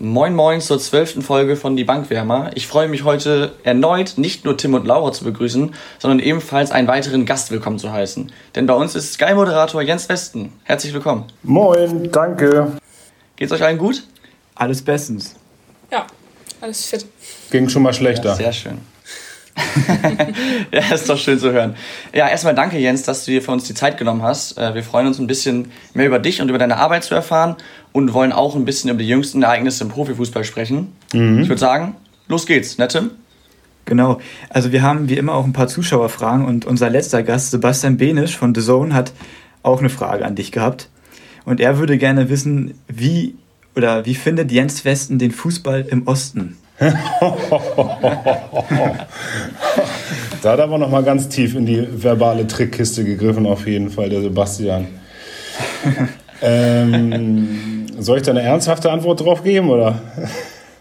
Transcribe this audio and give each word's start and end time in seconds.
Moin 0.00 0.32
Moin 0.32 0.60
zur 0.60 0.78
zwölften 0.78 1.22
Folge 1.22 1.56
von 1.56 1.74
Die 1.74 1.82
Bankwärmer. 1.82 2.52
Ich 2.54 2.68
freue 2.68 2.86
mich 2.86 3.02
heute 3.02 3.54
erneut 3.64 4.14
nicht 4.16 4.44
nur 4.44 4.56
Tim 4.56 4.74
und 4.74 4.86
Laura 4.86 5.10
zu 5.10 5.24
begrüßen, 5.24 5.74
sondern 5.98 6.20
ebenfalls 6.20 6.70
einen 6.70 6.86
weiteren 6.86 7.26
Gast 7.26 7.50
willkommen 7.50 7.80
zu 7.80 7.90
heißen. 7.90 8.30
Denn 8.54 8.66
bei 8.66 8.74
uns 8.74 8.94
ist 8.94 9.14
Sky-Moderator 9.14 9.82
Jens 9.82 10.08
Westen. 10.08 10.52
Herzlich 10.62 10.94
willkommen. 10.94 11.24
Moin, 11.42 12.12
danke. 12.12 12.78
Geht's 13.34 13.50
euch 13.50 13.64
allen 13.64 13.78
gut? 13.78 14.04
Alles 14.54 14.82
bestens. 14.82 15.34
Ja, 15.90 16.06
alles 16.60 16.86
fit. 16.86 17.04
Ging 17.50 17.68
schon 17.68 17.82
mal 17.82 17.92
schlechter. 17.92 18.28
Ja, 18.28 18.34
sehr 18.36 18.52
schön. 18.52 18.78
ja, 20.72 20.94
ist 20.94 21.08
doch 21.08 21.18
schön 21.18 21.38
zu 21.38 21.52
hören. 21.52 21.74
Ja, 22.14 22.28
erstmal 22.28 22.54
danke, 22.54 22.78
Jens, 22.78 23.02
dass 23.02 23.24
du 23.24 23.30
dir 23.30 23.42
für 23.42 23.52
uns 23.52 23.64
die 23.64 23.74
Zeit 23.74 23.98
genommen 23.98 24.22
hast. 24.22 24.56
Äh, 24.58 24.74
wir 24.74 24.82
freuen 24.82 25.06
uns 25.06 25.18
ein 25.18 25.26
bisschen 25.26 25.70
mehr 25.94 26.06
über 26.06 26.18
dich 26.18 26.40
und 26.40 26.48
über 26.48 26.58
deine 26.58 26.76
Arbeit 26.76 27.04
zu 27.04 27.14
erfahren 27.14 27.56
und 27.92 28.12
wollen 28.12 28.32
auch 28.32 28.54
ein 28.54 28.64
bisschen 28.64 28.90
über 28.90 29.00
die 29.00 29.08
jüngsten 29.08 29.42
Ereignisse 29.42 29.84
im 29.84 29.90
Profifußball 29.90 30.44
sprechen. 30.44 30.92
Mhm. 31.12 31.40
Ich 31.40 31.48
würde 31.48 31.60
sagen, 31.60 31.96
los 32.28 32.46
geht's, 32.46 32.78
ne 32.78 32.88
Tim? 32.88 33.10
Genau. 33.84 34.20
Also 34.50 34.72
wir 34.72 34.82
haben 34.82 35.08
wie 35.08 35.16
immer 35.16 35.34
auch 35.34 35.44
ein 35.44 35.54
paar 35.54 35.68
Zuschauerfragen 35.68 36.44
und 36.44 36.66
unser 36.66 36.90
letzter 36.90 37.22
Gast, 37.22 37.50
Sebastian 37.50 37.96
Benisch 37.96 38.36
von 38.36 38.54
The 38.54 38.60
Zone, 38.60 38.94
hat 38.94 39.12
auch 39.62 39.80
eine 39.80 39.88
Frage 39.88 40.24
an 40.24 40.34
dich 40.34 40.52
gehabt. 40.52 40.90
Und 41.44 41.60
er 41.60 41.78
würde 41.78 41.96
gerne 41.96 42.28
wissen, 42.28 42.74
wie 42.86 43.34
oder 43.74 44.04
wie 44.04 44.14
findet 44.14 44.52
Jens 44.52 44.84
Westen 44.84 45.18
den 45.18 45.30
Fußball 45.30 45.86
im 45.88 46.06
Osten? 46.06 46.58
da 50.42 50.52
hat 50.52 50.58
er 50.58 50.64
aber 50.64 50.78
noch 50.78 50.90
mal 50.90 51.02
ganz 51.02 51.28
tief 51.28 51.56
in 51.56 51.66
die 51.66 51.86
verbale 51.90 52.46
Trickkiste 52.46 53.04
gegriffen, 53.04 53.46
auf 53.46 53.66
jeden 53.66 53.90
Fall, 53.90 54.08
der 54.08 54.22
Sebastian. 54.22 54.86
ähm, 56.42 57.86
soll 57.98 58.18
ich 58.18 58.22
da 58.22 58.30
eine 58.30 58.42
ernsthafte 58.42 58.92
Antwort 58.92 59.20
drauf 59.20 59.42
geben, 59.42 59.70
oder? 59.70 60.00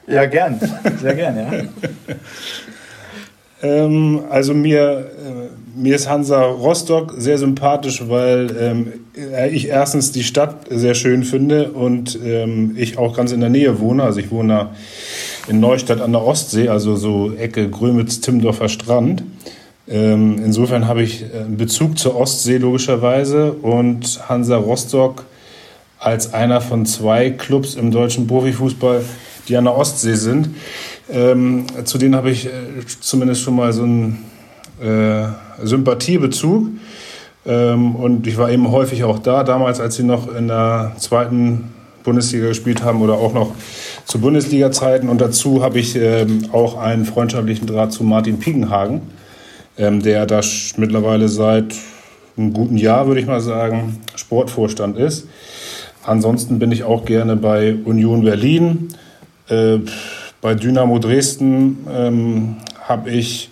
Ja, 0.07 0.25
gern. 0.25 0.59
Sehr 1.01 1.15
gern, 1.15 1.37
ja. 1.37 1.51
ähm, 3.67 4.21
also 4.29 4.53
mir, 4.53 5.09
äh, 5.17 5.79
mir 5.79 5.95
ist 5.95 6.07
Hansa 6.07 6.43
Rostock 6.43 7.15
sehr 7.17 7.39
sympathisch, 7.39 8.07
weil 8.07 8.55
ähm, 8.59 8.93
ich 9.51 9.67
erstens 9.67 10.11
die 10.11 10.23
Stadt 10.23 10.67
sehr 10.69 10.93
schön 10.93 11.23
finde 11.23 11.71
und 11.71 12.17
ähm, 12.23 12.75
ich 12.77 12.99
auch 12.99 13.15
ganz 13.15 13.31
in 13.31 13.39
der 13.39 13.49
Nähe 13.49 13.79
wohne. 13.79 14.03
Also 14.03 14.19
ich 14.19 14.29
wohne 14.29 14.53
da 14.53 14.75
in 15.47 15.59
Neustadt 15.59 16.01
an 16.01 16.11
der 16.11 16.23
Ostsee, 16.23 16.69
also 16.69 16.95
so 16.95 17.33
Ecke 17.33 17.69
Grömitz-Timmendorfer 17.69 18.69
Strand. 18.69 19.23
Ähm, 19.87 20.39
insofern 20.43 20.87
habe 20.87 21.03
ich 21.03 21.23
einen 21.33 21.57
Bezug 21.57 21.97
zur 21.97 22.15
Ostsee 22.15 22.57
logischerweise 22.57 23.53
und 23.53 24.19
Hansa 24.27 24.57
Rostock 24.57 25.25
als 25.99 26.33
einer 26.33 26.61
von 26.61 26.85
zwei 26.85 27.31
Clubs 27.31 27.75
im 27.75 27.91
deutschen 27.91 28.27
Profifußball, 28.27 29.03
die 29.47 29.55
an 29.55 29.63
der 29.63 29.77
Ostsee 29.77 30.15
sind. 30.15 30.49
Ähm, 31.09 31.65
zu 31.85 31.97
denen 31.97 32.15
habe 32.15 32.31
ich 32.31 32.47
äh, 32.47 32.49
zumindest 32.99 33.41
schon 33.41 33.55
mal 33.55 33.71
so 33.71 33.83
einen 33.83 34.25
äh, 34.81 35.27
Sympathiebezug. 35.63 36.67
Ähm, 37.45 37.95
und 37.95 38.27
ich 38.27 38.37
war 38.37 38.51
eben 38.51 38.69
häufig 38.71 39.05
auch 39.05 39.19
da, 39.19 39.43
damals, 39.43 39.79
als 39.79 39.95
sie 39.95 40.03
noch 40.03 40.33
in 40.33 40.49
der 40.49 40.93
zweiten 40.99 41.73
Bundesliga 42.03 42.47
gespielt 42.47 42.83
haben 42.83 43.01
oder 43.01 43.13
auch 43.13 43.33
noch 43.33 43.53
zu 44.07 44.19
Bundesliga-Zeiten. 44.19 45.09
Und 45.09 45.21
dazu 45.21 45.61
habe 45.61 45.79
ich 45.79 45.95
ähm, 45.95 46.45
auch 46.53 46.77
einen 46.77 47.05
freundschaftlichen 47.05 47.67
Draht 47.67 47.91
zu 47.91 48.03
Martin 48.03 48.39
Piegenhagen, 48.39 49.01
ähm, 49.77 50.01
der 50.01 50.25
da 50.25 50.41
mittlerweile 50.77 51.27
seit 51.27 51.75
einem 52.37 52.53
guten 52.53 52.77
Jahr, 52.77 53.07
würde 53.07 53.19
ich 53.19 53.27
mal 53.27 53.41
sagen, 53.41 53.99
Sportvorstand 54.15 54.97
ist. 54.97 55.27
Ansonsten 56.03 56.57
bin 56.57 56.71
ich 56.71 56.85
auch 56.85 57.03
gerne 57.03 57.35
bei 57.35 57.75
Union 57.83 58.23
Berlin. 58.23 58.87
Äh, 59.49 59.79
bei 60.39 60.55
Dynamo 60.55 60.99
Dresden 60.99 61.85
ähm, 61.93 62.55
habe 62.79 63.09
ich 63.09 63.49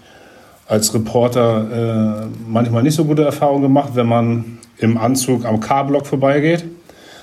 als 0.67 0.93
Reporter 0.93 2.23
äh, 2.23 2.27
manchmal 2.47 2.81
nicht 2.81 2.95
so 2.95 3.03
gute 3.03 3.25
Erfahrungen 3.25 3.63
gemacht, 3.63 3.91
wenn 3.95 4.07
man 4.07 4.59
im 4.77 4.97
Anzug 4.97 5.45
am 5.45 5.59
K-Block 5.59 6.07
vorbeigeht. 6.07 6.63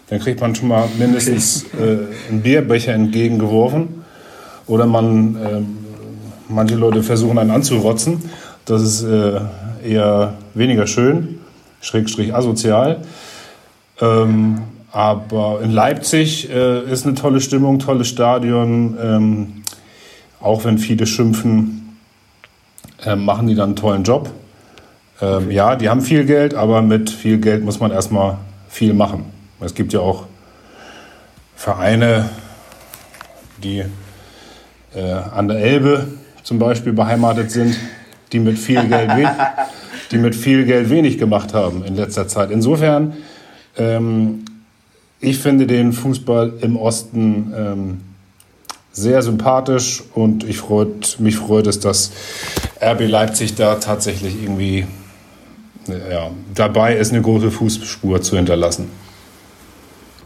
Dann 0.09 0.21
kriegt 0.21 0.41
man 0.41 0.55
schon 0.55 0.69
mal 0.69 0.89
mindestens 0.99 1.65
äh, 1.75 2.31
einen 2.31 2.43
Bierbecher 2.43 2.93
entgegengeworfen. 2.93 4.03
Oder 4.67 4.87
man, 4.87 5.37
äh, 5.37 5.63
manche 6.49 6.77
Leute 6.77 7.03
versuchen 7.03 7.39
einen 7.39 7.51
anzurotzen. 7.51 8.23
Das 8.65 8.83
ist 8.83 9.03
äh, 9.03 9.41
eher 9.87 10.35
weniger 10.55 10.87
schön, 10.87 11.41
schrägstrich 11.81 12.35
asozial. 12.35 13.03
Ähm, 14.01 14.63
aber 14.93 15.61
in 15.63 15.71
Leipzig 15.71 16.51
äh, 16.51 16.83
ist 16.91 17.07
eine 17.07 17.15
tolle 17.15 17.41
Stimmung, 17.41 17.79
tolles 17.79 18.09
Stadion. 18.09 18.97
Ähm, 19.03 19.47
auch 20.41 20.65
wenn 20.65 20.79
viele 20.79 21.07
schimpfen, 21.07 21.97
äh, 23.05 23.17
machen 23.17 23.47
die 23.47 23.55
dann 23.55 23.71
einen 23.71 23.77
tollen 23.77 24.03
Job. 24.03 24.31
Ähm, 25.21 25.51
ja, 25.51 25.77
die 25.77 25.89
haben 25.89 26.03
viel 26.03 26.25
Geld, 26.25 26.55
aber 26.55 26.83
mit 26.83 27.11
viel 27.11 27.39
Geld 27.39 27.65
muss 27.65 27.81
man 27.81 27.91
erstmal 27.91 28.39
viel 28.69 28.93
machen. 28.93 29.27
Es 29.65 29.75
gibt 29.75 29.93
ja 29.93 30.01
auch 30.01 30.27
Vereine, 31.55 32.29
die 33.63 33.85
äh, 34.95 35.01
an 35.03 35.49
der 35.49 35.59
Elbe 35.59 36.09
zum 36.43 36.59
Beispiel 36.59 36.93
beheimatet 36.93 37.51
sind, 37.51 37.77
die 38.33 38.41
mit 38.41 38.59
viel 38.59 38.85
Geld, 38.89 39.11
die 40.11 40.19
mit 40.19 40.35
viel 40.35 40.65
Geld 40.65 40.91
wenig 40.91 41.19
gemacht 41.19 41.55
haben 41.55 41.85
in 41.85 41.95
letzter 41.95 42.27
Zeit. 42.27 42.51
Insofern, 42.51 43.15
ähm, 43.77 44.45
ich 45.21 45.39
finde 45.39 45.67
den 45.67 45.93
Fußball 45.93 46.55
im 46.61 46.77
Osten 46.77 47.53
ähm, 47.57 48.01
sehr 48.93 49.23
sympathisch 49.23 50.03
und 50.15 50.45
ich 50.45 50.59
freut, 50.59 51.19
mich 51.21 51.37
freut 51.37 51.67
es, 51.67 51.81
dass 51.81 52.11
RB 52.81 53.09
Leipzig 53.09 53.55
da 53.55 53.77
tatsächlich 53.77 54.43
irgendwie 54.43 54.87
ja, 55.87 56.31
dabei 56.55 56.97
ist, 56.97 57.13
eine 57.13 57.23
große 57.23 57.51
Fußspur 57.51 58.21
zu 58.23 58.37
hinterlassen. 58.37 58.91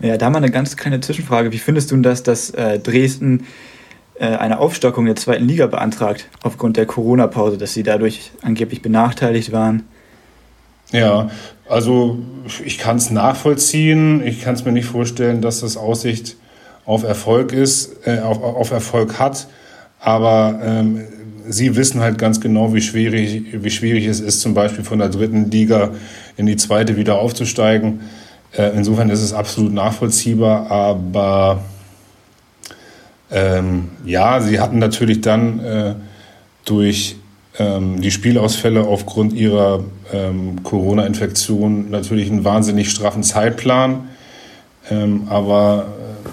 Ja, 0.00 0.16
da 0.16 0.30
mal 0.30 0.38
eine 0.38 0.50
ganz 0.50 0.76
kleine 0.76 1.00
Zwischenfrage. 1.00 1.52
Wie 1.52 1.58
findest 1.58 1.90
du 1.90 1.96
das, 1.96 2.22
dass 2.22 2.50
äh, 2.50 2.78
Dresden 2.78 3.46
äh, 4.18 4.26
eine 4.26 4.58
Aufstockung 4.58 5.06
der 5.06 5.16
zweiten 5.16 5.46
Liga 5.46 5.66
beantragt, 5.66 6.28
aufgrund 6.42 6.76
der 6.76 6.86
Corona-Pause, 6.86 7.56
dass 7.56 7.72
sie 7.72 7.82
dadurch 7.82 8.30
angeblich 8.42 8.82
benachteiligt 8.82 9.52
waren? 9.52 9.84
Ja, 10.92 11.30
also 11.68 12.18
ich 12.64 12.78
kann 12.78 12.96
es 12.96 13.10
nachvollziehen. 13.10 14.24
Ich 14.24 14.42
kann 14.42 14.54
es 14.54 14.64
mir 14.64 14.72
nicht 14.72 14.86
vorstellen, 14.86 15.40
dass 15.40 15.60
das 15.60 15.76
Aussicht 15.76 16.36
auf 16.84 17.02
Erfolg 17.02 17.52
ist, 17.52 18.06
äh, 18.06 18.20
auf, 18.20 18.42
auf 18.42 18.70
Erfolg 18.70 19.18
hat. 19.18 19.48
Aber 19.98 20.60
ähm, 20.62 21.00
sie 21.48 21.74
wissen 21.74 22.00
halt 22.00 22.18
ganz 22.18 22.40
genau, 22.40 22.74
wie 22.74 22.82
schwierig, 22.82 23.44
wie 23.52 23.70
schwierig 23.70 24.06
es 24.06 24.20
ist, 24.20 24.40
zum 24.40 24.54
Beispiel 24.54 24.84
von 24.84 24.98
der 24.98 25.08
dritten 25.08 25.50
Liga 25.50 25.90
in 26.36 26.46
die 26.46 26.56
zweite 26.56 26.96
wieder 26.96 27.18
aufzusteigen. 27.18 28.00
Äh, 28.52 28.70
insofern 28.76 29.10
ist 29.10 29.22
es 29.22 29.32
absolut 29.32 29.72
nachvollziehbar, 29.72 30.70
aber 30.70 31.60
ähm, 33.30 33.90
ja, 34.04 34.40
sie 34.40 34.60
hatten 34.60 34.78
natürlich 34.78 35.20
dann 35.20 35.60
äh, 35.60 35.94
durch 36.64 37.16
ähm, 37.58 38.00
die 38.00 38.10
Spielausfälle 38.10 38.86
aufgrund 38.86 39.32
ihrer 39.32 39.84
ähm, 40.12 40.62
Corona-Infektion 40.62 41.90
natürlich 41.90 42.30
einen 42.30 42.44
wahnsinnig 42.44 42.90
straffen 42.90 43.22
Zeitplan. 43.22 44.08
Ähm, 44.90 45.26
aber 45.28 45.86
äh, 45.86 46.28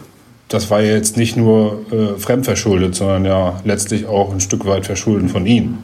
das 0.50 0.70
war 0.70 0.82
ja 0.82 0.94
jetzt 0.94 1.18
nicht 1.18 1.36
nur 1.36 1.86
äh, 1.92 2.20
fremdverschuldet, 2.20 2.94
sondern 2.94 3.26
ja 3.26 3.60
letztlich 3.64 4.06
auch 4.06 4.32
ein 4.32 4.40
Stück 4.40 4.66
weit 4.66 4.86
verschulden 4.86 5.30
von 5.30 5.46
ihnen. 5.46 5.80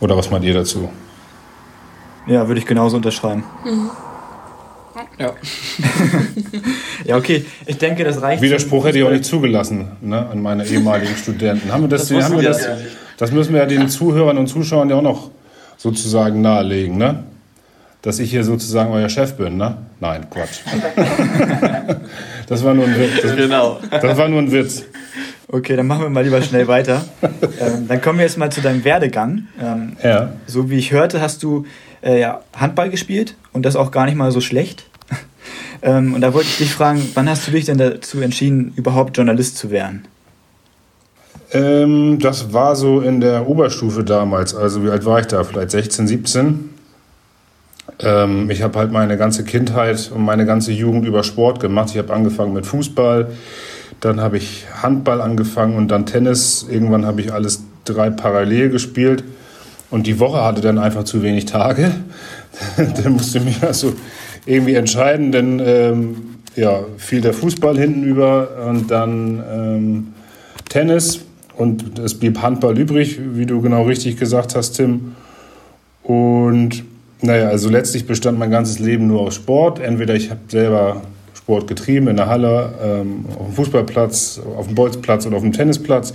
Oder 0.00 0.16
was 0.16 0.30
meint 0.30 0.44
ihr 0.44 0.54
dazu? 0.54 0.88
Ja, 2.26 2.48
würde 2.48 2.60
ich 2.60 2.66
genauso 2.66 2.96
unterschreiben. 2.96 3.44
Mhm. 3.64 3.90
Ja. 5.18 5.32
ja, 7.04 7.16
okay. 7.16 7.44
Ich 7.66 7.78
denke, 7.78 8.04
das 8.04 8.20
reicht. 8.20 8.42
Widerspruch 8.42 8.84
hätte 8.84 8.98
ich 8.98 9.04
auch 9.04 9.10
nicht 9.10 9.24
zugelassen 9.24 9.88
ne, 10.02 10.26
an 10.26 10.42
meine 10.42 10.66
ehemaligen 10.66 11.16
Studenten. 11.16 11.72
Haben 11.72 11.84
wir 11.84 11.88
das, 11.88 12.08
das, 12.08 12.24
haben 12.24 12.36
wir 12.36 12.42
das, 12.42 12.68
das 13.16 13.32
müssen 13.32 13.54
wir 13.54 13.60
ja 13.60 13.66
den 13.66 13.88
Zuhörern 13.88 14.36
und 14.36 14.46
Zuschauern 14.46 14.90
ja 14.90 14.96
auch 14.96 15.02
noch 15.02 15.30
sozusagen 15.76 16.40
nahelegen, 16.40 16.98
ne? 16.98 17.24
Dass 18.02 18.18
ich 18.18 18.30
hier 18.30 18.44
sozusagen 18.44 18.92
euer 18.92 19.08
Chef 19.08 19.34
bin, 19.34 19.56
ne? 19.56 19.78
Nein, 20.00 20.26
Quatsch. 20.30 20.60
das 22.46 22.62
war 22.62 22.74
nur 22.74 22.84
ein 22.84 22.96
Witz. 22.98 23.22
Das, 23.22 23.36
genau. 23.36 23.80
Das 23.90 24.16
war 24.16 24.28
nur 24.28 24.40
ein 24.40 24.52
Witz. 24.52 24.84
Okay, 25.48 25.76
dann 25.76 25.86
machen 25.86 26.02
wir 26.02 26.08
mal 26.10 26.24
lieber 26.24 26.42
schnell 26.42 26.68
weiter. 26.68 27.04
ähm, 27.22 27.86
dann 27.88 28.00
kommen 28.02 28.18
wir 28.18 28.26
jetzt 28.26 28.36
mal 28.36 28.50
zu 28.50 28.60
deinem 28.60 28.84
Werdegang. 28.84 29.46
Ähm, 29.60 29.96
ja. 30.02 30.32
So 30.46 30.70
wie 30.70 30.76
ich 30.76 30.92
hörte, 30.92 31.20
hast 31.20 31.42
du 31.42 31.66
äh, 32.02 32.20
ja, 32.20 32.42
Handball 32.54 32.90
gespielt 32.90 33.34
und 33.52 33.64
das 33.64 33.76
auch 33.76 33.90
gar 33.90 34.06
nicht 34.06 34.16
mal 34.16 34.30
so 34.30 34.40
schlecht. 34.40 34.86
Ähm, 35.82 36.14
und 36.14 36.20
da 36.20 36.32
wollte 36.34 36.48
ich 36.48 36.58
dich 36.58 36.72
fragen, 36.72 37.02
wann 37.14 37.28
hast 37.28 37.46
du 37.46 37.50
dich 37.50 37.64
denn 37.64 37.78
dazu 37.78 38.20
entschieden, 38.20 38.72
überhaupt 38.76 39.16
Journalist 39.16 39.58
zu 39.58 39.70
werden? 39.70 40.06
Ähm, 41.52 42.18
das 42.18 42.52
war 42.52 42.76
so 42.76 43.00
in 43.00 43.20
der 43.20 43.48
Oberstufe 43.48 44.04
damals. 44.04 44.54
Also 44.54 44.84
wie 44.84 44.90
alt 44.90 45.04
war 45.04 45.20
ich 45.20 45.26
da? 45.26 45.44
Vielleicht 45.44 45.70
16, 45.70 46.08
17. 46.08 46.70
Ähm, 48.00 48.50
ich 48.50 48.62
habe 48.62 48.78
halt 48.78 48.92
meine 48.92 49.16
ganze 49.16 49.44
Kindheit 49.44 50.10
und 50.14 50.22
meine 50.22 50.44
ganze 50.44 50.72
Jugend 50.72 51.06
über 51.06 51.22
Sport 51.22 51.60
gemacht. 51.60 51.90
Ich 51.92 51.98
habe 51.98 52.12
angefangen 52.12 52.52
mit 52.52 52.66
Fußball. 52.66 53.28
Dann 54.00 54.20
habe 54.20 54.36
ich 54.36 54.66
Handball 54.82 55.20
angefangen 55.20 55.76
und 55.76 55.88
dann 55.88 56.04
Tennis. 56.04 56.66
Irgendwann 56.68 57.06
habe 57.06 57.20
ich 57.20 57.32
alles 57.32 57.62
drei 57.84 58.10
parallel 58.10 58.70
gespielt. 58.70 59.24
Und 59.90 60.06
die 60.06 60.18
Woche 60.18 60.42
hatte 60.44 60.60
dann 60.60 60.78
einfach 60.78 61.04
zu 61.04 61.22
wenig 61.22 61.46
Tage. 61.46 61.92
dann 62.76 63.12
musste 63.12 63.38
ich 63.38 63.44
mich 63.44 63.62
also 63.62 63.94
irgendwie 64.46 64.74
entscheiden, 64.74 65.32
denn 65.32 65.60
ähm, 65.64 66.16
ja, 66.54 66.84
fiel 66.96 67.20
der 67.20 67.34
Fußball 67.34 67.76
hinten 67.76 68.04
über 68.04 68.48
und 68.68 68.90
dann 68.90 69.42
ähm, 69.52 70.06
Tennis 70.68 71.20
und 71.56 71.98
es 71.98 72.18
blieb 72.18 72.40
Handball 72.40 72.78
übrig, 72.78 73.18
wie 73.34 73.46
du 73.46 73.60
genau 73.60 73.84
richtig 73.84 74.16
gesagt 74.16 74.54
hast, 74.54 74.72
Tim. 74.72 75.14
Und 76.02 76.84
naja, 77.22 77.48
also 77.48 77.68
letztlich 77.68 78.06
bestand 78.06 78.38
mein 78.38 78.50
ganzes 78.50 78.78
Leben 78.78 79.06
nur 79.06 79.20
aus 79.20 79.34
Sport. 79.34 79.80
Entweder 79.80 80.14
ich 80.14 80.30
habe 80.30 80.40
selber 80.48 81.02
Sport 81.34 81.66
getrieben 81.66 82.08
in 82.08 82.16
der 82.16 82.26
Halle, 82.26 82.74
ähm, 82.82 83.24
auf 83.38 83.46
dem 83.46 83.54
Fußballplatz, 83.54 84.40
auf 84.56 84.66
dem 84.66 84.74
Bolzplatz 84.74 85.26
oder 85.26 85.36
auf 85.36 85.42
dem 85.42 85.52
Tennisplatz. 85.52 86.12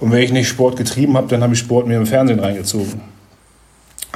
Und 0.00 0.12
wenn 0.12 0.22
ich 0.22 0.32
nicht 0.32 0.48
Sport 0.48 0.76
getrieben 0.76 1.16
habe, 1.16 1.28
dann 1.28 1.42
habe 1.42 1.54
ich 1.54 1.60
Sport 1.60 1.86
mir 1.86 1.96
im 1.96 2.06
Fernsehen 2.06 2.38
reingezogen. 2.38 3.13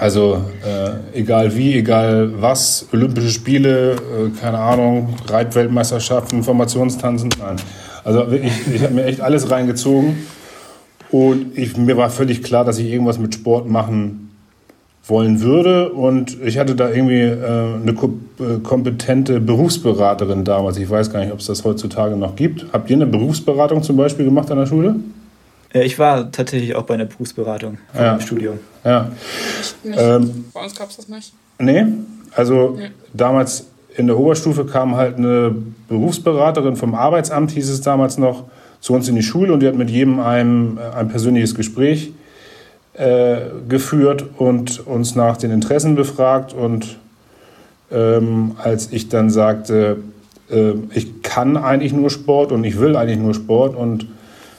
Also 0.00 0.41
äh, 0.65 1.19
egal 1.19 1.56
wie, 1.56 1.75
egal 1.75 2.31
was, 2.41 2.87
Olympische 2.93 3.31
Spiele, 3.31 3.93
äh, 3.93 4.41
keine 4.41 4.59
Ahnung, 4.59 5.15
Reitweltmeisterschaften, 5.27 6.45
Formationstanzen, 6.45 7.31
nein. 7.41 7.56
Also 8.05 8.29
ich, 8.31 8.53
ich 8.75 8.83
habe 8.83 8.95
mir 8.95 9.05
echt 9.06 9.21
alles 9.21 9.50
reingezogen 9.50 10.17
und 11.11 11.59
ich, 11.59 11.77
mir 11.77 11.97
war 11.97 12.11
völlig 12.11 12.45
klar, 12.45 12.65
dass 12.65 12.79
ich 12.79 12.87
irgendwas 12.87 13.19
mit 13.19 13.35
Sport 13.35 13.69
machen 13.69 14.31
wollen 15.05 15.41
würde 15.41 15.91
und 15.91 16.37
ich 16.45 16.59
hatte 16.59 16.77
da 16.77 16.91
irgendwie 16.91 17.23
äh, 17.23 17.75
eine 17.83 17.91
äh, 17.91 18.61
kompetente 18.62 19.41
Berufsberaterin 19.41 20.45
damals. 20.45 20.77
Ich 20.77 20.89
weiß 20.89 21.11
gar 21.12 21.21
nicht, 21.21 21.33
ob 21.33 21.41
es 21.41 21.47
das 21.47 21.65
heutzutage 21.65 22.15
noch 22.15 22.37
gibt. 22.37 22.67
Habt 22.73 22.89
ihr 22.89 22.97
eine 22.97 23.06
Berufsberatung 23.06 23.83
zum 23.83 23.97
Beispiel 23.97 24.27
gemacht 24.27 24.50
an 24.50 24.59
der 24.59 24.67
Schule? 24.67 24.97
Ja, 25.73 25.82
ich 25.82 25.99
war 25.99 26.32
tatsächlich 26.32 26.75
auch 26.75 26.85
bei 26.85 26.94
einer 26.94 27.05
Berufsberatung 27.05 27.79
ja. 27.94 28.15
im 28.15 28.20
Studium. 28.20 28.59
Ja. 28.85 29.11
Ähm, 29.85 30.47
bei 30.55 30.62
uns 30.62 30.75
gab 30.75 30.88
es 30.88 30.97
das 30.97 31.09
nicht. 31.09 31.32
Nee, 31.59 31.85
also 32.35 32.76
nee. 32.79 32.91
damals 33.12 33.67
in 33.97 34.06
der 34.06 34.19
Oberstufe 34.19 34.65
kam 34.65 34.97
halt 34.97 35.17
eine 35.17 35.55
Berufsberaterin 35.88 36.76
vom 36.76 36.94
Arbeitsamt, 36.94 37.50
hieß 37.50 37.69
es 37.69 37.81
damals 37.81 38.17
noch, 38.17 38.44
zu 38.81 38.94
uns 38.94 39.09
in 39.09 39.17
die 39.17 39.23
Schule 39.23 39.53
und 39.53 39.61
die 39.61 39.67
hat 39.67 39.75
mit 39.75 39.91
jedem 39.91 40.20
ein, 40.20 40.79
ein 40.79 41.09
persönliches 41.09 41.55
Gespräch 41.56 42.12
äh, 42.94 43.38
geführt 43.69 44.25
und 44.38 44.87
uns 44.87 45.17
nach 45.17 45.37
den 45.37 45.50
Interessen 45.50 45.97
befragt. 45.97 46.53
Und 46.53 46.99
ähm, 47.91 48.53
als 48.62 48.93
ich 48.93 49.09
dann 49.09 49.31
sagte, 49.31 49.99
äh, 50.50 50.73
ich 50.94 51.23
kann 51.23 51.56
eigentlich 51.56 51.93
nur 51.93 52.11
Sport 52.11 52.53
und 52.53 52.64
ich 52.64 52.79
will 52.79 52.97
eigentlich 52.97 53.19
nur 53.19 53.35
Sport 53.35 53.75
und 53.75 54.06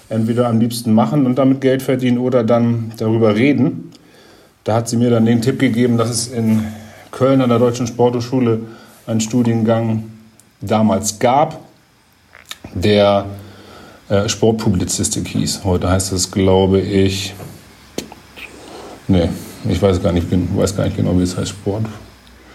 entweder 0.10 0.48
am 0.48 0.60
liebsten 0.60 0.94
machen 0.94 1.26
und 1.26 1.36
damit 1.36 1.62
Geld 1.62 1.82
verdienen 1.82 2.18
oder 2.18 2.44
dann 2.44 2.92
darüber 2.98 3.36
reden. 3.36 3.92
Da 4.64 4.76
hat 4.76 4.90
sie 4.90 4.98
mir 4.98 5.10
dann 5.10 5.26
den 5.26 5.42
Tipp 5.42 5.60
gegeben, 5.60 5.98
dass 5.98 6.10
es 6.10 6.28
in 6.28 6.64
Köln 7.12 7.42
an 7.42 7.50
der 7.50 7.60
Deutschen 7.60 7.88
Sporthochschule 7.88 8.62
einen 9.08 9.22
Studiengang 9.22 10.04
damals 10.62 11.20
gab, 11.20 11.60
der 12.74 13.26
äh, 14.10 14.28
Sportpublizistik 14.28 15.28
hieß. 15.28 15.62
Heute 15.64 15.90
heißt 15.90 16.12
es, 16.12 16.30
glaube 16.32 16.80
ich, 16.80 17.34
nee, 19.08 19.30
ich 19.68 19.82
weiß 19.82 20.02
gar 20.02 20.12
nicht, 20.12 20.28
weiß 20.32 20.76
gar 20.76 20.86
nicht 20.86 20.98
genau, 20.98 21.18
wie 21.18 21.24
es 21.24 21.38
heißt, 21.38 21.50
Sport. 21.50 21.86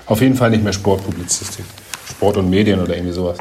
Auf 0.07 0.21
jeden 0.21 0.37
Fall 0.37 0.51
nicht 0.51 0.63
mehr 0.63 0.73
Sportpublizistik. 0.73 1.65
Sport 2.09 2.37
und 2.37 2.51
Medien 2.51 2.81
oder 2.81 2.95
irgendwie 2.95 3.15
sowas. 3.15 3.39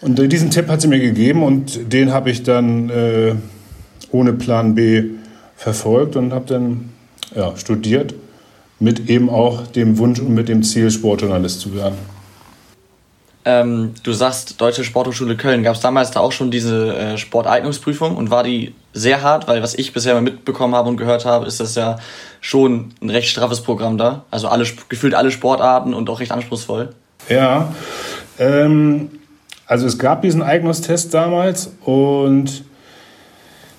Und 0.00 0.18
diesen 0.32 0.50
Tipp 0.50 0.68
hat 0.68 0.80
sie 0.80 0.88
mir 0.88 1.00
gegeben 1.00 1.42
und 1.42 1.92
den 1.92 2.12
habe 2.12 2.30
ich 2.30 2.42
dann 2.42 2.88
äh, 2.88 3.34
ohne 4.10 4.32
Plan 4.32 4.74
B 4.74 5.04
verfolgt 5.56 6.16
und 6.16 6.32
habe 6.32 6.46
dann 6.46 6.90
ja, 7.34 7.54
studiert 7.56 8.14
mit 8.78 9.10
eben 9.10 9.28
auch 9.28 9.66
dem 9.66 9.98
Wunsch 9.98 10.20
und 10.20 10.34
mit 10.34 10.48
dem 10.48 10.62
Ziel, 10.62 10.90
Sportjournalist 10.90 11.60
zu 11.60 11.74
werden. 11.74 11.96
Ähm, 13.44 13.94
du 14.02 14.12
sagst 14.12 14.60
Deutsche 14.60 14.84
Sporthochschule 14.84 15.36
Köln. 15.36 15.62
Gab 15.62 15.74
es 15.74 15.80
damals 15.80 16.10
da 16.10 16.20
auch 16.20 16.32
schon 16.32 16.50
diese 16.50 16.94
äh, 16.94 17.18
Sporteignungsprüfung 17.18 18.16
und 18.16 18.30
war 18.30 18.42
die 18.42 18.74
sehr 18.92 19.22
hart? 19.22 19.48
Weil 19.48 19.62
was 19.62 19.74
ich 19.74 19.92
bisher 19.92 20.14
mal 20.14 20.22
mitbekommen 20.22 20.74
habe 20.74 20.88
und 20.88 20.96
gehört 20.96 21.24
habe, 21.24 21.46
ist 21.46 21.60
das 21.60 21.74
ja 21.74 21.98
schon 22.40 22.92
ein 23.02 23.10
recht 23.10 23.28
straffes 23.28 23.62
Programm 23.62 23.96
da. 23.96 24.24
Also 24.30 24.48
alle, 24.48 24.64
gefühlt 24.88 25.14
alle 25.14 25.30
Sportarten 25.30 25.94
und 25.94 26.08
auch 26.10 26.20
recht 26.20 26.32
anspruchsvoll. 26.32 26.90
Ja, 27.28 27.72
ähm, 28.38 29.10
also 29.70 29.86
es 29.86 29.98
gab 29.98 30.22
diesen 30.22 30.42
Eignungstest 30.42 31.14
damals 31.14 31.70
und 31.84 32.64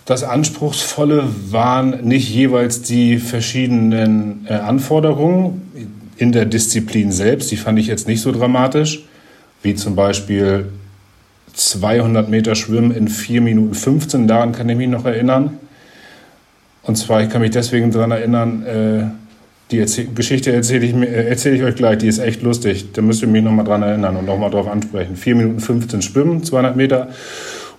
das 0.05 0.23
Anspruchsvolle 0.23 1.27
waren 1.49 2.05
nicht 2.07 2.29
jeweils 2.29 2.81
die 2.81 3.17
verschiedenen 3.17 4.47
äh, 4.47 4.53
Anforderungen 4.53 5.99
in 6.15 6.31
der 6.31 6.45
Disziplin 6.45 7.11
selbst, 7.11 7.51
die 7.51 7.57
fand 7.57 7.77
ich 7.77 7.87
jetzt 7.87 8.07
nicht 8.07 8.21
so 8.21 8.31
dramatisch, 8.31 9.03
wie 9.63 9.75
zum 9.75 9.97
Beispiel 9.97 10.69
200 11.55 12.29
Meter 12.29 12.55
Schwimmen 12.55 12.91
in 12.91 13.09
4 13.09 13.41
Minuten 13.41 13.73
15, 13.73 14.29
daran 14.29 14.53
kann 14.53 14.69
ich 14.69 14.77
mich 14.77 14.87
noch 14.87 15.03
erinnern. 15.03 15.59
Und 16.83 16.95
zwar, 16.95 17.21
ich 17.21 17.29
kann 17.29 17.41
mich 17.41 17.51
deswegen 17.51 17.91
daran 17.91 18.11
erinnern, 18.11 18.65
äh, 18.65 19.03
die 19.71 19.79
Erzähl 19.79 20.07
Geschichte 20.13 20.51
erzähle 20.51 20.85
ich, 20.85 20.93
äh, 20.93 21.29
erzähl 21.29 21.55
ich 21.55 21.63
euch 21.63 21.75
gleich, 21.75 21.99
die 21.99 22.07
ist 22.07 22.19
echt 22.19 22.41
lustig. 22.41 22.91
Da 22.93 23.01
müsst 23.01 23.21
ihr 23.21 23.27
mich 23.27 23.43
nochmal 23.43 23.65
dran 23.65 23.81
erinnern 23.81 24.17
und 24.17 24.25
nochmal 24.25 24.51
drauf 24.51 24.67
ansprechen. 24.67 25.15
4 25.15 25.35
Minuten 25.35 25.59
15 25.59 26.01
Schwimmen, 26.01 26.43
200 26.43 26.75
Meter. 26.75 27.09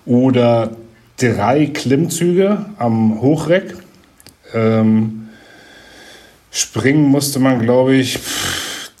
Oder 0.05 0.71
drei 1.17 1.67
Klimmzüge 1.67 2.65
am 2.77 3.21
Hochreck. 3.21 3.75
Ähm, 4.53 5.29
springen 6.51 7.03
musste 7.03 7.39
man, 7.39 7.59
glaube 7.61 7.95
ich, 7.95 8.19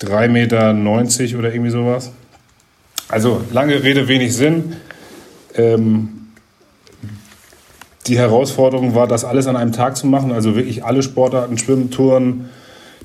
3,90 0.01 0.27
Meter 0.27 1.39
oder 1.39 1.53
irgendwie 1.53 1.71
sowas. 1.71 2.11
Also 3.09 3.41
lange 3.51 3.83
Rede, 3.83 4.07
wenig 4.07 4.35
Sinn. 4.35 4.75
Ähm, 5.55 6.09
die 8.07 8.17
Herausforderung 8.17 8.95
war, 8.95 9.07
das 9.07 9.23
alles 9.23 9.47
an 9.47 9.55
einem 9.55 9.71
Tag 9.71 9.95
zu 9.95 10.07
machen, 10.07 10.31
also 10.31 10.55
wirklich 10.55 10.83
alle 10.83 11.03
Sportarten, 11.03 11.57
Schwimmen, 11.57 11.89
Touren, 11.89 12.49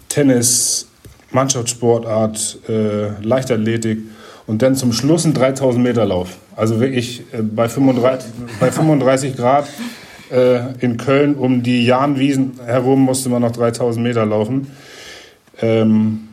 Tennis, 0.08 0.88
Mannschaftssportart, 1.30 2.58
äh, 2.68 3.22
Leichtathletik 3.22 3.98
und 4.46 4.62
dann 4.62 4.74
zum 4.74 4.92
Schluss 4.92 5.24
ein 5.24 5.34
3000 5.34 5.82
Meter 5.82 6.06
Lauf. 6.06 6.38
Also 6.56 6.80
wirklich 6.80 7.22
äh, 7.32 7.42
bei, 7.42 7.68
35, 7.68 8.30
bei 8.60 8.70
35 8.70 9.36
Grad 9.36 9.68
äh, 10.30 10.74
in 10.80 10.96
Köln 10.96 11.34
um 11.34 11.62
die 11.62 11.84
Jahnwiesen 11.84 12.58
herum 12.64 13.00
musste 13.00 13.28
man 13.28 13.42
noch 13.42 13.52
3000 13.52 14.02
Meter 14.02 14.24
laufen. 14.26 14.68
Ähm, 15.60 16.28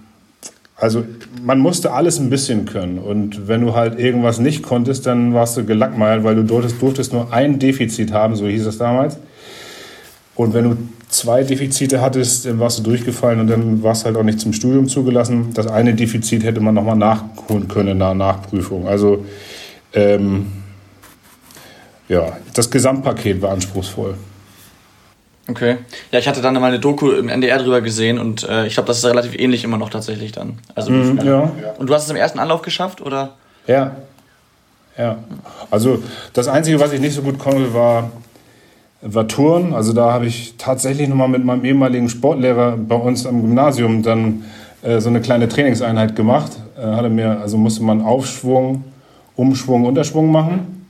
also 0.77 1.05
man 1.41 1.59
musste 1.59 1.93
alles 1.93 2.19
ein 2.19 2.29
bisschen 2.29 2.65
können 2.65 2.99
und 2.99 3.47
wenn 3.47 3.61
du 3.61 3.75
halt 3.75 3.97
irgendwas 3.97 4.39
nicht 4.39 4.61
konntest, 4.61 5.05
dann 5.05 5.33
warst 5.33 5.55
du 5.55 5.63
gelackmeiert, 5.63 6.23
weil 6.25 6.35
du 6.35 6.43
durftest, 6.43 6.81
durftest 6.81 7.13
nur 7.13 7.31
ein 7.31 7.59
Defizit 7.59 8.11
haben, 8.11 8.35
so 8.35 8.45
hieß 8.45 8.65
es 8.65 8.77
damals. 8.77 9.17
Und 10.35 10.53
wenn 10.53 10.63
du 10.65 10.77
zwei 11.15 11.43
Defizite 11.43 12.01
hattest, 12.01 12.45
dann 12.45 12.59
warst 12.59 12.79
du 12.79 12.83
durchgefallen 12.83 13.39
und 13.39 13.47
dann 13.47 13.83
warst 13.83 14.03
du 14.03 14.07
halt 14.07 14.17
auch 14.17 14.23
nicht 14.23 14.39
zum 14.39 14.53
Studium 14.53 14.87
zugelassen. 14.87 15.53
Das 15.53 15.67
eine 15.67 15.93
Defizit 15.93 16.43
hätte 16.43 16.61
man 16.61 16.75
nochmal 16.75 16.95
nachholen 16.95 17.67
können 17.67 17.89
in 17.89 17.99
der 17.99 18.13
Nachprüfung. 18.13 18.87
Also 18.87 19.25
ähm, 19.93 20.51
ja, 22.07 22.37
das 22.53 22.69
Gesamtpaket 22.69 23.41
war 23.41 23.51
anspruchsvoll. 23.51 24.15
Okay. 25.47 25.77
Ja, 26.11 26.19
ich 26.19 26.27
hatte 26.27 26.41
dann 26.41 26.55
mal 26.55 26.63
eine 26.63 26.79
Doku 26.79 27.11
im 27.11 27.29
NDR 27.29 27.59
drüber 27.59 27.81
gesehen 27.81 28.17
und 28.17 28.47
äh, 28.47 28.65
ich 28.65 28.73
glaube, 28.73 28.87
das 28.87 28.97
ist 28.97 29.05
relativ 29.05 29.35
ähnlich 29.35 29.63
immer 29.63 29.77
noch 29.77 29.91
tatsächlich 29.91 30.31
dann. 30.31 30.57
Also, 30.73 30.91
mm, 30.91 31.19
ja. 31.23 31.53
Und 31.77 31.87
du 31.87 31.93
hast 31.93 32.05
es 32.05 32.09
im 32.09 32.15
ersten 32.15 32.39
Anlauf 32.39 32.63
geschafft, 32.63 33.01
oder? 33.01 33.35
Ja. 33.67 33.95
Ja. 34.97 35.17
Also 35.69 36.01
das 36.33 36.47
Einzige, 36.47 36.79
was 36.79 36.93
ich 36.93 36.99
nicht 36.99 37.13
so 37.13 37.21
gut 37.21 37.37
konnte, 37.37 37.73
war 37.73 38.11
war 39.13 39.27
Touren. 39.27 39.73
Also 39.73 39.93
da 39.93 40.11
habe 40.11 40.25
ich 40.25 40.55
tatsächlich 40.57 41.07
nochmal 41.07 41.27
mit 41.27 41.45
meinem 41.45 41.63
ehemaligen 41.63 42.09
Sportlehrer 42.09 42.75
bei 42.77 42.95
uns 42.95 43.25
am 43.25 43.41
Gymnasium 43.41 44.01
dann 44.01 44.43
äh, 44.81 44.99
so 44.99 45.09
eine 45.09 45.21
kleine 45.21 45.47
Trainingseinheit 45.47 46.15
gemacht. 46.15 46.51
Äh, 46.77 46.85
hatte 46.85 47.09
mir, 47.09 47.39
also 47.39 47.57
musste 47.57 47.83
man 47.83 48.01
Aufschwung, 48.01 48.83
Umschwung, 49.35 49.85
Unterschwung 49.85 50.31
machen 50.31 50.87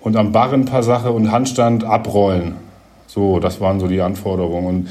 und 0.00 0.16
am 0.16 0.32
Barren 0.32 0.62
ein 0.62 0.64
paar 0.66 0.82
Sachen 0.82 1.12
und 1.12 1.32
Handstand 1.32 1.82
abrollen. 1.82 2.56
So, 3.06 3.40
das 3.40 3.60
waren 3.60 3.80
so 3.80 3.88
die 3.88 4.02
Anforderungen. 4.02 4.66
Und 4.66 4.88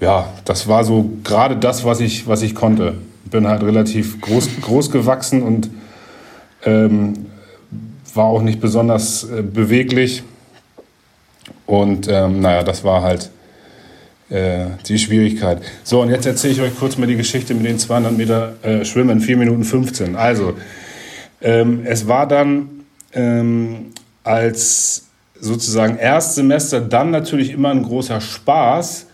ja, 0.00 0.28
das 0.44 0.68
war 0.68 0.84
so 0.84 1.10
gerade 1.24 1.56
das, 1.56 1.84
was 1.84 2.00
ich, 2.00 2.28
was 2.28 2.42
ich 2.42 2.54
konnte. 2.54 2.94
Bin 3.24 3.48
halt 3.48 3.64
relativ 3.64 4.20
groß, 4.20 4.48
groß 4.62 4.90
gewachsen 4.92 5.42
und 5.42 5.70
ähm, 6.64 7.14
war 8.14 8.26
auch 8.26 8.42
nicht 8.42 8.60
besonders 8.60 9.24
äh, 9.24 9.42
beweglich. 9.42 10.22
Und 11.66 12.08
ähm, 12.08 12.40
naja, 12.40 12.62
das 12.62 12.84
war 12.84 13.02
halt 13.02 13.30
äh, 14.30 14.66
die 14.86 14.98
Schwierigkeit. 14.98 15.62
So, 15.84 16.02
und 16.02 16.10
jetzt 16.10 16.26
erzähle 16.26 16.52
ich 16.52 16.60
euch 16.60 16.78
kurz 16.78 16.98
mal 16.98 17.06
die 17.06 17.16
Geschichte 17.16 17.54
mit 17.54 17.66
den 17.66 17.78
200 17.78 18.16
Meter 18.16 18.54
äh, 18.62 18.84
Schwimmen, 18.84 19.20
4 19.20 19.36
Minuten 19.36 19.64
15. 19.64 20.16
Also, 20.16 20.54
ähm, 21.40 21.82
es 21.84 22.08
war 22.08 22.26
dann 22.26 22.68
ähm, 23.14 23.86
als 24.24 25.06
sozusagen 25.40 25.96
Erstsemester 25.96 26.80
dann 26.80 27.10
natürlich 27.10 27.52
immer 27.52 27.70
ein 27.70 27.82
großer 27.82 28.20
Spaß. 28.20 29.06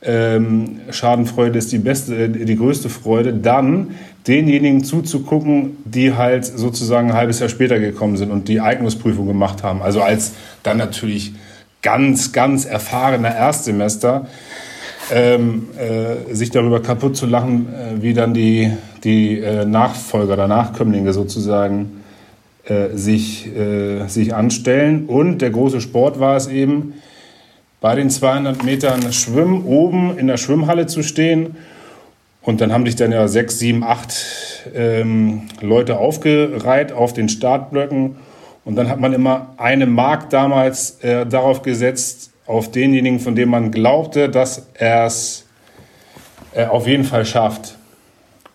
Ähm, 0.00 0.80
Schadenfreude 0.90 1.58
ist 1.58 1.72
die 1.72 1.78
beste, 1.78 2.16
äh, 2.16 2.28
die 2.28 2.56
größte 2.56 2.88
Freude. 2.88 3.34
Dann 3.34 3.96
denjenigen 4.26 4.84
zuzugucken, 4.84 5.78
die 5.84 6.14
halt 6.14 6.44
sozusagen 6.44 7.10
ein 7.10 7.16
halbes 7.16 7.40
Jahr 7.40 7.48
später 7.48 7.78
gekommen 7.78 8.16
sind 8.16 8.30
und 8.30 8.48
die 8.48 8.60
Eignungsprüfung 8.60 9.26
gemacht 9.26 9.62
haben. 9.62 9.82
Also 9.82 10.02
als 10.02 10.32
dann 10.62 10.76
natürlich 10.76 11.32
ganz, 11.82 12.32
ganz 12.32 12.64
erfahrener 12.64 13.34
Erstsemester 13.34 14.26
ähm, 15.10 15.68
äh, 15.78 16.34
sich 16.34 16.50
darüber 16.50 16.82
kaputt 16.82 17.16
zu 17.16 17.26
lachen, 17.26 17.68
äh, 17.72 18.02
wie 18.02 18.14
dann 18.14 18.34
die, 18.34 18.70
die 19.04 19.40
äh, 19.40 19.64
Nachfolger 19.64 20.34
oder 20.34 20.48
Nachkömmlinge 20.48 21.12
sozusagen 21.12 22.02
äh, 22.66 22.96
sich, 22.96 23.46
äh, 23.56 24.06
sich 24.08 24.34
anstellen. 24.34 25.06
Und 25.06 25.38
der 25.38 25.50
große 25.50 25.80
Sport 25.80 26.20
war 26.20 26.36
es 26.36 26.48
eben, 26.48 26.94
bei 27.80 27.94
den 27.94 28.10
200 28.10 28.64
Metern 28.64 29.12
Schwimmen 29.12 29.64
oben 29.64 30.18
in 30.18 30.26
der 30.26 30.36
Schwimmhalle 30.36 30.86
zu 30.86 31.02
stehen. 31.02 31.56
Und 32.42 32.60
dann 32.60 32.72
haben 32.72 32.84
sich 32.84 32.96
dann 32.96 33.12
ja 33.12 33.28
sechs, 33.28 33.58
sieben, 33.58 33.84
acht 33.84 34.14
ähm, 34.74 35.42
Leute 35.60 35.98
aufgereiht 35.98 36.92
auf 36.92 37.12
den 37.12 37.28
Startblöcken. 37.28 38.16
Und 38.68 38.76
dann 38.76 38.90
hat 38.90 39.00
man 39.00 39.14
immer 39.14 39.54
eine 39.56 39.86
Mark 39.86 40.28
damals 40.28 41.00
äh, 41.00 41.24
darauf 41.24 41.62
gesetzt, 41.62 42.32
auf 42.46 42.70
denjenigen, 42.70 43.18
von 43.18 43.34
dem 43.34 43.48
man 43.48 43.70
glaubte, 43.70 44.28
dass 44.28 44.66
er 44.74 45.06
es 45.06 45.46
äh, 46.52 46.66
auf 46.66 46.86
jeden 46.86 47.04
Fall 47.04 47.24
schafft. 47.24 47.78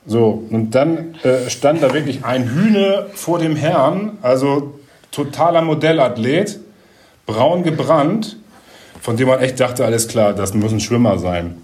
So, 0.05 0.43
und 0.51 0.75
dann 0.75 1.15
äh, 1.23 1.49
stand 1.49 1.81
da 1.81 1.95
wirklich 1.95 2.23
ein 2.23 2.47
Hühne 2.47 3.07
vor 3.15 3.39
dem 3.39 3.55
Herrn, 3.55 4.19
also 4.21 4.75
totaler 5.09 5.63
Modellathlet, 5.63 6.59
braun 7.25 7.63
gebrannt, 7.63 8.37
von 9.01 9.17
dem 9.17 9.29
man 9.29 9.39
echt 9.39 9.59
dachte, 9.59 9.83
alles 9.83 10.07
klar, 10.07 10.33
das 10.33 10.53
muss 10.53 10.71
ein 10.71 10.79
Schwimmer 10.79 11.17
sein. 11.17 11.57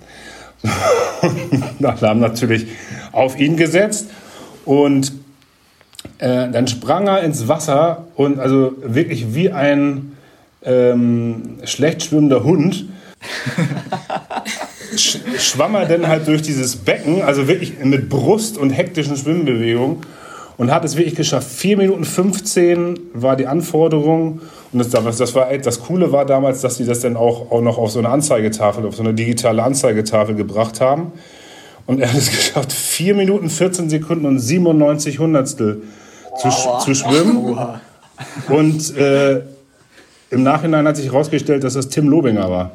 da 1.79 2.01
haben 2.01 2.19
natürlich 2.19 2.65
auf 3.11 3.39
ihn 3.39 3.57
gesetzt 3.57 4.09
und 4.65 5.18
äh, 6.19 6.49
dann 6.49 6.67
sprang 6.67 7.07
er 7.07 7.21
ins 7.23 7.47
Wasser 7.47 8.07
und 8.15 8.39
also 8.39 8.73
wirklich 8.81 9.33
wie 9.33 9.51
ein 9.51 10.17
ähm, 10.63 11.57
schlecht 11.63 12.03
schwimmender 12.03 12.43
Hund 12.43 12.85
schwamm 14.95 15.75
er 15.75 15.85
dann 15.85 16.07
halt 16.07 16.27
durch 16.27 16.41
dieses 16.41 16.75
Becken, 16.77 17.21
also 17.21 17.47
wirklich 17.47 17.79
mit 17.83 18.09
Brust 18.09 18.57
und 18.57 18.71
hektischen 18.71 19.15
Schwimmbewegungen 19.15 19.97
und 20.57 20.71
hat 20.71 20.83
es 20.83 20.97
wirklich 20.97 21.15
geschafft. 21.15 21.49
4 21.49 21.77
Minuten 21.77 22.03
15 22.03 22.99
war 23.13 23.35
die 23.35 23.47
Anforderung. 23.47 24.41
Und 24.71 24.79
das, 24.79 24.89
das, 24.89 25.35
war, 25.35 25.57
das 25.57 25.79
Coole 25.81 26.11
war 26.11 26.25
damals, 26.25 26.61
dass 26.61 26.77
sie 26.77 26.85
das 26.85 26.99
dann 26.99 27.15
auch, 27.15 27.49
auch 27.51 27.61
noch 27.61 27.77
auf 27.77 27.91
so 27.91 27.99
eine 27.99 28.09
Anzeigetafel, 28.09 28.85
auf 28.85 28.95
so 28.95 29.03
eine 29.03 29.13
digitale 29.13 29.63
Anzeigetafel 29.63 30.35
gebracht 30.35 30.81
haben. 30.81 31.13
Und 31.89 31.99
er 31.99 32.13
hat 32.13 32.19
es 32.19 32.29
geschafft, 32.35 32.71
4 32.71 33.15
Minuten 33.15 33.49
14 33.49 33.89
Sekunden 33.89 34.27
und 34.27 34.37
97 34.37 35.17
Hundertstel 35.17 35.81
zu, 36.39 36.49
zu 36.85 36.93
schwimmen. 36.93 37.57
Und 38.47 38.95
äh, 38.95 39.41
im 40.29 40.43
Nachhinein 40.43 40.87
hat 40.87 40.97
sich 40.97 41.07
herausgestellt, 41.07 41.63
dass 41.63 41.73
das 41.73 41.89
Tim 41.89 42.07
Lobinger 42.07 42.47
war. 42.47 42.73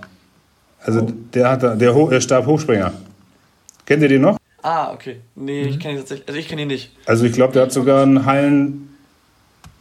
Also 0.80 1.02
oh. 1.02 1.12
der 1.33 1.49
hat 1.49 1.62
der, 1.62 1.76
der 1.76 2.21
Stabhochspringer. 2.21 2.92
Kennt 3.87 4.02
ihr 4.02 4.09
den 4.09 4.23
noch? 4.23 4.37
Ah, 4.62 4.92
okay. 4.92 5.21
Nee, 5.37 5.62
mhm. 5.62 5.68
ich 5.68 5.78
kenne 5.78 5.94
ihn 5.94 5.99
tatsächlich. 6.00 6.26
Also 6.26 6.40
ich 6.40 6.49
kenne 6.49 6.62
ihn 6.62 6.68
nicht. 6.68 6.90
Also 7.06 7.25
ich 7.25 7.35
glaube, 7.35 7.52
der 7.52 7.62
hat 7.62 7.73
sogar 7.73 8.02
einen 8.02 8.26
heilen 8.26 8.97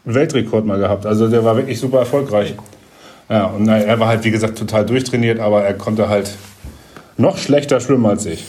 Weltrekord 0.03 0.63
mal 0.63 0.77
gehabt. 0.77 1.07
Also 1.07 1.27
der 1.27 1.43
war 1.43 1.55
wirklich 1.57 1.79
super 1.79 1.97
erfolgreich. 1.97 2.53
Ja, 3.29 3.45
und 3.45 3.67
er 3.67 3.99
war 3.99 4.09
halt, 4.09 4.23
wie 4.25 4.31
gesagt, 4.31 4.59
total 4.59 4.85
durchtrainiert, 4.85 5.39
aber 5.39 5.63
er 5.63 5.73
konnte 5.73 6.07
halt 6.07 6.35
noch 7.17 7.39
schlechter 7.39 7.79
schwimmen 7.79 8.05
als 8.05 8.27
ich. 8.27 8.45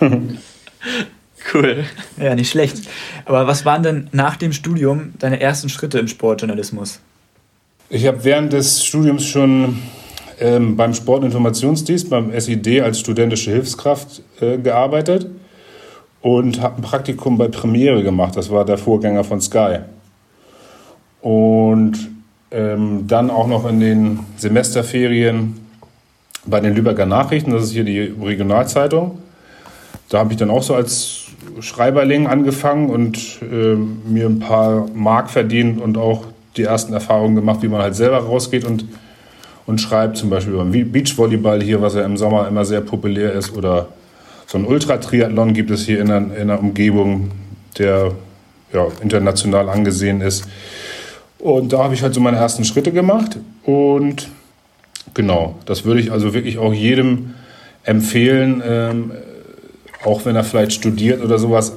cool. 1.54 1.84
Ja, 2.20 2.34
nicht 2.34 2.50
schlecht. 2.50 2.88
Aber 3.24 3.46
was 3.46 3.64
waren 3.64 3.82
denn 3.82 4.08
nach 4.12 4.36
dem 4.36 4.52
Studium 4.52 5.12
deine 5.18 5.40
ersten 5.40 5.68
Schritte 5.68 5.98
im 5.98 6.08
Sportjournalismus? 6.08 7.00
Ich 7.90 8.06
habe 8.06 8.22
während 8.24 8.52
des 8.52 8.84
Studiums 8.84 9.24
schon 9.24 9.78
ähm, 10.40 10.76
beim 10.76 10.94
Sportinformationsdienst, 10.94 12.10
beim 12.10 12.38
SID 12.38 12.80
als 12.82 13.00
studentische 13.00 13.50
Hilfskraft 13.50 14.22
äh, 14.40 14.58
gearbeitet 14.58 15.26
und 16.20 16.60
habe 16.60 16.76
ein 16.76 16.82
Praktikum 16.82 17.38
bei 17.38 17.48
Premiere 17.48 18.02
gemacht. 18.02 18.36
Das 18.36 18.50
war 18.50 18.64
der 18.64 18.78
Vorgänger 18.78 19.24
von 19.24 19.40
Sky. 19.40 19.78
Und 21.20 22.10
ähm, 22.50 23.04
dann 23.06 23.30
auch 23.30 23.46
noch 23.46 23.68
in 23.68 23.80
den 23.80 24.20
Semesterferien 24.36 25.67
bei 26.48 26.60
den 26.60 26.74
Lübecker 26.74 27.06
Nachrichten, 27.06 27.52
das 27.52 27.64
ist 27.64 27.72
hier 27.72 27.84
die 27.84 28.14
Regionalzeitung. 28.20 29.18
Da 30.08 30.18
habe 30.18 30.32
ich 30.32 30.38
dann 30.38 30.50
auch 30.50 30.62
so 30.62 30.74
als 30.74 31.26
Schreiberling 31.60 32.26
angefangen 32.26 32.90
und 32.90 33.18
äh, 33.42 33.74
mir 33.74 34.26
ein 34.26 34.38
paar 34.38 34.86
Mark 34.94 35.30
verdient 35.30 35.80
und 35.80 35.98
auch 35.98 36.24
die 36.56 36.62
ersten 36.62 36.92
Erfahrungen 36.92 37.34
gemacht, 37.34 37.62
wie 37.62 37.68
man 37.68 37.82
halt 37.82 37.94
selber 37.94 38.18
rausgeht 38.18 38.64
und 38.64 38.84
und 39.68 39.82
schreibt 39.82 40.16
zum 40.16 40.30
Beispiel 40.30 40.54
über 40.54 40.64
Beachvolleyball 40.64 41.62
hier, 41.62 41.82
was 41.82 41.94
ja 41.94 42.02
im 42.02 42.16
Sommer 42.16 42.48
immer 42.48 42.64
sehr 42.64 42.80
populär 42.80 43.34
ist, 43.34 43.54
oder 43.54 43.88
so 44.46 44.56
ein 44.56 44.64
Ultratriathlon 44.64 45.52
gibt 45.52 45.70
es 45.70 45.84
hier 45.84 46.00
in 46.00 46.06
der, 46.06 46.16
in 46.40 46.48
der 46.48 46.58
Umgebung, 46.58 47.30
der 47.76 48.12
ja, 48.72 48.86
international 49.02 49.68
angesehen 49.68 50.22
ist. 50.22 50.48
Und 51.38 51.74
da 51.74 51.84
habe 51.84 51.92
ich 51.92 52.02
halt 52.02 52.14
so 52.14 52.20
meine 52.20 52.38
ersten 52.38 52.64
Schritte 52.64 52.92
gemacht 52.92 53.36
und 53.62 54.28
genau, 55.14 55.56
das 55.66 55.84
würde 55.84 56.00
ich 56.00 56.12
also 56.12 56.34
wirklich 56.34 56.58
auch 56.58 56.72
jedem 56.72 57.34
empfehlen, 57.84 58.62
ähm, 58.64 59.12
auch 60.04 60.24
wenn 60.24 60.36
er 60.36 60.44
vielleicht 60.44 60.72
studiert 60.72 61.22
oder 61.22 61.38
sowas, 61.38 61.72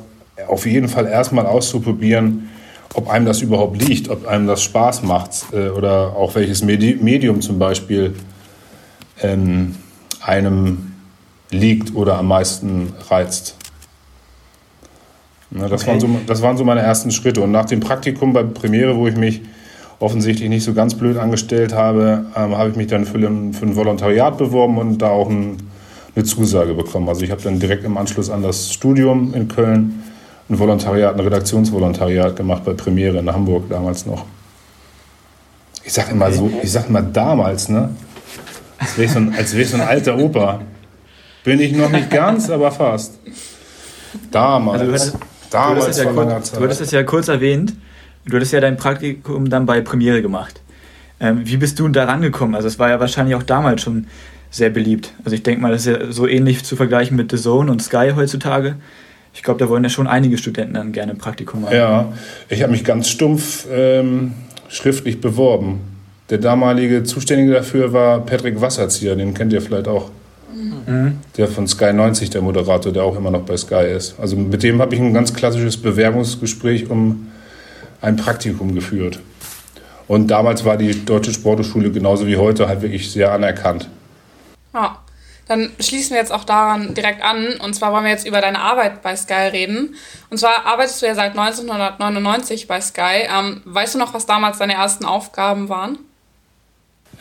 auf 0.47 0.65
jeden 0.65 0.87
Fall 0.87 1.07
erstmal 1.07 1.45
auszuprobieren, 1.45 2.49
ob 2.93 3.09
einem 3.09 3.25
das 3.25 3.41
überhaupt 3.41 3.81
liegt, 3.81 4.09
ob 4.09 4.27
einem 4.27 4.47
das 4.47 4.63
Spaß 4.63 5.03
macht 5.03 5.45
äh, 5.53 5.69
oder 5.69 6.15
auch 6.15 6.35
welches 6.35 6.63
Medi 6.63 6.97
Medium 7.01 7.41
zum 7.41 7.57
Beispiel 7.57 8.15
ähm, 9.21 9.75
einem 10.21 10.91
liegt 11.51 11.95
oder 11.95 12.17
am 12.17 12.27
meisten 12.27 12.93
reizt. 13.09 13.55
Na, 15.51 15.67
das, 15.67 15.81
okay. 15.81 15.91
waren 15.91 15.99
so, 15.99 16.07
das 16.27 16.41
waren 16.41 16.57
so 16.57 16.63
meine 16.63 16.81
ersten 16.81 17.11
Schritte. 17.11 17.41
Und 17.41 17.51
nach 17.51 17.65
dem 17.65 17.81
Praktikum 17.81 18.33
bei 18.33 18.43
Premiere, 18.43 18.95
wo 18.95 19.07
ich 19.07 19.15
mich 19.15 19.41
offensichtlich 20.01 20.49
nicht 20.49 20.63
so 20.63 20.73
ganz 20.73 20.95
blöd 20.95 21.17
angestellt 21.17 21.73
habe, 21.73 22.25
ähm, 22.35 22.57
habe 22.57 22.71
ich 22.71 22.75
mich 22.75 22.87
dann 22.87 23.05
für 23.05 23.17
ein, 23.17 23.53
für 23.53 23.65
ein 23.65 23.75
Volontariat 23.75 24.37
beworben 24.37 24.77
und 24.77 24.97
da 24.97 25.09
auch 25.09 25.29
ein, 25.29 25.57
eine 26.15 26.25
Zusage 26.25 26.73
bekommen. 26.73 27.07
Also 27.07 27.21
ich 27.21 27.31
habe 27.31 27.41
dann 27.41 27.59
direkt 27.59 27.85
im 27.85 27.97
Anschluss 27.97 28.29
an 28.29 28.41
das 28.41 28.73
Studium 28.73 29.33
in 29.33 29.47
Köln 29.47 30.03
ein 30.49 30.59
Volontariat, 30.59 31.13
ein 31.13 31.19
Redaktionsvolontariat 31.19 32.35
gemacht 32.35 32.65
bei 32.65 32.73
Premiere 32.73 33.19
in 33.19 33.31
Hamburg 33.31 33.69
damals 33.69 34.05
noch. 34.05 34.25
Ich 35.83 35.93
sag 35.93 36.11
immer 36.11 36.31
so, 36.31 36.51
ich 36.61 36.71
sag 36.71 36.89
immer 36.89 37.01
damals, 37.01 37.69
ne? 37.69 37.89
Als 38.77 38.97
wäre 38.97 39.05
ich, 39.05 39.11
so 39.11 39.19
ein, 39.19 39.33
wär 39.33 39.59
ich 39.59 39.69
so 39.69 39.77
ein 39.77 39.81
alter 39.81 40.17
Opa. 40.17 40.61
Bin 41.43 41.59
ich 41.59 41.73
noch 41.73 41.91
nicht 41.91 42.09
ganz, 42.09 42.49
aber 42.49 42.71
fast. 42.71 43.19
Damals. 44.31 44.81
Also 44.81 44.91
du 44.91 44.97
hattest, 44.97 45.17
damals 45.51 45.79
du 45.79 45.85
hattest, 45.85 45.99
ja 45.99 46.11
kurz, 46.11 46.51
du 46.51 46.61
hattest 46.61 46.81
es 46.81 46.91
ja 46.91 47.03
kurz 47.03 47.27
erwähnt. 47.27 47.73
Du 48.25 48.35
hattest 48.35 48.53
ja 48.53 48.59
dein 48.59 48.77
Praktikum 48.77 49.49
dann 49.49 49.65
bei 49.65 49.81
Premiere 49.81 50.21
gemacht. 50.21 50.61
Ähm, 51.19 51.41
wie 51.43 51.57
bist 51.57 51.79
du 51.79 51.87
da 51.87 52.05
rangekommen? 52.05 52.55
Also 52.55 52.67
es 52.67 52.79
war 52.79 52.89
ja 52.89 52.99
wahrscheinlich 52.99 53.35
auch 53.35 53.43
damals 53.43 53.81
schon 53.81 54.07
sehr 54.49 54.69
beliebt. 54.69 55.13
Also 55.23 55.35
ich 55.35 55.43
denke 55.43 55.61
mal, 55.61 55.71
das 55.71 55.85
ist 55.85 55.99
ja 55.99 56.11
so 56.11 56.27
ähnlich 56.27 56.63
zu 56.63 56.75
vergleichen 56.75 57.15
mit 57.15 57.31
The 57.31 57.37
Zone 57.37 57.71
und 57.71 57.81
Sky 57.81 58.11
heutzutage. 58.15 58.75
Ich 59.33 59.43
glaube, 59.43 59.59
da 59.59 59.69
wollen 59.69 59.83
ja 59.83 59.89
schon 59.89 60.07
einige 60.07 60.37
Studenten 60.37 60.73
dann 60.73 60.91
gerne 60.91 61.13
ein 61.13 61.17
Praktikum 61.17 61.61
machen. 61.61 61.75
Ja, 61.75 62.11
ich 62.49 62.61
habe 62.61 62.71
mich 62.71 62.83
ganz 62.83 63.07
stumpf 63.07 63.65
ähm, 63.71 64.33
schriftlich 64.67 65.21
beworben. 65.21 65.79
Der 66.29 66.37
damalige 66.37 67.03
Zuständige 67.03 67.53
dafür 67.53 67.93
war 67.93 68.25
Patrick 68.25 68.59
Wasserzieher, 68.59 69.15
den 69.15 69.33
kennt 69.33 69.53
ihr 69.53 69.61
vielleicht 69.61 69.87
auch. 69.87 70.11
Mhm. 70.85 71.19
Der 71.37 71.47
von 71.47 71.67
Sky 71.67 71.93
90, 71.93 72.29
der 72.29 72.41
Moderator, 72.41 72.91
der 72.91 73.03
auch 73.03 73.15
immer 73.15 73.31
noch 73.31 73.43
bei 73.43 73.55
Sky 73.55 73.85
ist. 73.95 74.15
Also 74.19 74.35
mit 74.35 74.63
dem 74.63 74.81
habe 74.81 74.95
ich 74.95 75.01
ein 75.01 75.13
ganz 75.13 75.33
klassisches 75.33 75.77
Bewerbungsgespräch 75.77 76.89
um 76.89 77.27
ein 78.01 78.15
Praktikum 78.15 78.73
geführt. 78.75 79.19
Und 80.07 80.27
damals 80.27 80.65
war 80.65 80.77
die 80.77 81.05
Deutsche 81.05 81.33
Sporthochschule 81.33 81.91
genauso 81.91 82.27
wie 82.27 82.37
heute 82.37 82.67
halt 82.67 82.81
wirklich 82.81 83.11
sehr 83.11 83.31
anerkannt. 83.31 83.89
Ja. 84.73 84.97
Dann 85.47 85.69
schließen 85.79 86.11
wir 86.11 86.17
jetzt 86.17 86.31
auch 86.31 86.45
daran 86.45 86.93
direkt 86.93 87.21
an. 87.21 87.55
Und 87.61 87.73
zwar 87.73 87.91
wollen 87.91 88.05
wir 88.05 88.11
jetzt 88.11 88.25
über 88.25 88.39
deine 88.39 88.59
Arbeit 88.59 89.01
bei 89.01 89.15
Sky 89.17 89.49
reden. 89.51 89.95
Und 90.29 90.37
zwar 90.37 90.65
arbeitest 90.65 91.01
du 91.01 91.07
ja 91.07 91.15
seit 91.15 91.37
1999 91.37 92.67
bei 92.67 92.79
Sky. 92.79 93.27
Ähm, 93.27 93.61
weißt 93.65 93.95
du 93.95 93.99
noch, 93.99 94.13
was 94.13 94.25
damals 94.25 94.59
deine 94.59 94.75
ersten 94.75 95.03
Aufgaben 95.03 95.67
waren? 95.67 95.97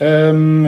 Ähm, 0.01 0.67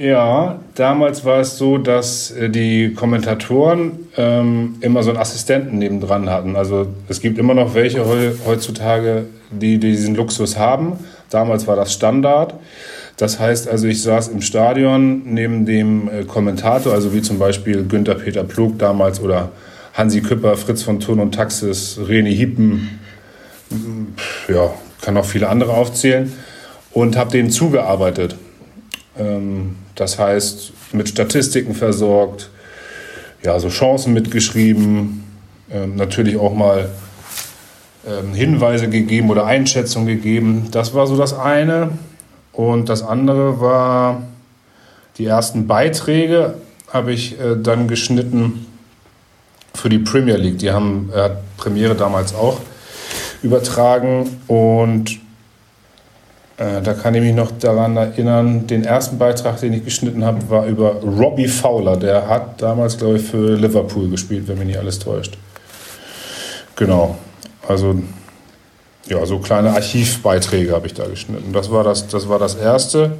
ja, 0.00 0.58
damals 0.74 1.26
war 1.26 1.40
es 1.40 1.58
so, 1.58 1.76
dass 1.76 2.30
äh, 2.30 2.48
die 2.48 2.94
Kommentatoren 2.94 4.08
ähm, 4.16 4.76
immer 4.80 5.02
so 5.02 5.10
einen 5.10 5.18
Assistenten 5.18 5.76
nebendran 5.76 6.30
hatten. 6.30 6.56
Also 6.56 6.86
es 7.06 7.20
gibt 7.20 7.38
immer 7.38 7.52
noch 7.52 7.74
welche 7.74 8.02
heutzutage, 8.46 9.26
die 9.50 9.76
diesen 9.76 10.14
Luxus 10.14 10.56
haben. 10.56 10.94
Damals 11.28 11.66
war 11.66 11.76
das 11.76 11.92
Standard. 11.92 12.54
Das 13.18 13.38
heißt 13.38 13.68
also, 13.68 13.86
ich 13.86 14.02
saß 14.02 14.28
im 14.28 14.40
Stadion 14.40 15.24
neben 15.26 15.66
dem 15.66 16.08
äh, 16.08 16.24
Kommentator, 16.24 16.94
also 16.94 17.12
wie 17.12 17.20
zum 17.20 17.38
Beispiel 17.38 17.84
Günther 17.84 18.14
Peter 18.14 18.44
Plug 18.44 18.78
damals 18.78 19.20
oder 19.20 19.50
Hansi 19.92 20.22
Küpper, 20.22 20.56
Fritz 20.56 20.82
von 20.82 21.00
Thun 21.00 21.20
und 21.20 21.34
Taxis, 21.34 22.00
Reni 22.08 22.34
Hiepen, 22.34 22.98
ja, 24.48 24.70
kann 25.02 25.18
auch 25.18 25.26
viele 25.26 25.50
andere 25.50 25.74
aufzählen 25.74 26.32
und 26.92 27.18
habe 27.18 27.30
denen 27.30 27.50
zugearbeitet. 27.50 28.36
Ähm, 29.18 29.76
das 29.94 30.18
heißt, 30.18 30.72
mit 30.92 31.08
Statistiken 31.08 31.74
versorgt, 31.74 32.50
ja, 33.42 33.58
so 33.58 33.68
Chancen 33.68 34.12
mitgeschrieben, 34.12 35.24
ähm, 35.72 35.96
natürlich 35.96 36.36
auch 36.36 36.54
mal 36.54 36.90
ähm, 38.06 38.34
Hinweise 38.34 38.88
gegeben 38.88 39.30
oder 39.30 39.46
Einschätzungen 39.46 40.08
gegeben. 40.08 40.68
Das 40.70 40.94
war 40.94 41.06
so 41.06 41.16
das 41.16 41.32
eine. 41.32 41.90
Und 42.52 42.88
das 42.88 43.02
andere 43.02 43.60
war, 43.60 44.22
die 45.18 45.26
ersten 45.26 45.66
Beiträge 45.66 46.54
habe 46.92 47.12
ich 47.12 47.38
äh, 47.38 47.56
dann 47.56 47.88
geschnitten 47.88 48.66
für 49.74 49.88
die 49.88 49.98
Premier 49.98 50.36
League. 50.36 50.58
Die 50.58 50.70
haben 50.70 51.10
äh, 51.14 51.30
Premiere 51.56 51.94
damals 51.94 52.34
auch 52.34 52.60
übertragen 53.42 54.38
und 54.48 55.19
äh, 56.60 56.82
da 56.82 56.92
kann 56.92 57.14
ich 57.14 57.22
mich 57.22 57.34
noch 57.34 57.52
daran 57.52 57.96
erinnern, 57.96 58.66
den 58.66 58.84
ersten 58.84 59.16
Beitrag, 59.16 59.60
den 59.60 59.72
ich 59.72 59.82
geschnitten 59.82 60.26
habe, 60.26 60.50
war 60.50 60.66
über 60.66 60.96
Robbie 60.96 61.48
Fowler. 61.48 61.96
Der 61.96 62.28
hat 62.28 62.60
damals, 62.60 62.98
glaube 62.98 63.16
ich, 63.16 63.22
für 63.22 63.56
Liverpool 63.56 64.10
gespielt, 64.10 64.46
wenn 64.46 64.58
mich 64.58 64.66
nicht 64.66 64.78
alles 64.78 64.98
täuscht. 64.98 65.38
Genau. 66.76 67.16
Also 67.66 68.02
ja, 69.06 69.24
so 69.24 69.38
kleine 69.38 69.70
Archivbeiträge 69.70 70.74
habe 70.74 70.86
ich 70.86 70.92
da 70.92 71.06
geschnitten. 71.06 71.54
Das 71.54 71.70
war 71.70 71.82
das, 71.82 72.08
das 72.08 72.28
war 72.28 72.38
das 72.38 72.56
erste. 72.56 73.12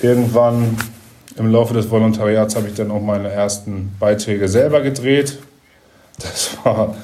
Irgendwann 0.00 0.78
im 1.36 1.50
Laufe 1.50 1.74
des 1.74 1.90
Volontariats 1.90 2.54
habe 2.54 2.68
ich 2.68 2.74
dann 2.74 2.92
auch 2.92 3.02
meine 3.02 3.30
ersten 3.30 3.96
Beiträge 3.98 4.46
selber 4.46 4.80
gedreht. 4.80 5.38
Das 6.20 6.56
war 6.62 6.94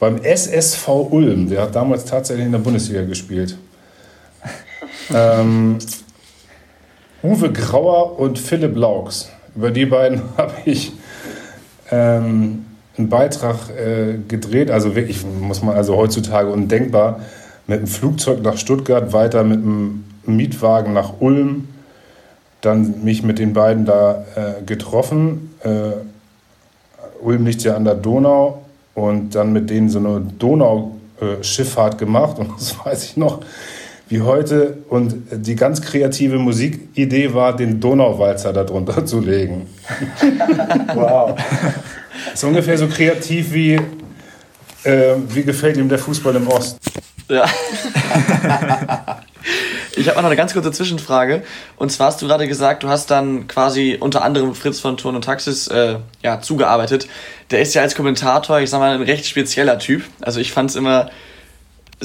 beim 0.00 0.18
SSV 0.18 0.88
Ulm. 0.88 1.48
Der 1.48 1.62
hat 1.62 1.76
damals 1.76 2.06
tatsächlich 2.06 2.46
in 2.46 2.52
der 2.52 2.58
Bundesliga 2.58 3.02
gespielt. 3.02 3.56
Ähm, 5.12 5.78
Uwe 7.22 7.52
Grauer 7.52 8.18
und 8.18 8.38
Philipp 8.38 8.76
Laux. 8.76 9.30
Über 9.56 9.70
die 9.70 9.86
beiden 9.86 10.22
habe 10.36 10.52
ich 10.64 10.92
ähm, 11.90 12.66
einen 12.96 13.08
Beitrag 13.08 13.70
äh, 13.70 14.18
gedreht, 14.28 14.70
also 14.70 14.94
wirklich, 14.94 15.24
muss 15.24 15.62
man 15.62 15.74
also 15.76 15.96
heutzutage 15.96 16.48
undenkbar, 16.48 17.20
mit 17.66 17.78
einem 17.78 17.86
Flugzeug 17.86 18.42
nach 18.42 18.58
Stuttgart, 18.58 19.12
weiter 19.12 19.42
mit 19.42 19.58
einem 19.58 20.04
Mietwagen 20.26 20.92
nach 20.92 21.14
Ulm, 21.20 21.68
dann 22.60 23.04
mich 23.04 23.22
mit 23.22 23.38
den 23.38 23.52
beiden 23.52 23.84
da 23.84 24.24
äh, 24.34 24.62
getroffen. 24.64 25.54
Äh, 25.62 25.92
Ulm 27.22 27.46
liegt 27.46 27.62
ja 27.62 27.74
an 27.74 27.84
der 27.84 27.94
Donau 27.94 28.64
und 28.94 29.34
dann 29.34 29.52
mit 29.52 29.70
denen 29.70 29.88
so 29.88 29.98
eine 29.98 30.20
Donauschifffahrt 30.38 31.98
gemacht 31.98 32.38
und 32.38 32.50
das 32.58 32.76
weiß 32.84 33.04
ich 33.04 33.16
noch 33.16 33.40
wie 34.08 34.20
heute 34.20 34.78
und 34.88 35.14
die 35.30 35.56
ganz 35.56 35.80
kreative 35.80 36.38
Musikidee 36.38 37.32
war, 37.32 37.56
den 37.56 37.80
Donauwalzer 37.80 38.52
darunter 38.52 39.06
zu 39.06 39.20
legen. 39.20 39.66
wow. 40.94 41.34
Das 42.26 42.34
ist 42.34 42.44
ungefähr 42.44 42.76
so 42.76 42.86
kreativ 42.86 43.52
wie, 43.52 43.80
äh, 44.84 45.14
wie 45.28 45.42
gefällt 45.42 45.76
ihm 45.78 45.88
der 45.88 45.98
Fußball 45.98 46.36
im 46.36 46.46
Osten. 46.48 46.78
Ja. 47.28 47.46
ich 49.96 50.06
habe 50.08 50.18
noch 50.18 50.26
eine 50.26 50.36
ganz 50.36 50.52
kurze 50.52 50.70
Zwischenfrage. 50.70 51.42
Und 51.76 51.90
zwar 51.90 52.08
hast 52.08 52.20
du 52.20 52.26
gerade 52.26 52.46
gesagt, 52.46 52.82
du 52.82 52.88
hast 52.88 53.10
dann 53.10 53.48
quasi 53.48 53.96
unter 53.98 54.22
anderem 54.22 54.54
Fritz 54.54 54.80
von 54.80 54.98
Turn 54.98 55.16
und 55.16 55.24
Taxis 55.24 55.68
äh, 55.68 55.96
ja, 56.22 56.42
zugearbeitet. 56.42 57.08
Der 57.50 57.60
ist 57.60 57.72
ja 57.74 57.80
als 57.80 57.94
Kommentator, 57.94 58.60
ich 58.60 58.68
sag 58.68 58.80
mal, 58.80 58.94
ein 58.94 59.02
recht 59.02 59.24
spezieller 59.24 59.78
Typ. 59.78 60.02
Also 60.20 60.40
ich 60.40 60.52
fand 60.52 60.68
es 60.70 60.76
immer 60.76 61.10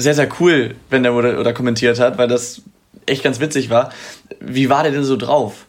sehr, 0.00 0.14
sehr 0.14 0.28
cool, 0.40 0.74
wenn 0.88 1.02
der 1.02 1.14
oder, 1.14 1.38
oder 1.38 1.52
kommentiert 1.52 2.00
hat, 2.00 2.18
weil 2.18 2.28
das 2.28 2.62
echt 3.06 3.22
ganz 3.22 3.40
witzig 3.40 3.70
war. 3.70 3.90
Wie 4.40 4.70
war 4.70 4.82
der 4.82 4.92
denn 4.92 5.04
so 5.04 5.16
drauf? 5.16 5.66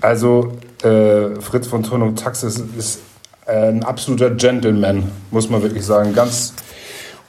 Also, 0.00 0.52
äh, 0.82 1.40
Fritz 1.40 1.66
von 1.66 1.82
Turn 1.82 2.02
und 2.02 2.18
Taxis 2.18 2.62
ist 2.78 3.00
äh, 3.46 3.68
ein 3.68 3.82
absoluter 3.82 4.30
Gentleman, 4.30 5.10
muss 5.30 5.50
man 5.50 5.62
wirklich 5.62 5.84
sagen. 5.84 6.14
Ganz 6.14 6.54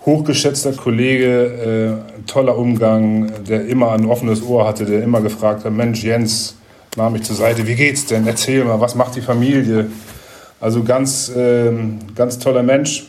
hochgeschätzter 0.06 0.74
Kollege, 0.74 2.04
äh, 2.18 2.22
toller 2.28 2.58
Umgang, 2.58 3.32
der 3.44 3.66
immer 3.68 3.92
ein 3.92 4.06
offenes 4.06 4.44
Ohr 4.44 4.68
hatte, 4.68 4.86
der 4.86 5.04
immer 5.04 5.22
gefragt 5.22 5.66
hat, 5.66 5.74
Mensch, 5.74 6.04
Jens, 6.04 6.56
nahm 6.96 7.14
mich 7.14 7.24
zur 7.24 7.36
Seite, 7.36 7.68
wie 7.68 7.76
geht's 7.76 8.06
denn? 8.06 8.26
Erzähl 8.28 8.64
mal, 8.64 8.80
was 8.80 8.96
macht 8.96 9.16
die 9.16 9.22
Familie? 9.22 9.88
Also 10.60 10.84
ganz, 10.84 11.30
äh, 11.30 11.72
ganz 12.16 12.40
toller 12.40 12.64
Mensch, 12.64 13.08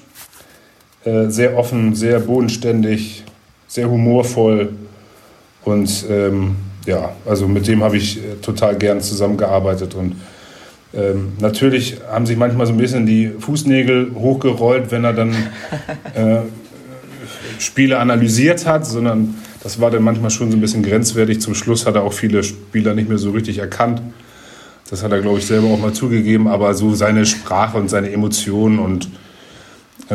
äh, 1.04 1.28
sehr 1.28 1.56
offen, 1.56 1.94
sehr 1.94 2.20
bodenständig, 2.20 3.24
sehr 3.68 3.90
humorvoll 3.90 4.70
und 5.64 6.04
ähm, 6.10 6.56
ja, 6.86 7.12
also 7.26 7.46
mit 7.46 7.66
dem 7.66 7.82
habe 7.82 7.96
ich 7.96 8.18
äh, 8.18 8.36
total 8.42 8.76
gern 8.76 9.00
zusammengearbeitet 9.00 9.94
und 9.94 10.16
ähm, 10.92 11.34
natürlich 11.38 11.98
haben 12.10 12.26
sich 12.26 12.36
manchmal 12.36 12.66
so 12.66 12.72
ein 12.72 12.78
bisschen 12.78 13.06
die 13.06 13.30
Fußnägel 13.38 14.12
hochgerollt, 14.14 14.90
wenn 14.90 15.04
er 15.04 15.12
dann 15.12 15.30
äh, 16.14 16.40
Spiele 17.58 17.98
analysiert 17.98 18.66
hat, 18.66 18.86
sondern 18.86 19.36
das 19.62 19.80
war 19.80 19.90
dann 19.90 20.02
manchmal 20.02 20.30
schon 20.30 20.50
so 20.50 20.56
ein 20.56 20.60
bisschen 20.60 20.82
grenzwertig. 20.82 21.40
Zum 21.40 21.54
Schluss 21.54 21.86
hat 21.86 21.94
er 21.94 22.02
auch 22.02 22.12
viele 22.12 22.42
Spieler 22.42 22.94
nicht 22.94 23.08
mehr 23.08 23.18
so 23.18 23.30
richtig 23.30 23.58
erkannt. 23.58 24.00
Das 24.88 25.04
hat 25.04 25.12
er, 25.12 25.20
glaube 25.20 25.38
ich, 25.38 25.46
selber 25.46 25.68
auch 25.68 25.78
mal 25.78 25.92
zugegeben, 25.92 26.48
aber 26.48 26.74
so 26.74 26.94
seine 26.94 27.26
Sprache 27.26 27.76
und 27.76 27.88
seine 27.88 28.10
Emotionen 28.10 28.78
und 28.78 29.08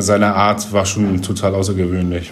seine 0.02 0.36
Art 0.36 0.72
war 0.74 0.86
schon 0.86 1.22
total 1.22 1.56
außergewöhnlich. 1.56 2.32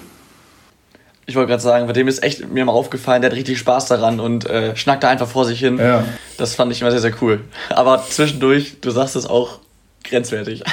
Ich 1.26 1.36
wollte 1.36 1.50
gerade 1.50 1.64
sagen, 1.64 1.88
bei 1.88 1.94
dem 1.94 2.08
ist 2.10 2.22
echt 2.22 2.50
mir 2.50 2.66
mal 2.66 2.74
aufgefallen, 2.74 3.22
der 3.22 3.32
hat 3.32 3.38
richtig 3.38 3.58
Spaß 3.58 3.86
daran 3.86 4.20
und 4.20 4.46
äh, 4.50 4.76
schnackt 4.76 5.04
da 5.04 5.10
einfach 5.10 5.28
vor 5.28 5.46
sich 5.46 5.60
hin. 5.60 5.78
Ja. 5.78 6.04
Das 6.38 6.56
fand 6.56 6.72
ich 6.72 6.82
immer 6.82 6.92
sehr, 6.92 7.00
sehr 7.00 7.14
cool. 7.22 7.42
Aber 7.70 8.04
zwischendurch, 8.04 8.82
du 8.82 8.92
sagst 8.92 9.16
es 9.16 9.26
auch, 9.26 9.60
grenzwertig. 10.04 10.64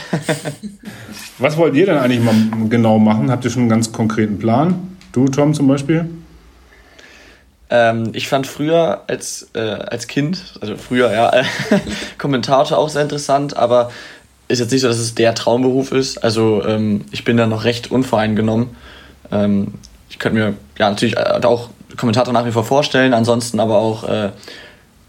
Was 1.39 1.57
wollt 1.57 1.75
ihr 1.75 1.87
denn 1.87 1.99
eigentlich 1.99 2.23
mal 2.23 2.35
genau 2.69 2.99
machen? 2.99 3.31
Habt 3.31 3.45
ihr 3.45 3.51
schon 3.51 3.63
einen 3.63 3.71
ganz 3.71 3.93
konkreten 3.93 4.39
Plan? 4.39 4.97
Du, 5.13 5.27
Tom, 5.27 5.55
zum 5.55 5.69
Beispiel? 5.69 6.09
Ähm, 7.71 8.11
ich 8.13 8.29
fand 8.29 8.49
früher 8.49 9.05
als, 9.07 9.51
äh, 9.55 9.61
als 9.61 10.09
Kind, 10.09 10.59
also 10.61 10.77
früher, 10.77 11.13
ja, 11.13 11.31
Kommentator 12.19 12.77
auch 12.77 12.89
sehr 12.89 13.03
interessant, 13.03 13.57
aber 13.57 13.93
ist 14.51 14.59
jetzt 14.59 14.73
nicht 14.73 14.81
so, 14.81 14.89
dass 14.89 14.99
es 14.99 15.15
der 15.15 15.35
Traumberuf 15.35 15.93
ist. 15.93 16.19
Also 16.23 16.65
ähm, 16.65 17.05
ich 17.13 17.25
bin 17.25 17.37
da 17.37 17.47
noch 17.47 17.65
recht 17.65 17.91
unvoreingenommen. 17.91 18.71
Ähm, 19.31 19.75
ich 20.09 20.19
könnte 20.19 20.39
mir 20.39 20.55
ja 20.79 20.91
natürlich 20.91 21.17
äh, 21.17 21.41
auch 21.45 21.71
Kommentator 21.97 22.33
nach 22.33 22.47
wie 22.47 22.53
vor 22.53 22.65
vorstellen, 22.65 23.15
ansonsten 23.15 23.61
aber 23.61 23.79
auch 23.79 24.09
äh, 24.09 24.31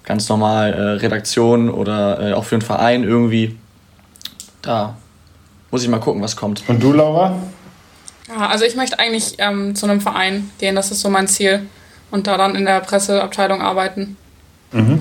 ganz 0.04 0.30
normal 0.30 0.74
äh, 0.74 0.82
Redaktion 1.00 1.70
oder 1.70 2.30
äh, 2.30 2.34
auch 2.34 2.44
für 2.44 2.56
einen 2.56 2.62
Verein 2.62 3.04
irgendwie. 3.04 3.58
Da 4.62 4.96
muss 5.72 5.84
ich 5.84 5.90
mal 5.90 6.00
gucken, 6.00 6.22
was 6.22 6.36
kommt. 6.36 6.64
Und 6.68 6.84
du, 6.84 6.94
Laura? 6.94 7.36
Ja, 8.28 8.48
also 8.48 8.66
ich 8.66 8.76
möchte 8.76 9.00
eigentlich 9.00 9.36
ähm, 9.40 9.76
zu 9.76 9.88
einem 9.88 10.02
Verein 10.02 10.50
gehen, 10.60 10.76
das 10.76 10.92
ist 10.92 11.02
so 11.02 11.10
mein 11.10 11.28
Ziel. 11.28 11.68
Und 12.12 12.28
da 12.28 12.38
dann 12.38 12.56
in 12.56 12.66
der 12.66 12.82
Presseabteilung 12.82 13.62
arbeiten. 13.62 14.18
Mhm. 14.72 15.00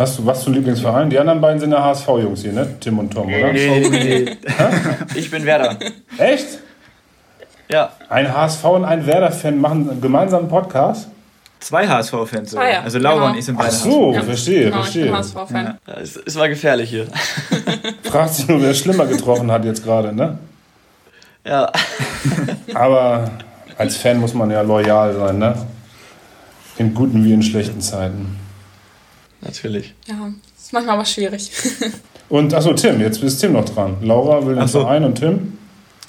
Hast 0.00 0.18
du 0.18 0.24
was 0.24 0.40
zum 0.44 0.54
Lieblingsverein? 0.54 1.10
Die 1.10 1.18
anderen 1.18 1.42
beiden 1.42 1.60
sind 1.60 1.72
der 1.72 1.84
HSV-Jungs 1.84 2.40
hier, 2.40 2.54
ne? 2.54 2.66
Tim 2.80 2.98
und 2.98 3.12
Tom, 3.12 3.26
oder? 3.26 3.52
Nee, 3.52 3.80
nee, 3.80 4.24
nee. 4.24 4.36
ich 5.14 5.30
bin 5.30 5.44
Werder. 5.44 5.76
Echt? 6.16 6.46
Ja. 7.68 7.92
Ein 8.08 8.34
HSV 8.34 8.64
und 8.64 8.86
ein 8.86 9.04
Werder-Fan 9.04 9.60
machen 9.60 9.90
einen 9.90 10.00
gemeinsamen 10.00 10.48
Podcast? 10.48 11.08
Zwei 11.58 11.86
HSV-Fans. 11.86 12.56
Ah, 12.56 12.66
ja. 12.66 12.80
Also 12.80 12.98
Laura 12.98 13.16
genau. 13.16 13.26
und 13.32 13.36
ich 13.36 13.44
sind 13.44 13.58
beide 13.58 13.68
Ach 13.68 13.74
so, 13.74 14.14
ja. 14.14 14.22
verstehe, 14.22 14.64
genau, 14.70 14.76
verstehe. 14.78 15.12
HSV-Fan. 15.12 15.78
Ja. 15.86 15.94
Es, 16.00 16.16
es 16.16 16.34
war 16.34 16.48
gefährlich 16.48 16.88
hier. 16.88 17.06
Fragt 18.04 18.32
sich 18.32 18.48
nur, 18.48 18.62
wer 18.62 18.72
schlimmer 18.72 19.04
getroffen 19.04 19.52
hat 19.52 19.66
jetzt 19.66 19.84
gerade, 19.84 20.14
ne? 20.14 20.38
Ja. 21.44 21.70
Aber 22.72 23.30
als 23.76 23.98
Fan 23.98 24.18
muss 24.18 24.32
man 24.32 24.50
ja 24.50 24.62
loyal 24.62 25.14
sein, 25.14 25.38
ne? 25.38 25.54
In 26.78 26.94
guten 26.94 27.22
wie 27.22 27.34
in 27.34 27.42
schlechten 27.42 27.82
Zeiten. 27.82 28.39
Natürlich. 29.42 29.94
Ja, 30.06 30.32
ist 30.58 30.72
manchmal 30.72 30.96
aber 30.96 31.04
schwierig. 31.04 31.50
und 32.28 32.52
achso, 32.54 32.72
Tim, 32.74 33.00
jetzt 33.00 33.22
ist 33.22 33.38
Tim 33.38 33.52
noch 33.52 33.64
dran. 33.64 33.96
Laura 34.02 34.46
will 34.46 34.54
den 34.54 34.68
so. 34.68 34.80
Verein 34.80 35.04
und 35.04 35.16
Tim? 35.16 35.52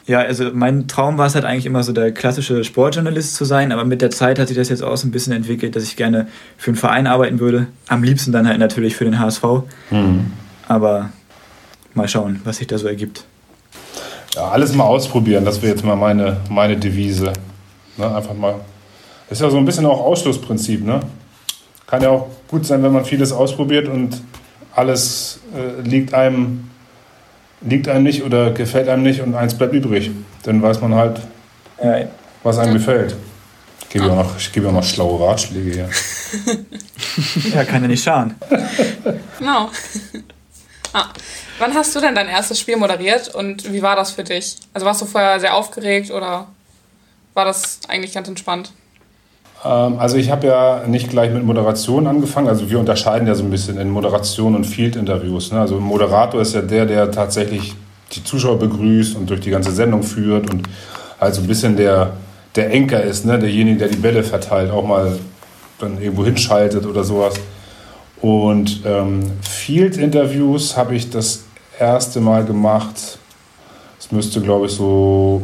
Ja, 0.08 0.20
also 0.20 0.50
mein 0.54 0.88
Traum 0.88 1.18
war 1.18 1.28
es 1.28 1.36
halt 1.36 1.46
eigentlich 1.46 1.66
immer 1.66 1.84
so 1.84 1.94
der 1.94 2.12
klassische 2.12 2.64
Sportjournalist 2.64 3.36
zu 3.36 3.46
sein, 3.46 3.72
aber 3.72 3.86
mit 3.86 4.02
der 4.02 4.10
Zeit 4.10 4.40
hat 4.40 4.48
sich 4.48 4.58
das 4.58 4.70
jetzt 4.70 4.84
auch 4.84 4.98
so 4.98 5.08
ein 5.08 5.12
bisschen 5.12 5.32
entwickelt, 5.32 5.76
dass 5.76 5.84
ich 5.84 5.96
gerne 5.96 6.28
für 6.58 6.72
einen 6.72 6.78
Verein 6.78 7.08
arbeiten 7.08 7.40
würde. 7.40 7.68
Am 7.88 8.04
liebsten 8.04 8.32
dann 8.32 8.48
halt 8.48 8.60
natürlich 8.60 8.96
für 8.96 9.06
den 9.06 9.20
HSV. 9.20 9.44
Mhm. 9.92 10.34
Aber 10.68 11.10
mal 11.94 12.08
schauen, 12.08 12.42
was 12.44 12.58
sich 12.58 12.68
da 12.68 12.78
so 12.78 12.88
ergibt. 12.88 13.24
Ja, 14.36 14.50
alles 14.50 14.74
mal 14.74 14.86
ausprobieren, 14.86 15.46
das 15.46 15.62
wäre 15.62 15.74
jetzt 15.74 15.84
mal 15.84 15.96
meine, 15.96 16.38
meine 16.50 16.78
Devise. 16.78 17.34
Ne, 17.98 18.16
einfach 18.16 18.34
mal. 18.34 18.56
Das 19.30 19.38
ist 19.38 19.44
ja 19.44 19.50
so 19.50 19.58
ein 19.58 19.66
bisschen 19.66 19.86
auch 19.86 20.00
Ausschlussprinzip, 20.00 20.84
ne? 20.84 21.02
Kann 21.92 22.02
ja 22.02 22.10
auch 22.10 22.30
gut 22.48 22.66
sein, 22.66 22.82
wenn 22.84 22.94
man 22.94 23.04
vieles 23.04 23.34
ausprobiert 23.34 23.90
und 23.90 24.22
alles 24.74 25.42
äh, 25.54 25.82
liegt 25.82 26.14
einem 26.14 26.70
liegt 27.60 27.90
einem 27.90 28.04
nicht 28.04 28.24
oder 28.24 28.52
gefällt 28.52 28.88
einem 28.88 29.04
nicht 29.04 29.20
und 29.20 29.36
eins 29.36 29.56
bleibt 29.56 29.74
übrig. 29.74 30.10
Dann 30.44 30.62
weiß 30.62 30.80
man 30.80 30.96
halt, 30.96 31.20
ja. 31.84 32.06
was 32.44 32.58
einem 32.58 32.76
gefällt. 32.76 33.18
Ich 33.82 33.90
gebe 33.90 34.08
ja 34.08 34.16
noch, 34.16 34.38
ich 34.38 34.54
gebe 34.54 34.70
auch 34.70 34.72
noch 34.72 34.86
schlaue 34.86 35.20
Ratschläge 35.20 35.70
hier. 35.70 35.90
ja, 37.54 37.66
kann 37.66 37.82
ja 37.82 37.90
nicht 37.90 38.04
schaden. 38.04 38.36
Genau. 39.38 39.70
Ah. 40.94 41.08
Wann 41.60 41.74
hast 41.76 41.94
du 41.94 42.00
denn 42.00 42.16
dein 42.16 42.30
erstes 42.30 42.58
Spiel 42.58 42.78
moderiert 42.78 43.28
und 43.36 43.72
wie 43.72 43.82
war 43.82 43.98
das 43.98 44.12
für 44.12 44.24
dich? 44.24 44.56
Also 44.74 44.86
warst 44.86 45.02
du 45.02 45.06
vorher 45.06 45.42
sehr 45.42 45.56
aufgeregt 45.56 46.10
oder 46.10 46.48
war 47.34 47.46
das 47.46 47.80
eigentlich 47.90 48.14
ganz 48.14 48.30
entspannt? 48.30 48.72
Ähm, 49.64 50.00
also 50.00 50.18
ich 50.18 50.32
habe 50.32 50.48
ja 50.48 50.84
nicht 50.88 51.10
gleich 51.10 51.32
mit 51.32 51.44
Moderation 51.44 52.08
angefangen. 52.08 52.48
Also 52.48 52.70
wir 52.70 52.80
unterscheiden 52.80 53.28
ja 53.28 53.36
so 53.36 53.44
ein 53.44 53.50
bisschen 53.50 53.78
in 53.78 53.90
Moderation 53.90 54.56
und 54.56 54.66
Field-Interviews. 54.66 55.52
Ne? 55.52 55.60
Also 55.60 55.78
ein 55.78 55.84
Moderator 55.84 56.42
ist 56.42 56.54
ja 56.54 56.62
der, 56.62 56.86
der 56.86 57.12
tatsächlich 57.12 57.76
die 58.14 58.24
Zuschauer 58.24 58.60
begrüßt 58.60 59.16
und 59.16 59.30
durch 59.30 59.42
die 59.42 59.52
ganze 59.52 59.72
Sendung 59.72 60.04
führt 60.04 60.52
und 60.52 60.68
also 61.20 61.42
ein 61.42 61.48
bisschen 61.48 61.78
der, 61.78 62.14
der 62.56 62.72
Enker 62.72 63.02
ist, 63.04 63.26
ne? 63.26 63.40
derjenige, 63.40 63.78
der 63.78 63.88
die 63.88 63.98
Bälle 63.98 64.24
verteilt, 64.24 64.72
auch 64.72 64.86
mal 64.86 65.18
dann 65.80 66.02
irgendwo 66.02 66.26
hinschaltet 66.26 66.86
oder 66.86 67.04
sowas. 67.04 67.36
Und 68.22 68.82
ähm, 68.86 69.22
Field-Interviews 69.42 70.78
habe 70.78 70.96
ich 70.96 71.10
das 71.10 71.44
erste 71.80 72.20
Mal 72.22 72.46
gemacht. 72.46 73.20
Es 74.00 74.12
müsste, 74.12 74.42
glaube 74.42 74.68
ich, 74.68 74.74
so 74.74 75.42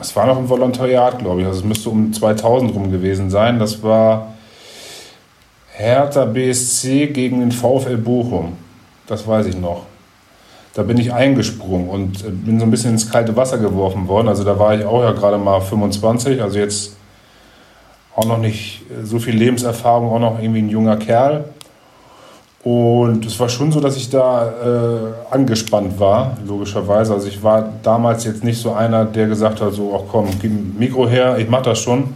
es 0.00 0.14
war 0.14 0.26
noch 0.26 0.38
ein 0.38 0.48
Volontariat, 0.48 1.18
glaube 1.18 1.40
ich. 1.40 1.46
Also 1.46 1.60
es 1.60 1.64
müsste 1.64 1.90
um 1.90 2.12
2000 2.12 2.74
rum 2.74 2.90
gewesen 2.90 3.30
sein. 3.30 3.58
Das 3.58 3.82
war 3.82 4.34
Hertha 5.72 6.24
BSC 6.24 7.08
gegen 7.08 7.40
den 7.40 7.52
VfL 7.52 7.96
Bochum. 7.96 8.54
Das 9.06 9.26
weiß 9.26 9.46
ich 9.46 9.56
noch. 9.56 9.86
Da 10.74 10.82
bin 10.82 10.98
ich 10.98 11.12
eingesprungen 11.12 11.88
und 11.88 12.24
äh, 12.24 12.30
bin 12.30 12.60
so 12.60 12.66
ein 12.66 12.70
bisschen 12.70 12.92
ins 12.92 13.10
kalte 13.10 13.34
Wasser 13.36 13.58
geworfen 13.58 14.06
worden. 14.06 14.28
Also 14.28 14.44
da 14.44 14.58
war 14.58 14.74
ich 14.78 14.84
auch 14.84 15.02
ja 15.02 15.12
gerade 15.12 15.38
mal 15.38 15.60
25, 15.60 16.40
also 16.40 16.58
jetzt 16.58 16.96
auch 18.14 18.26
noch 18.26 18.38
nicht 18.38 18.82
so 19.02 19.18
viel 19.18 19.34
Lebenserfahrung, 19.34 20.10
auch 20.10 20.18
noch 20.18 20.40
irgendwie 20.40 20.62
ein 20.62 20.68
junger 20.68 20.96
Kerl. 20.96 21.46
Und 22.64 23.24
es 23.24 23.38
war 23.38 23.48
schon 23.48 23.70
so, 23.70 23.80
dass 23.80 23.96
ich 23.96 24.10
da 24.10 24.48
äh, 24.48 25.34
angespannt 25.34 25.98
war, 26.00 26.36
logischerweise. 26.46 27.14
Also 27.14 27.28
ich 27.28 27.42
war 27.42 27.68
damals 27.82 28.24
jetzt 28.24 28.42
nicht 28.42 28.60
so 28.60 28.72
einer, 28.72 29.04
der 29.04 29.28
gesagt 29.28 29.60
hat, 29.60 29.72
so, 29.72 29.94
ach 29.96 30.10
komm, 30.10 30.28
gib 30.40 30.50
ein 30.50 30.76
Mikro 30.78 31.08
her, 31.08 31.38
ich 31.38 31.48
mach 31.48 31.62
das 31.62 31.78
schon. 31.78 32.14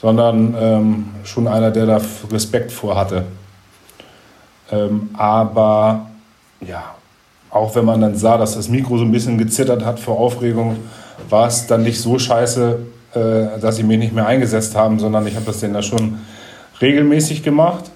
Sondern 0.00 0.54
ähm, 0.58 1.08
schon 1.24 1.46
einer, 1.46 1.70
der 1.70 1.86
da 1.86 2.00
Respekt 2.32 2.72
vor 2.72 2.96
hatte. 2.96 3.24
Ähm, 4.72 5.10
aber 5.12 6.06
ja, 6.66 6.94
auch 7.50 7.74
wenn 7.74 7.84
man 7.84 8.00
dann 8.00 8.16
sah, 8.16 8.38
dass 8.38 8.54
das 8.54 8.68
Mikro 8.68 8.96
so 8.98 9.04
ein 9.04 9.12
bisschen 9.12 9.36
gezittert 9.36 9.84
hat 9.84 10.00
vor 10.00 10.18
Aufregung, 10.18 10.76
war 11.28 11.46
es 11.46 11.66
dann 11.66 11.82
nicht 11.82 12.00
so 12.00 12.18
scheiße, 12.18 12.78
äh, 13.14 13.60
dass 13.60 13.76
sie 13.76 13.82
mich 13.82 13.98
nicht 13.98 14.14
mehr 14.14 14.26
eingesetzt 14.26 14.74
haben, 14.74 14.98
sondern 14.98 15.26
ich 15.26 15.34
habe 15.34 15.46
das 15.46 15.60
denn 15.60 15.74
da 15.74 15.82
schon 15.82 16.18
regelmäßig 16.80 17.42
gemacht. 17.42 17.90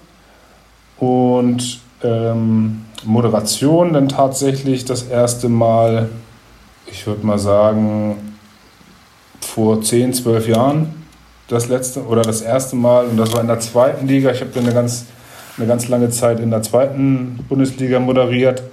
Und 0.97 1.79
ähm, 2.03 2.85
Moderation 3.03 3.93
dann 3.93 4.09
tatsächlich 4.09 4.85
das 4.85 5.03
erste 5.03 5.49
Mal, 5.49 6.09
ich 6.91 7.05
würde 7.05 7.25
mal 7.25 7.39
sagen, 7.39 8.35
vor 9.41 9.81
10, 9.81 10.13
12 10.13 10.47
Jahren 10.47 11.05
das 11.47 11.67
letzte 11.67 12.03
oder 12.05 12.23
das 12.23 12.41
erste 12.41 12.75
Mal 12.75 13.05
und 13.05 13.17
das 13.17 13.33
war 13.33 13.41
in 13.41 13.47
der 13.47 13.59
zweiten 13.59 14.07
Liga. 14.07 14.31
Ich 14.31 14.41
habe 14.41 14.51
dann 14.53 14.63
eine 14.63 14.73
ganz, 14.73 15.05
eine 15.57 15.67
ganz 15.67 15.87
lange 15.87 16.09
Zeit 16.09 16.39
in 16.39 16.49
der 16.49 16.63
zweiten 16.63 17.39
Bundesliga 17.47 17.99
moderiert. 17.99 18.63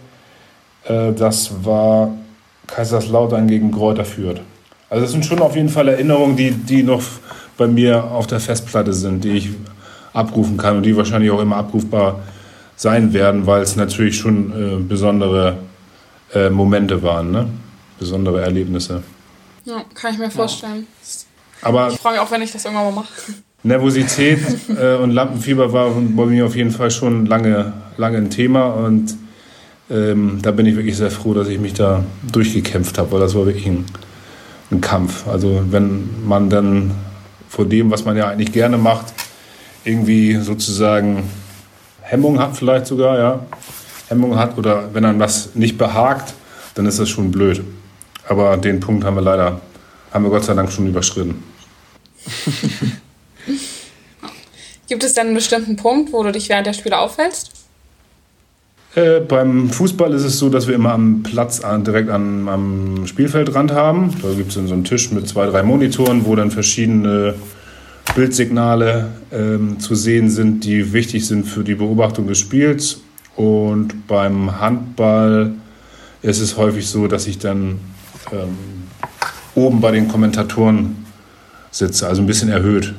Äh, 0.85 1.13
das 1.13 1.65
war 1.65 2.13
Kaiserslautern 2.67 3.47
gegen 3.47 3.71
Kräuter 3.71 4.05
Fürth. 4.05 4.41
Also 4.89 5.03
das 5.03 5.13
sind 5.13 5.25
schon 5.25 5.41
auf 5.41 5.57
jeden 5.57 5.69
Fall 5.69 5.89
Erinnerungen, 5.89 6.37
die, 6.37 6.51
die 6.51 6.83
noch 6.83 7.03
bei 7.57 7.67
mir 7.67 8.05
auf 8.05 8.27
der 8.27 8.41
Festplatte 8.41 8.93
sind, 8.93 9.25
die 9.25 9.31
ich 9.31 9.51
abrufen 10.13 10.57
kann 10.57 10.77
und 10.77 10.83
die 10.85 10.97
wahrscheinlich 10.97 11.31
auch 11.31 11.41
immer 11.41 11.57
abrufbar 11.57 12.21
sein 12.77 13.13
werden, 13.13 13.47
weil 13.47 13.63
es 13.63 13.77
natürlich 13.77 14.17
schon 14.17 14.53
äh, 14.53 14.83
besondere 14.83 15.59
äh, 16.35 16.51
Momente 16.51 17.03
waren, 17.03 17.31
ne? 17.31 17.49
besondere 17.99 18.43
Erlebnisse. 18.43 19.03
Ja, 19.65 19.85
kann 19.95 20.13
ich 20.13 20.19
mir 20.19 20.31
vorstellen. 20.31 20.87
Ja. 21.61 21.69
Aber 21.69 21.89
ich 21.89 21.99
freue 21.99 22.15
mich 22.15 22.21
auch, 22.21 22.31
wenn 22.31 22.43
ich 22.43 22.51
das 22.51 22.65
irgendwann 22.65 22.87
mal 22.87 23.03
mache. 23.03 23.13
Nervosität 23.63 24.41
äh, 24.69 24.97
und 24.97 25.13
Lampenfieber 25.13 25.73
war 25.73 25.91
bei 25.91 26.27
mir 26.27 26.47
auf 26.47 26.57
jeden 26.57 26.73
Fall 26.73 26.91
schon 26.91 27.27
lange, 27.27 27.73
lange 27.97 28.19
ein 28.19 28.31
Thema 28.31 28.67
und 28.67 29.17
ähm, 29.91 30.39
da 30.43 30.51
bin 30.51 30.67
ich 30.67 30.75
wirklich 30.75 30.97
sehr 30.97 31.11
froh, 31.11 31.35
dass 31.35 31.49
ich 31.49 31.61
mich 31.61 31.75
da 31.75 32.05
durchgekämpft 32.33 32.99
habe, 32.99 33.13
weil 33.13 33.21
das 33.21 33.35
war 33.35 33.47
wirklich 33.47 33.67
ein, 33.67 33.85
ein 34.71 34.81
Kampf. 34.81 35.29
Also 35.29 35.63
wenn 35.71 36.27
man 36.27 36.51
dann 36.51 36.93
vor 37.49 37.67
dem, 37.67 37.91
was 37.91 38.05
man 38.05 38.17
ja 38.17 38.29
eigentlich 38.29 38.53
gerne 38.53 38.79
macht, 38.79 39.13
irgendwie 39.85 40.37
sozusagen 40.37 41.29
Hemmung 42.01 42.39
hat, 42.39 42.57
vielleicht 42.57 42.87
sogar, 42.87 43.19
ja, 43.19 43.41
Hemmung 44.09 44.39
hat 44.39 44.59
oder 44.59 44.95
wenn 44.95 45.05
einem 45.05 45.19
was 45.19 45.55
nicht 45.55 45.79
behagt, 45.79 46.35
dann 46.75 46.87
ist 46.87 46.99
das 46.99 47.09
schon 47.09 47.31
blöd. 47.31 47.63
Aber 48.29 48.57
den 48.57 48.81
Punkt 48.81 49.05
haben 49.05 49.17
wir 49.17 49.23
leider, 49.23 49.61
haben 50.13 50.25
wir 50.25 50.31
Gott 50.31 50.45
sei 50.45 50.55
Dank 50.55 50.71
schon 50.71 50.87
überschritten. 50.87 51.43
Gibt 54.89 55.05
es 55.05 55.15
denn 55.15 55.29
einen 55.29 55.35
bestimmten 55.35 55.77
Punkt, 55.77 56.13
wo 56.13 56.23
du 56.23 56.33
dich 56.33 56.49
während 56.49 56.67
der 56.67 56.75
Spiele 56.75 56.99
auffällst? 56.99 57.51
Äh, 58.95 59.21
beim 59.21 59.71
Fußball 59.71 60.13
ist 60.13 60.25
es 60.25 60.39
so, 60.39 60.51
dass 60.51 60.67
wir 60.67 60.75
immer 60.75 60.93
am 60.93 61.23
Platz 61.23 61.61
an, 61.61 61.83
direkt 61.83 62.11
an, 62.11 62.47
am 62.47 63.07
Spielfeldrand 63.07 63.73
haben. 63.73 64.15
Da 64.21 64.35
gibt 64.35 64.51
es 64.51 64.57
dann 64.57 64.67
so 64.67 64.75
einen 64.75 64.85
Tisch 64.85 65.11
mit 65.11 65.27
zwei, 65.27 65.47
drei 65.47 65.63
Monitoren, 65.63 66.27
wo 66.27 66.37
dann 66.37 66.51
verschiedene 66.51 67.35
Bildsignale 68.15 69.11
ähm, 69.33 69.81
zu 69.81 69.95
sehen 69.95 70.29
sind, 70.29 70.65
die 70.65 70.93
wichtig 70.93 71.27
sind 71.27 71.45
für 71.45 71.65
die 71.65 71.75
Beobachtung 71.75 72.27
des 72.27 72.39
Spiels. 72.39 73.01
Und 73.37 74.07
beim 74.07 74.61
Handball 74.61 75.55
ist 76.21 76.41
es 76.41 76.57
häufig 76.57 76.87
so, 76.87 77.09
dass 77.09 77.27
ich 77.27 77.39
dann 77.39 77.81
ähm, 78.31 78.57
oben 79.55 79.81
bei 79.81 79.91
den 79.91 80.09
Kommentatoren 80.09 81.05
sitze, 81.71 82.07
also 82.07 82.23
ein 82.23 82.27
bisschen 82.27 82.51
erhöht. 82.51 82.95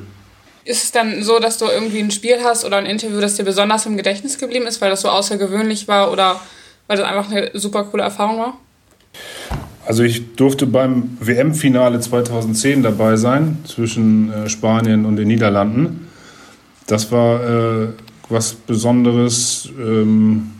Ist 0.64 0.82
es 0.82 0.92
dann 0.92 1.22
so, 1.22 1.38
dass 1.38 1.58
du 1.58 1.66
irgendwie 1.66 2.00
ein 2.00 2.10
Spiel 2.10 2.38
hast 2.42 2.64
oder 2.64 2.78
ein 2.78 2.86
Interview, 2.86 3.20
das 3.20 3.36
dir 3.36 3.44
besonders 3.44 3.86
im 3.86 3.96
Gedächtnis 3.96 4.38
geblieben 4.38 4.66
ist, 4.66 4.80
weil 4.80 4.90
das 4.90 5.02
so 5.02 5.08
außergewöhnlich 5.08 5.86
war 5.88 6.10
oder 6.10 6.40
weil 6.86 6.96
das 6.96 7.06
einfach 7.06 7.30
eine 7.30 7.50
super 7.54 7.84
coole 7.84 8.02
Erfahrung 8.02 8.38
war? 8.38 8.58
Also 9.86 10.02
ich 10.02 10.34
durfte 10.36 10.66
beim 10.66 11.18
WM-Finale 11.20 12.00
2010 12.00 12.82
dabei 12.82 13.16
sein 13.16 13.58
zwischen 13.64 14.32
äh, 14.32 14.48
Spanien 14.48 15.04
und 15.04 15.16
den 15.16 15.28
Niederlanden. 15.28 16.08
Das 16.86 17.12
war 17.12 17.84
äh, 17.84 17.88
was 18.28 18.54
Besonderes. 18.54 19.68
Ähm, 19.78 20.50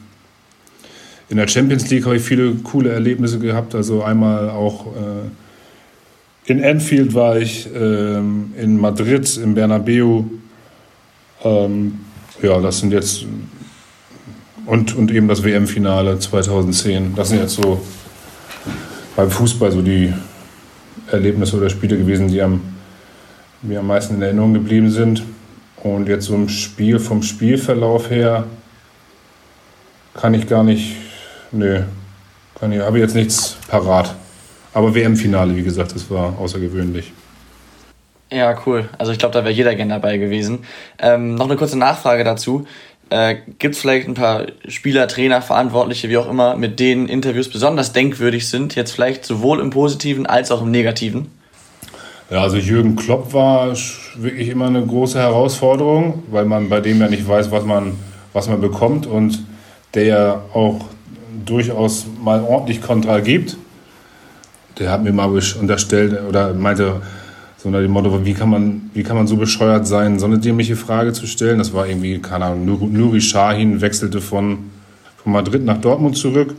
in 1.30 1.38
der 1.38 1.48
Champions 1.48 1.88
League 1.90 2.04
habe 2.04 2.16
ich 2.16 2.22
viele 2.22 2.54
coole 2.56 2.90
Erlebnisse 2.92 3.38
gehabt. 3.38 3.74
Also 3.74 4.02
einmal 4.02 4.50
auch 4.50 4.86
äh, 4.88 6.50
in 6.50 6.62
Anfield 6.62 7.14
war 7.14 7.38
ich, 7.38 7.66
ähm, 7.74 8.52
in 8.60 8.78
Madrid, 8.78 9.38
im 9.38 9.54
Bernabeu. 9.54 10.24
Ähm, 11.42 12.00
ja, 12.42 12.60
das 12.60 12.80
sind 12.80 12.92
jetzt 12.92 13.24
und, 14.66 14.94
und 14.96 15.10
eben 15.10 15.28
das 15.28 15.42
WM-Finale 15.42 16.18
2010. 16.18 17.14
Das 17.16 17.30
sind 17.30 17.40
jetzt 17.40 17.54
so 17.54 17.80
beim 19.16 19.30
Fußball 19.30 19.70
so 19.72 19.82
die 19.82 20.12
Erlebnisse 21.10 21.56
oder 21.56 21.70
Spiele 21.70 21.96
gewesen, 21.96 22.28
die 22.28 22.42
am, 22.42 22.60
mir 23.62 23.80
am 23.80 23.86
meisten 23.86 24.16
in 24.16 24.22
Erinnerung 24.22 24.54
geblieben 24.54 24.90
sind. 24.90 25.22
Und 25.82 26.08
jetzt 26.08 26.26
so 26.26 26.34
im 26.34 26.48
Spiel, 26.48 26.98
vom 26.98 27.22
Spielverlauf 27.22 28.10
her, 28.10 28.44
kann 30.14 30.32
ich 30.34 30.48
gar 30.48 30.62
nicht, 30.62 30.96
nö, 31.52 31.82
kann 32.58 32.72
ich, 32.72 32.80
habe 32.80 32.98
jetzt 32.98 33.14
nichts 33.14 33.56
parat. 33.68 34.14
Aber 34.72 34.94
WM-Finale, 34.94 35.54
wie 35.54 35.62
gesagt, 35.62 35.94
das 35.94 36.10
war 36.10 36.38
außergewöhnlich. 36.38 37.12
Ja, 38.32 38.58
cool. 38.66 38.88
Also 38.98 39.12
ich 39.12 39.18
glaube, 39.18 39.34
da 39.34 39.44
wäre 39.44 39.52
jeder 39.52 39.74
gerne 39.74 39.94
dabei 39.94 40.16
gewesen. 40.16 40.64
Ähm, 40.98 41.34
noch 41.36 41.46
eine 41.46 41.56
kurze 41.56 41.78
Nachfrage 41.78 42.24
dazu. 42.24 42.66
Äh, 43.10 43.36
Gibt 43.58 43.74
es 43.74 43.80
vielleicht 43.80 44.08
ein 44.08 44.14
paar 44.14 44.46
Spieler, 44.68 45.08
Trainer, 45.08 45.42
Verantwortliche, 45.42 46.08
wie 46.08 46.16
auch 46.16 46.28
immer, 46.28 46.56
mit 46.56 46.80
denen 46.80 47.08
Interviews 47.08 47.48
besonders 47.48 47.92
denkwürdig 47.92 48.48
sind, 48.48 48.74
jetzt 48.74 48.92
vielleicht 48.92 49.24
sowohl 49.24 49.60
im 49.60 49.70
Positiven 49.70 50.26
als 50.26 50.50
auch 50.50 50.62
im 50.62 50.70
Negativen? 50.70 51.28
Ja, 52.30 52.42
also 52.42 52.56
Jürgen 52.56 52.96
Klopp 52.96 53.34
war 53.34 53.74
wirklich 54.16 54.48
immer 54.48 54.66
eine 54.66 54.84
große 54.84 55.18
Herausforderung, 55.18 56.22
weil 56.30 56.46
man 56.46 56.68
bei 56.70 56.80
dem 56.80 57.00
ja 57.00 57.08
nicht 57.08 57.28
weiß, 57.28 57.50
was 57.50 57.64
man, 57.64 57.98
was 58.32 58.48
man 58.48 58.60
bekommt 58.60 59.06
und 59.06 59.44
der 59.92 60.04
ja 60.04 60.42
auch 60.54 60.86
durchaus 61.44 62.06
mal 62.22 62.42
ordentlich 62.42 62.80
Kontra 62.80 63.20
gibt. 63.20 63.56
Der 64.78 64.90
hat 64.90 65.04
mir 65.04 65.12
mal 65.12 65.26
unterstellt 65.26 66.18
oder 66.28 66.54
meinte 66.54 67.02
so 67.64 67.68
unter 67.68 67.80
dem 67.80 67.92
Motto, 67.92 68.26
wie 68.26 68.34
kann 68.34 68.50
man, 68.50 68.90
wie 68.92 69.02
kann 69.02 69.16
man 69.16 69.26
so 69.26 69.38
bescheuert 69.38 69.86
sein, 69.86 70.18
so 70.18 70.26
eine 70.26 70.36
dämliche 70.36 70.76
Frage 70.76 71.14
zu 71.14 71.26
stellen. 71.26 71.56
Das 71.56 71.72
war 71.72 71.86
irgendwie, 71.86 72.18
keine 72.18 72.44
Ahnung, 72.44 72.92
Nuri 72.92 73.20
Sahin 73.20 73.80
wechselte 73.80 74.20
von, 74.20 74.70
von 75.16 75.32
Madrid 75.32 75.64
nach 75.64 75.78
Dortmund 75.78 76.18
zurück 76.18 76.54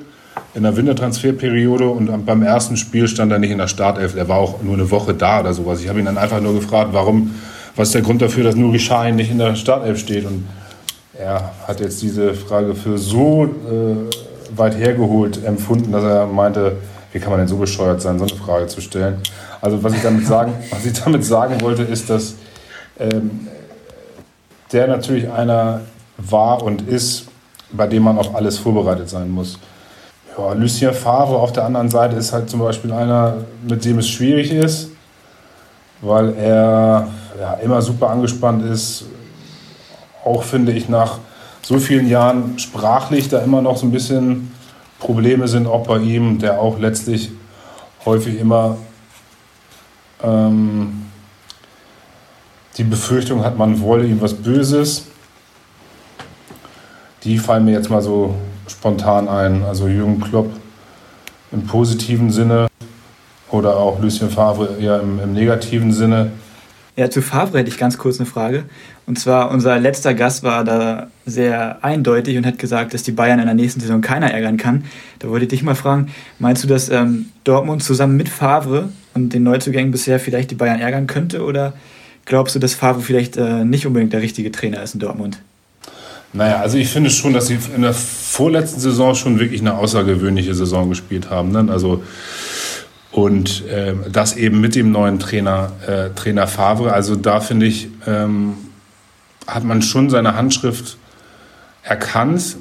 in 0.55 0.63
der 0.63 0.75
Wintertransferperiode 0.75 1.87
und 1.87 2.25
beim 2.25 2.41
ersten 2.41 2.75
Spiel 2.75 3.07
stand 3.07 3.31
er 3.31 3.37
nicht 3.37 3.51
in 3.51 3.59
der 3.59 3.67
Startelf. 3.67 4.15
Er 4.15 4.27
war 4.27 4.39
auch 4.39 4.63
nur 4.63 4.73
eine 4.73 4.89
Woche 4.89 5.13
da 5.13 5.41
oder 5.41 5.53
sowas. 5.53 5.79
Ich 5.79 5.89
habe 5.89 5.99
ihn 5.99 6.05
dann 6.05 6.17
einfach 6.17 6.41
nur 6.41 6.55
gefragt, 6.55 6.89
warum, 6.91 7.35
was 7.75 7.89
ist 7.89 7.93
der 7.93 8.01
Grund 8.01 8.23
dafür, 8.23 8.43
dass 8.43 8.55
Nuri 8.55 8.79
Sahin 8.79 9.15
nicht 9.15 9.29
in 9.29 9.37
der 9.37 9.55
Startelf 9.55 9.99
steht. 9.99 10.25
Und 10.25 10.47
er 11.19 11.51
hat 11.67 11.81
jetzt 11.81 12.01
diese 12.01 12.33
Frage 12.33 12.73
für 12.73 12.97
so 12.97 13.43
äh, 13.43 14.57
weit 14.57 14.75
hergeholt 14.75 15.45
empfunden, 15.45 15.91
dass 15.91 16.03
er 16.03 16.25
meinte, 16.25 16.77
wie 17.11 17.19
kann 17.19 17.29
man 17.29 17.39
denn 17.39 17.47
so 17.47 17.57
bescheuert 17.57 18.01
sein, 18.01 18.17
so 18.17 18.25
eine 18.25 18.35
Frage 18.35 18.65
zu 18.65 18.81
stellen. 18.81 19.17
Also 19.65 19.83
was 19.83 19.93
ich 19.93 20.03
damit 20.03 20.27
sagen, 20.27 20.53
was 20.69 20.85
ich 20.85 20.93
damit 20.93 21.25
sagen 21.25 21.59
wollte, 21.61 21.81
ist, 21.81 22.07
dass 22.07 22.35
ähm, 22.99 23.47
der 24.71 24.87
natürlich 24.87 25.27
einer 25.27 25.81
war 26.17 26.61
und 26.61 26.87
ist, 26.87 27.25
bei 27.71 27.87
dem 27.87 28.03
man 28.03 28.19
auf 28.19 28.35
alles 28.35 28.59
vorbereitet 28.59 29.09
sein 29.09 29.31
muss. 29.31 29.57
Ja, 30.37 30.53
Lucien 30.53 30.93
Favre 30.93 31.37
auf 31.39 31.51
der 31.51 31.65
anderen 31.65 31.89
Seite 31.89 32.15
ist 32.15 32.31
halt 32.31 32.47
zum 32.47 32.59
Beispiel 32.59 32.93
einer, 32.93 33.37
mit 33.67 33.83
dem 33.83 33.97
es 33.97 34.07
schwierig 34.07 34.51
ist, 34.51 34.91
weil 35.99 36.35
er 36.35 37.07
ja, 37.39 37.53
immer 37.55 37.81
super 37.81 38.11
angespannt 38.11 38.63
ist. 38.63 39.05
Auch 40.23 40.43
finde 40.43 40.73
ich 40.73 40.89
nach 40.89 41.17
so 41.63 41.79
vielen 41.79 42.07
Jahren 42.07 42.59
sprachlich 42.59 43.29
da 43.29 43.39
immer 43.39 43.63
noch 43.63 43.77
so 43.77 43.87
ein 43.87 43.91
bisschen 43.91 44.51
Probleme 44.99 45.47
sind, 45.47 45.65
auch 45.65 45.87
bei 45.87 45.97
ihm, 45.97 46.37
der 46.37 46.59
auch 46.61 46.77
letztlich 46.77 47.31
häufig 48.05 48.39
immer 48.39 48.77
ähm, 50.23 51.05
die 52.77 52.83
Befürchtung 52.83 53.43
hat, 53.43 53.57
man 53.57 53.79
wolle 53.81 54.05
ihm 54.05 54.21
was 54.21 54.33
Böses. 54.33 55.07
Die 57.23 57.37
fallen 57.37 57.65
mir 57.65 57.71
jetzt 57.71 57.89
mal 57.89 58.01
so 58.01 58.35
spontan 58.67 59.27
ein. 59.27 59.63
Also 59.63 59.87
Jürgen 59.87 60.19
Klopp 60.19 60.51
im 61.51 61.65
positiven 61.65 62.31
Sinne 62.31 62.67
oder 63.49 63.77
auch 63.77 64.01
Lucien 64.01 64.29
Favre 64.29 64.77
eher 64.79 65.01
im, 65.01 65.19
im 65.19 65.33
negativen 65.33 65.91
Sinne. 65.91 66.31
Ja, 66.97 67.09
zu 67.09 67.21
Favre 67.21 67.59
hätte 67.59 67.69
ich 67.69 67.77
ganz 67.77 67.97
kurz 67.97 68.19
eine 68.19 68.25
Frage. 68.25 68.63
Und 69.05 69.19
zwar, 69.19 69.51
unser 69.51 69.77
letzter 69.79 70.13
Gast 70.13 70.43
war 70.43 70.63
da 70.63 71.07
sehr 71.25 71.83
eindeutig 71.83 72.37
und 72.37 72.45
hat 72.45 72.57
gesagt, 72.57 72.93
dass 72.93 73.03
die 73.03 73.11
Bayern 73.11 73.39
in 73.39 73.45
der 73.45 73.53
nächsten 73.53 73.81
Saison 73.81 74.01
keiner 74.01 74.31
ärgern 74.31 74.57
kann. 74.57 74.85
Da 75.19 75.29
wollte 75.29 75.43
ich 75.45 75.49
dich 75.49 75.63
mal 75.63 75.75
fragen, 75.75 76.11
meinst 76.39 76.63
du, 76.63 76.67
dass 76.67 76.89
ähm, 76.89 77.27
Dortmund 77.43 77.83
zusammen 77.83 78.15
mit 78.15 78.29
Favre 78.29 78.89
und 79.15 79.33
den 79.33 79.43
Neuzugängen 79.43 79.91
bisher 79.91 80.19
vielleicht 80.19 80.51
die 80.51 80.55
Bayern 80.55 80.79
ärgern 80.79 81.07
könnte? 81.07 81.43
Oder 81.43 81.73
glaubst 82.25 82.53
du, 82.53 82.59
dass 82.59 82.75
Favre 82.75 83.01
vielleicht 83.01 83.37
äh, 83.37 83.65
nicht 83.65 83.87
unbedingt 83.87 84.13
der 84.13 84.21
richtige 84.21 84.51
Trainer 84.51 84.83
ist 84.83 84.93
in 84.93 84.99
Dortmund? 84.99 85.39
Naja, 86.33 86.59
also 86.59 86.77
ich 86.77 86.89
finde 86.89 87.09
schon, 87.09 87.33
dass 87.33 87.47
sie 87.47 87.57
in 87.75 87.81
der 87.81 87.93
vorletzten 87.93 88.81
Saison 88.81 89.15
schon 89.15 89.39
wirklich 89.39 89.61
eine 89.61 89.75
außergewöhnliche 89.75 90.53
Saison 90.53 90.89
gespielt 90.89 91.29
haben. 91.29 91.51
Ne? 91.51 91.71
Also 91.71 92.03
und 93.15 93.65
äh, 93.67 93.93
das 94.11 94.35
eben 94.35 94.59
mit 94.59 94.75
dem 94.75 94.91
neuen 94.91 95.19
Trainer, 95.19 95.71
äh, 95.87 96.09
Trainer 96.13 96.47
Favre. 96.47 96.91
Also 96.91 97.15
da 97.15 97.39
finde 97.39 97.65
ich, 97.65 97.87
ähm, 98.05 98.55
hat 99.47 99.63
man 99.63 99.81
schon 99.81 100.09
seine 100.09 100.35
Handschrift 100.35 100.97
erkannt. 101.81 102.57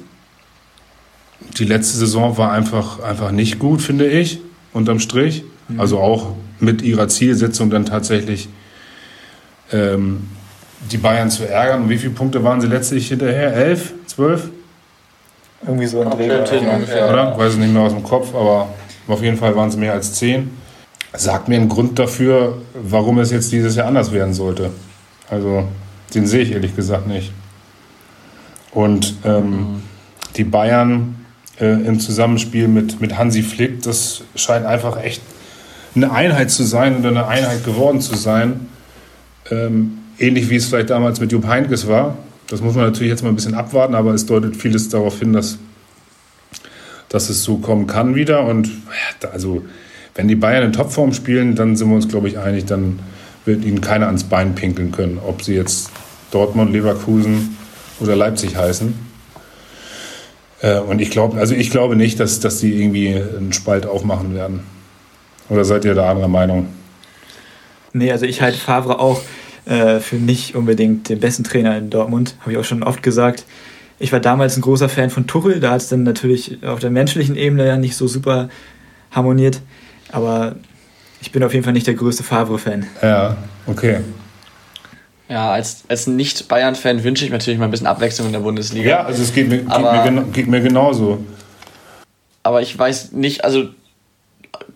Die 1.57 1.65
letzte 1.65 1.97
Saison 1.97 2.37
war 2.37 2.53
einfach, 2.53 3.01
einfach 3.01 3.31
nicht 3.31 3.59
gut, 3.59 3.81
finde 3.81 4.07
ich, 4.07 4.39
unterm 4.71 5.01
Strich. 5.01 5.43
Mhm. 5.67 5.79
Also 5.81 5.99
auch 5.99 6.37
mit 6.59 6.81
ihrer 6.81 7.07
Zielsetzung 7.07 7.69
dann 7.69 7.85
tatsächlich 7.85 8.49
ähm, 9.71 10.29
die 10.91 10.97
Bayern 10.97 11.29
zu 11.29 11.47
ärgern. 11.47 11.83
Und 11.83 11.89
wie 11.89 11.97
viele 11.97 12.13
Punkte 12.13 12.43
waren 12.43 12.61
sie 12.61 12.67
letztlich 12.67 13.07
hinterher? 13.07 13.53
Elf? 13.53 13.93
Zwölf? 14.05 14.49
Irgendwie 15.65 15.87
so 15.87 16.01
ein 16.01 16.09
Dreh. 16.11 16.29
Oder? 16.29 17.37
Weiß 17.37 17.53
ich 17.53 17.59
nicht 17.59 17.73
mehr 17.73 17.81
aus 17.81 17.93
dem 17.93 18.03
Kopf, 18.03 18.35
aber 18.35 18.69
auf 19.07 19.21
jeden 19.21 19.37
Fall 19.37 19.55
waren 19.55 19.69
es 19.69 19.77
mehr 19.77 19.93
als 19.93 20.13
zehn. 20.13 20.51
Sagt 21.13 21.47
mir 21.47 21.55
einen 21.55 21.69
Grund 21.69 21.97
dafür, 21.97 22.57
warum 22.73 23.19
es 23.19 23.31
jetzt 23.31 23.51
dieses 23.51 23.75
Jahr 23.75 23.87
anders 23.87 24.11
werden 24.11 24.33
sollte. 24.33 24.71
Also, 25.29 25.67
den 26.13 26.27
sehe 26.27 26.41
ich 26.41 26.51
ehrlich 26.51 26.75
gesagt 26.75 27.07
nicht. 27.07 27.31
Und 28.71 29.15
ähm, 29.23 29.49
mhm. 29.49 29.83
die 30.35 30.43
Bayern 30.43 31.25
äh, 31.59 31.67
im 31.67 31.99
Zusammenspiel 31.99 32.67
mit, 32.67 32.99
mit 32.99 33.17
Hansi 33.17 33.41
Flick, 33.41 33.81
das 33.83 34.23
scheint 34.35 34.65
einfach 34.65 35.01
echt 35.01 35.21
eine 35.95 36.11
Einheit 36.11 36.51
zu 36.51 36.63
sein 36.63 36.97
oder 36.97 37.09
eine 37.09 37.27
Einheit 37.27 37.63
geworden 37.63 38.01
zu 38.01 38.15
sein. 38.15 38.67
Ähm, 39.49 39.99
ähnlich 40.17 40.49
wie 40.49 40.55
es 40.55 40.65
vielleicht 40.65 40.89
damals 40.89 41.19
mit 41.19 41.31
Jupp 41.31 41.47
Heynckes 41.47 41.87
war. 41.87 42.17
Das 42.47 42.61
muss 42.61 42.75
man 42.75 42.85
natürlich 42.85 43.09
jetzt 43.09 43.23
mal 43.23 43.29
ein 43.29 43.35
bisschen 43.35 43.55
abwarten, 43.55 43.95
aber 43.95 44.13
es 44.13 44.25
deutet 44.25 44.55
vieles 44.55 44.89
darauf 44.89 45.19
hin, 45.19 45.33
dass 45.33 45.57
dass 47.09 47.29
es 47.29 47.43
so 47.43 47.57
kommen 47.57 47.87
kann 47.87 48.15
wieder. 48.15 48.45
Und 48.45 48.69
also, 49.31 49.63
wenn 50.15 50.27
die 50.27 50.35
Bayern 50.35 50.65
in 50.65 50.73
Topform 50.73 51.13
spielen, 51.13 51.55
dann 51.55 51.75
sind 51.75 51.89
wir 51.89 51.95
uns, 51.95 52.07
glaube 52.07 52.27
ich, 52.27 52.37
einig, 52.37 52.65
dann 52.65 52.99
wird 53.45 53.63
ihnen 53.63 53.79
keiner 53.81 54.07
ans 54.07 54.25
Bein 54.25 54.55
pinkeln 54.55 54.91
können, 54.91 55.19
ob 55.25 55.41
sie 55.41 55.53
jetzt 55.53 55.91
Dortmund, 56.31 56.73
Leverkusen 56.73 57.57
oder 57.99 58.15
Leipzig 58.15 58.57
heißen. 58.57 58.93
Äh, 60.61 60.79
und 60.79 60.99
ich 60.99 61.11
glaube, 61.11 61.37
also 61.37 61.53
ich 61.53 61.69
glaube 61.69 61.95
nicht, 61.95 62.19
dass, 62.19 62.39
dass 62.39 62.59
die 62.59 62.81
irgendwie 62.81 63.15
einen 63.15 63.53
Spalt 63.53 63.85
aufmachen 63.85 64.33
werden. 64.33 64.61
Oder 65.49 65.65
seid 65.65 65.85
ihr 65.85 65.93
da 65.93 66.09
anderer 66.09 66.27
Meinung? 66.27 66.67
Nee, 67.93 68.11
also 68.11 68.25
ich 68.25 68.41
halte 68.41 68.57
Favre 68.57 68.99
auch 68.99 69.21
äh, 69.65 69.99
für 69.99 70.17
nicht 70.17 70.55
unbedingt 70.55 71.09
den 71.09 71.19
besten 71.19 71.43
Trainer 71.43 71.77
in 71.77 71.89
Dortmund, 71.89 72.35
habe 72.41 72.51
ich 72.51 72.57
auch 72.57 72.63
schon 72.63 72.83
oft 72.83 73.01
gesagt. 73.03 73.45
Ich 73.97 74.11
war 74.11 74.19
damals 74.19 74.57
ein 74.57 74.61
großer 74.61 74.89
Fan 74.89 75.09
von 75.09 75.27
Tuchel, 75.27 75.59
da 75.59 75.71
hat 75.71 75.81
es 75.81 75.87
dann 75.87 76.03
natürlich 76.03 76.63
auf 76.65 76.79
der 76.79 76.89
menschlichen 76.89 77.35
Ebene 77.35 77.65
ja 77.65 77.77
nicht 77.77 77.95
so 77.95 78.07
super 78.07 78.49
harmoniert. 79.11 79.61
Aber 80.11 80.55
ich 81.21 81.31
bin 81.31 81.43
auf 81.43 81.53
jeden 81.53 81.63
Fall 81.63 81.73
nicht 81.73 81.87
der 81.87 81.93
größte 81.93 82.23
Favre-Fan. 82.23 82.85
Ja, 83.01 83.37
okay. 83.65 84.01
Ja, 85.27 85.51
als, 85.51 85.83
als 85.87 86.05
Nicht-Bayern-Fan 86.05 87.03
wünsche 87.03 87.25
ich 87.25 87.31
mir 87.31 87.37
natürlich 87.37 87.57
mal 87.57 87.65
ein 87.65 87.71
bisschen 87.71 87.87
Abwechslung 87.87 88.27
in 88.27 88.33
der 88.33 88.41
Bundesliga. 88.41 88.87
Ja, 88.87 89.03
also 89.05 89.23
es 89.23 89.33
geht 89.33 89.49
mir, 89.49 89.63
aber, 89.67 90.03
geht 90.03 90.13
mir, 90.13 90.23
geht 90.25 90.47
mir 90.47 90.61
genauso. 90.61 91.23
Aber 92.43 92.61
ich 92.61 92.77
weiß 92.77 93.13
nicht, 93.13 93.43
also 93.43 93.69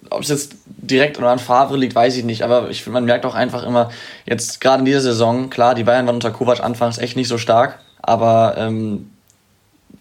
ob 0.09 0.21
es 0.21 0.29
jetzt 0.29 0.55
direkt 0.65 1.17
oder 1.17 1.29
an 1.29 1.39
Favre 1.39 1.77
liegt, 1.77 1.95
weiß 1.95 2.17
ich 2.17 2.23
nicht. 2.23 2.43
Aber 2.43 2.69
ich 2.69 2.85
man 2.87 3.05
merkt 3.05 3.25
auch 3.25 3.35
einfach 3.35 3.63
immer, 3.63 3.89
jetzt 4.25 4.61
gerade 4.61 4.79
in 4.79 4.85
dieser 4.85 5.01
Saison, 5.01 5.49
klar, 5.49 5.75
die 5.75 5.83
Bayern 5.83 6.05
waren 6.05 6.15
unter 6.15 6.31
Kovac 6.31 6.61
anfangs 6.61 6.97
echt 6.97 7.15
nicht 7.15 7.27
so 7.27 7.37
stark. 7.37 7.79
Aber 8.01 8.55
ähm, 8.57 9.09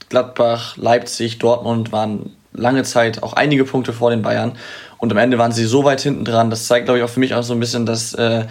Gladbach, 0.09 0.77
Leipzig, 0.77 1.39
Dortmund 1.39 1.93
waren 1.93 2.35
lange 2.53 2.83
Zeit 2.83 3.23
auch 3.23 3.35
einige 3.35 3.65
Punkte 3.65 3.93
vor 3.93 4.11
den 4.11 4.23
Bayern. 4.23 4.53
Und 4.99 5.13
am 5.13 5.19
Ende 5.19 5.39
waren 5.39 5.53
sie 5.53 5.65
so 5.65 5.85
weit 5.85 6.01
hinten 6.01 6.25
dran. 6.25 6.51
Das 6.51 6.67
zeigt, 6.67 6.87
glaube 6.87 6.99
ich, 6.99 7.05
auch 7.05 7.11
für 7.11 7.21
mich 7.21 7.35
auch 7.35 7.43
so 7.43 7.53
ein 7.53 7.61
bisschen, 7.61 7.87
dass 7.87 8.15
äh, 8.15 8.47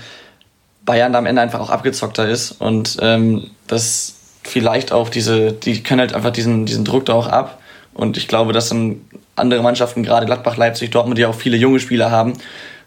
Bayern 0.86 1.12
da 1.12 1.20
am 1.20 1.26
Ende 1.26 1.42
einfach 1.42 1.60
auch 1.60 1.70
abgezockter 1.70 2.28
ist. 2.28 2.52
Und 2.52 2.98
ähm, 3.02 3.50
das 3.68 4.16
vielleicht 4.44 4.92
auch 4.92 5.10
diese, 5.10 5.52
die 5.52 5.84
können 5.84 6.00
halt 6.00 6.14
einfach 6.14 6.32
diesen, 6.32 6.66
diesen 6.66 6.86
Druck 6.86 7.06
da 7.06 7.14
auch 7.14 7.28
ab. 7.28 7.60
Und 7.94 8.16
ich 8.16 8.28
glaube, 8.28 8.54
dass 8.54 8.70
dann 8.70 9.02
andere 9.38 9.62
Mannschaften, 9.62 10.04
gerade 10.04 10.26
Gladbach, 10.26 10.58
Leipzig, 10.58 10.92
Dortmund, 10.92 11.18
die 11.18 11.26
auch 11.26 11.36
viele 11.36 11.58
junge 11.58 11.80
Spieler 11.80 12.12
haben 12.12 12.34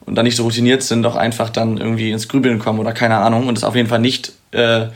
und 0.06 0.16
da 0.16 0.22
nicht 0.22 0.36
so 0.36 0.44
routiniert 0.44 0.82
sind, 0.82 1.06
auch 1.06 1.16
einfach 1.16 1.50
dann 1.50 1.78
irgendwie 1.78 2.10
ins 2.10 2.28
Grübeln 2.28 2.58
kommen 2.58 2.78
oder 2.78 2.92
keine 2.92 3.16
Ahnung. 3.16 3.46
Und 3.46 3.56
das 3.56 3.64
auf 3.64 3.76
jeden 3.76 3.88
Fall 3.88 4.00
nicht 4.00 4.32
äh, 4.52 4.86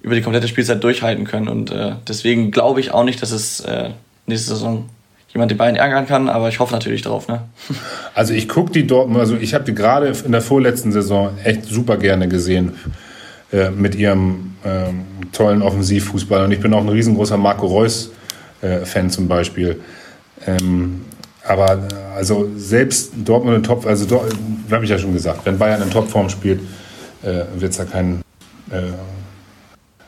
über 0.00 0.14
die 0.14 0.22
komplette 0.22 0.48
Spielzeit 0.48 0.82
durchhalten 0.82 1.24
können. 1.24 1.48
Und 1.48 1.70
äh, 1.70 1.92
deswegen 2.08 2.50
glaube 2.50 2.80
ich 2.80 2.92
auch 2.92 3.04
nicht, 3.04 3.22
dass 3.22 3.30
es 3.30 3.60
äh, 3.60 3.90
nächste 4.26 4.50
Saison 4.50 4.88
jemand 5.32 5.50
die 5.50 5.54
Bayern 5.54 5.76
ärgern 5.76 6.06
kann, 6.06 6.28
aber 6.28 6.48
ich 6.48 6.60
hoffe 6.60 6.74
natürlich 6.74 7.02
drauf. 7.02 7.28
Ne? 7.28 7.42
Also 8.14 8.34
ich 8.34 8.48
gucke 8.48 8.70
die 8.70 8.86
Dortmund, 8.86 9.20
also 9.20 9.36
ich 9.36 9.54
habe 9.54 9.64
die 9.64 9.74
gerade 9.74 10.12
in 10.24 10.32
der 10.32 10.42
vorletzten 10.42 10.92
Saison 10.92 11.30
echt 11.42 11.64
super 11.64 11.96
gerne 11.96 12.28
gesehen 12.28 12.74
äh, 13.50 13.70
mit 13.70 13.94
ihrem 13.94 14.54
ähm, 14.64 15.06
tollen 15.32 15.62
Offensivfußball. 15.62 16.44
Und 16.44 16.52
ich 16.52 16.60
bin 16.60 16.74
auch 16.74 16.82
ein 16.82 16.88
riesengroßer 16.88 17.38
Marco 17.38 17.66
Reus-Fan 17.66 19.06
äh, 19.06 19.08
zum 19.08 19.28
Beispiel. 19.28 19.80
Ähm, 20.46 21.02
aber 21.46 21.72
äh, 21.72 22.16
also 22.16 22.50
selbst 22.56 23.12
Dortmund 23.24 23.56
in 23.56 23.62
Top, 23.62 23.86
also 23.86 24.24
habe 24.70 24.84
ich 24.84 24.90
ja 24.90 24.98
schon 24.98 25.12
gesagt, 25.12 25.44
wenn 25.44 25.58
Bayern 25.58 25.82
in 25.82 25.90
Topform 25.90 26.28
spielt, 26.28 26.60
äh, 27.22 27.44
wird 27.56 27.72
es 27.72 27.78
da 27.78 27.84
keinen 27.84 28.22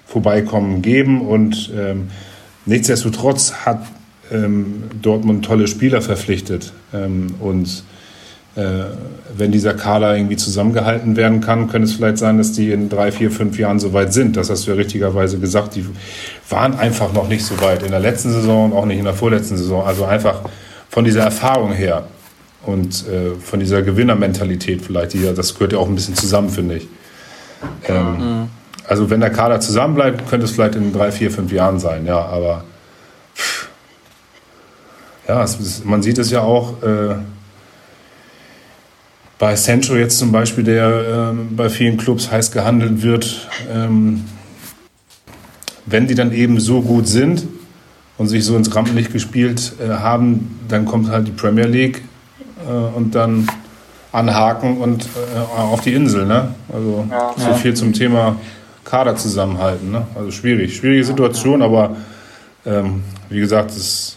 Vorbeikommen 0.06 0.80
geben 0.80 1.20
und 1.20 1.70
ähm, 1.76 2.08
nichtsdestotrotz 2.64 3.52
hat 3.66 3.84
ähm, 4.30 4.84
Dortmund 5.02 5.44
tolle 5.44 5.66
Spieler 5.66 6.00
verpflichtet 6.00 6.72
ähm, 6.94 7.34
und 7.40 7.66
äh, 7.66 7.93
wenn 8.56 9.50
dieser 9.50 9.74
Kader 9.74 10.16
irgendwie 10.16 10.36
zusammengehalten 10.36 11.16
werden 11.16 11.40
kann, 11.40 11.68
könnte 11.68 11.88
es 11.88 11.94
vielleicht 11.94 12.18
sein, 12.18 12.38
dass 12.38 12.52
die 12.52 12.70
in 12.70 12.88
drei, 12.88 13.10
vier, 13.10 13.30
fünf 13.30 13.58
Jahren 13.58 13.80
so 13.80 13.92
weit 13.92 14.12
sind. 14.12 14.36
Das 14.36 14.48
hast 14.48 14.66
du 14.66 14.70
ja 14.70 14.76
richtigerweise 14.76 15.38
gesagt. 15.38 15.74
Die 15.74 15.84
waren 16.48 16.78
einfach 16.78 17.12
noch 17.12 17.28
nicht 17.28 17.44
so 17.44 17.60
weit 17.60 17.82
in 17.82 17.90
der 17.90 18.00
letzten 18.00 18.30
Saison 18.30 18.70
und 18.70 18.78
auch 18.78 18.86
nicht 18.86 18.98
in 18.98 19.04
der 19.04 19.14
vorletzten 19.14 19.56
Saison. 19.56 19.84
Also 19.84 20.04
einfach 20.04 20.42
von 20.88 21.04
dieser 21.04 21.22
Erfahrung 21.22 21.72
her 21.72 22.04
und 22.62 23.04
äh, 23.08 23.34
von 23.40 23.58
dieser 23.58 23.82
Gewinnermentalität 23.82 24.82
vielleicht, 24.82 25.14
die, 25.14 25.34
das 25.34 25.54
gehört 25.54 25.72
ja 25.72 25.78
auch 25.78 25.88
ein 25.88 25.94
bisschen 25.96 26.14
zusammen, 26.14 26.48
finde 26.48 26.76
ich. 26.76 26.88
Ähm, 27.88 28.18
mhm. 28.18 28.48
Also 28.86 29.10
wenn 29.10 29.20
der 29.20 29.30
Kader 29.30 29.60
zusammenbleibt, 29.60 30.28
könnte 30.28 30.44
es 30.44 30.52
vielleicht 30.52 30.76
in 30.76 30.92
drei, 30.92 31.10
vier, 31.10 31.30
fünf 31.30 31.50
Jahren 31.50 31.78
sein, 31.78 32.06
ja, 32.06 32.20
aber 32.20 32.64
pff, 33.34 33.68
ja, 35.26 35.42
es, 35.42 35.84
man 35.84 36.02
sieht 36.02 36.18
es 36.18 36.30
ja 36.30 36.40
auch. 36.40 36.82
Äh, 36.82 37.16
bei 39.38 39.56
Sancho 39.56 39.96
jetzt 39.96 40.18
zum 40.18 40.32
Beispiel, 40.32 40.64
der 40.64 41.30
ähm, 41.30 41.56
bei 41.56 41.68
vielen 41.68 41.96
Clubs 41.96 42.30
heiß 42.30 42.52
gehandelt 42.52 43.02
wird, 43.02 43.48
ähm, 43.72 44.24
wenn 45.86 46.06
die 46.06 46.14
dann 46.14 46.32
eben 46.32 46.60
so 46.60 46.80
gut 46.82 47.06
sind 47.06 47.44
und 48.16 48.28
sich 48.28 48.44
so 48.44 48.56
ins 48.56 48.74
Rampenlicht 48.74 49.12
gespielt 49.12 49.74
äh, 49.80 49.88
haben, 49.88 50.60
dann 50.68 50.84
kommt 50.84 51.10
halt 51.10 51.26
die 51.26 51.32
Premier 51.32 51.66
League 51.66 52.02
äh, 52.66 52.96
und 52.96 53.14
dann 53.14 53.48
anhaken 54.12 54.78
und 54.78 55.04
äh, 55.04 55.58
auf 55.60 55.80
die 55.80 55.92
Insel. 55.92 56.26
Ne? 56.26 56.54
Also 56.72 57.06
ja. 57.10 57.34
so 57.36 57.54
viel 57.54 57.74
zum 57.74 57.92
Thema 57.92 58.36
Kader 58.84 59.16
zusammenhalten. 59.16 59.90
Ne? 59.90 60.06
Also 60.14 60.30
schwierig, 60.30 60.76
schwierige 60.76 61.04
Situation, 61.04 61.62
aber 61.62 61.96
ähm, 62.64 63.02
wie 63.28 63.40
gesagt, 63.40 63.72
es 63.72 64.16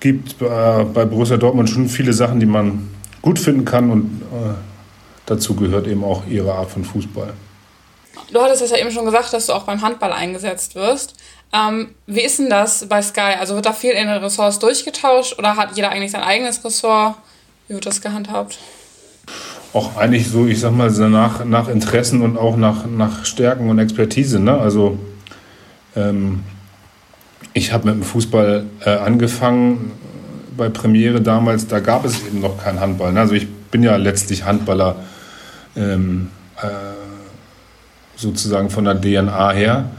gibt 0.00 0.40
äh, 0.40 0.84
bei 0.94 1.04
Borussia 1.04 1.36
Dortmund 1.36 1.68
schon 1.68 1.88
viele 1.88 2.12
Sachen, 2.12 2.40
die 2.40 2.46
man 2.46 2.88
gut 3.26 3.40
finden 3.40 3.64
kann 3.64 3.90
und 3.90 4.22
äh, 4.32 4.54
dazu 5.26 5.56
gehört 5.56 5.88
eben 5.88 6.04
auch 6.04 6.24
ihre 6.28 6.54
Art 6.54 6.70
von 6.70 6.84
Fußball. 6.84 7.32
Du 8.32 8.40
hattest 8.40 8.62
es 8.62 8.70
ja 8.70 8.78
eben 8.78 8.92
schon 8.92 9.04
gesagt, 9.04 9.32
dass 9.32 9.46
du 9.46 9.52
auch 9.52 9.64
beim 9.64 9.82
Handball 9.82 10.12
eingesetzt 10.12 10.76
wirst. 10.76 11.16
Ähm, 11.52 11.88
wie 12.06 12.20
ist 12.20 12.38
denn 12.38 12.48
das 12.48 12.86
bei 12.88 13.02
Sky? 13.02 13.34
Also 13.40 13.56
wird 13.56 13.66
da 13.66 13.72
viel 13.72 13.90
in 13.90 14.06
den 14.06 14.18
Ressorts 14.18 14.60
durchgetauscht 14.60 15.40
oder 15.40 15.56
hat 15.56 15.76
jeder 15.76 15.90
eigentlich 15.90 16.12
sein 16.12 16.22
eigenes 16.22 16.64
Ressort? 16.64 17.16
Wie 17.66 17.74
wird 17.74 17.84
das 17.84 18.00
gehandhabt? 18.00 18.58
Auch 19.72 19.96
eigentlich 19.96 20.28
so, 20.28 20.46
ich 20.46 20.60
sag 20.60 20.70
mal, 20.70 20.88
nach, 20.88 21.44
nach 21.44 21.66
Interessen 21.66 22.22
und 22.22 22.38
auch 22.38 22.56
nach, 22.56 22.86
nach 22.86 23.24
Stärken 23.24 23.68
und 23.68 23.80
Expertise. 23.80 24.38
Ne? 24.38 24.56
Also 24.56 25.00
ähm, 25.96 26.44
ich 27.54 27.72
habe 27.72 27.86
mit 27.86 27.96
dem 27.96 28.02
Fußball 28.04 28.66
äh, 28.84 28.90
angefangen, 28.90 29.90
bei 30.56 30.68
Premiere 30.68 31.20
damals, 31.20 31.66
da 31.66 31.80
gab 31.80 32.04
es 32.04 32.26
eben 32.26 32.40
noch 32.40 32.62
keinen 32.62 32.80
Handball. 32.80 33.16
Also 33.16 33.34
ich 33.34 33.48
bin 33.70 33.82
ja 33.82 33.96
letztlich 33.96 34.44
Handballer 34.44 34.96
ähm, 35.76 36.30
äh, 36.60 36.66
sozusagen 38.16 38.70
von 38.70 38.84
der 38.84 39.00
DNA 39.00 39.52
her. 39.52 39.90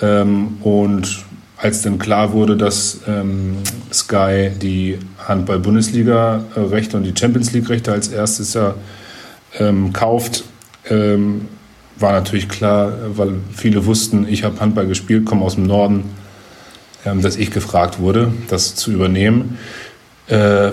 Ähm, 0.00 0.58
und 0.62 1.24
als 1.58 1.82
dann 1.82 1.98
klar 1.98 2.32
wurde, 2.32 2.56
dass 2.56 3.00
ähm, 3.06 3.58
Sky 3.92 4.50
die 4.50 4.98
Handball-Bundesliga-Rechte 5.26 6.96
und 6.96 7.04
die 7.04 7.14
Champions 7.16 7.52
League-Rechte 7.52 7.92
als 7.92 8.08
erstes 8.08 8.54
ja 8.54 8.74
ähm, 9.58 9.92
kauft, 9.92 10.44
ähm, 10.90 11.48
war 11.98 12.12
natürlich 12.12 12.48
klar, 12.48 12.92
weil 13.14 13.34
viele 13.52 13.86
wussten, 13.86 14.26
ich 14.26 14.42
habe 14.42 14.58
Handball 14.60 14.86
gespielt, 14.86 15.24
komme 15.24 15.44
aus 15.44 15.54
dem 15.54 15.66
Norden, 15.66 16.04
dass 17.04 17.36
ich 17.36 17.50
gefragt 17.50 17.98
wurde, 17.98 18.32
das 18.48 18.74
zu 18.74 18.92
übernehmen. 18.92 19.58
Äh, 20.28 20.70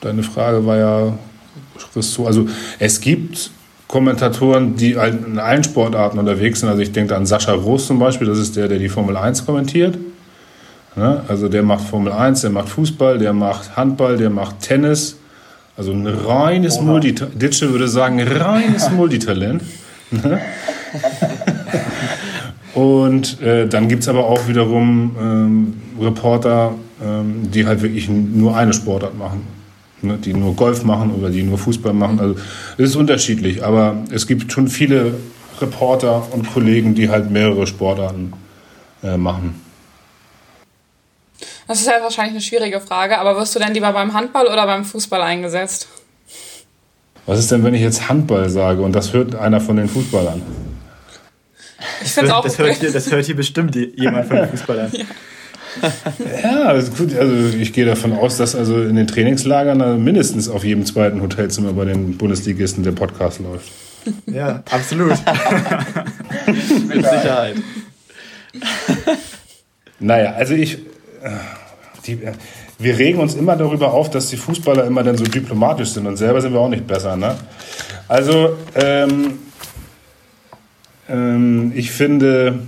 deine 0.00 0.22
Frage 0.22 0.64
war 0.64 0.76
ja, 0.76 1.18
also 2.24 2.48
es 2.78 3.00
gibt 3.00 3.50
Kommentatoren, 3.88 4.76
die 4.76 4.92
in 4.92 5.38
allen 5.38 5.64
Sportarten 5.64 6.18
unterwegs 6.18 6.60
sind. 6.60 6.68
Also 6.68 6.80
ich 6.80 6.92
denke 6.92 7.16
an 7.16 7.26
Sascha 7.26 7.52
Roos 7.52 7.86
zum 7.86 7.98
Beispiel, 7.98 8.26
das 8.26 8.38
ist 8.38 8.56
der, 8.56 8.68
der 8.68 8.78
die 8.78 8.88
Formel 8.88 9.16
1 9.16 9.44
kommentiert. 9.44 9.98
Also 11.28 11.48
der 11.48 11.62
macht 11.62 11.84
Formel 11.84 12.12
1, 12.12 12.42
der 12.42 12.50
macht 12.50 12.68
Fußball, 12.68 13.18
der 13.18 13.32
macht 13.32 13.76
Handball, 13.76 14.16
der 14.16 14.30
macht 14.30 14.60
Tennis. 14.60 15.16
Also 15.76 15.92
ein 15.92 16.06
reines 16.06 16.80
Multitalent. 16.80 17.40
Ditsche 17.40 17.70
würde 17.70 17.88
sagen, 17.88 18.20
reines 18.20 18.90
Multitalent. 18.96 19.62
Und 22.74 23.40
äh, 23.42 23.66
dann 23.68 23.88
gibt 23.88 24.02
es 24.02 24.08
aber 24.08 24.26
auch 24.26 24.48
wiederum 24.48 25.14
ähm, 25.20 25.82
Reporter, 26.00 26.74
ähm, 27.02 27.50
die 27.50 27.66
halt 27.66 27.82
wirklich 27.82 28.08
nur 28.08 28.56
eine 28.56 28.72
Sportart 28.72 29.16
machen. 29.16 29.46
Ne? 30.00 30.18
Die 30.18 30.32
nur 30.32 30.56
Golf 30.56 30.82
machen 30.82 31.12
oder 31.12 31.30
die 31.30 31.42
nur 31.42 31.58
Fußball 31.58 31.92
machen. 31.92 32.18
Also 32.18 32.34
es 32.78 32.90
ist 32.90 32.96
unterschiedlich, 32.96 33.64
aber 33.64 33.96
es 34.10 34.26
gibt 34.26 34.50
schon 34.52 34.68
viele 34.68 35.14
Reporter 35.60 36.32
und 36.32 36.52
Kollegen, 36.52 36.94
die 36.94 37.10
halt 37.10 37.30
mehrere 37.30 37.66
Sportarten 37.66 38.32
äh, 39.02 39.16
machen. 39.16 39.60
Das 41.68 41.80
ist 41.80 41.86
ja 41.86 42.02
wahrscheinlich 42.02 42.32
eine 42.32 42.40
schwierige 42.40 42.80
Frage, 42.80 43.18
aber 43.18 43.36
wirst 43.36 43.54
du 43.54 43.58
denn 43.58 43.72
lieber 43.72 43.92
beim 43.92 44.14
Handball 44.14 44.46
oder 44.46 44.66
beim 44.66 44.84
Fußball 44.84 45.22
eingesetzt? 45.22 45.88
Was 47.26 47.38
ist 47.38 47.52
denn, 47.52 47.62
wenn 47.62 47.74
ich 47.74 47.82
jetzt 47.82 48.08
Handball 48.08 48.48
sage 48.50 48.82
und 48.82 48.92
das 48.92 49.12
hört 49.12 49.36
einer 49.36 49.60
von 49.60 49.76
den 49.76 49.88
Fußballern? 49.88 50.42
Ich 52.02 52.12
finde 52.12 52.34
auch 52.34 52.44
das 52.44 52.58
hört, 52.58 52.76
hier, 52.76 52.92
das 52.92 53.10
hört 53.10 53.24
hier 53.24 53.36
bestimmt 53.36 53.74
jemand 53.74 54.28
von 54.28 54.36
den 54.36 54.48
Fußballern. 54.50 54.92
Ja. 54.92 56.72
ja, 56.74 56.80
gut. 56.80 57.16
Also 57.16 57.56
ich 57.58 57.72
gehe 57.72 57.86
davon 57.86 58.12
aus, 58.12 58.36
dass 58.36 58.54
also 58.54 58.82
in 58.82 58.96
den 58.96 59.06
Trainingslagern 59.06 60.02
mindestens 60.02 60.48
auf 60.48 60.64
jedem 60.64 60.84
zweiten 60.84 61.22
Hotelzimmer 61.22 61.72
bei 61.72 61.86
den 61.86 62.18
Bundesligisten 62.18 62.82
der 62.84 62.92
Podcast 62.92 63.40
läuft. 63.40 63.70
Ja, 64.26 64.64
absolut. 64.68 65.12
Mit 66.88 67.04
Sicherheit. 67.04 67.54
Naja, 70.00 70.32
also 70.32 70.54
ich. 70.54 70.74
Äh, 70.74 71.30
die, 72.04 72.14
äh, 72.14 72.32
wir 72.78 72.98
regen 72.98 73.20
uns 73.20 73.34
immer 73.34 73.56
darüber 73.56 73.92
auf, 73.92 74.10
dass 74.10 74.28
die 74.28 74.36
Fußballer 74.36 74.84
immer 74.84 75.04
dann 75.04 75.16
so 75.16 75.24
diplomatisch 75.24 75.90
sind 75.90 76.06
und 76.06 76.16
selber 76.16 76.40
sind 76.40 76.52
wir 76.52 76.60
auch 76.60 76.68
nicht 76.68 76.86
besser. 76.86 77.16
Ne? 77.16 77.36
Also, 78.08 78.56
ähm, 78.74 79.38
ähm, 81.12 81.72
ich 81.74 81.92
finde 81.92 82.60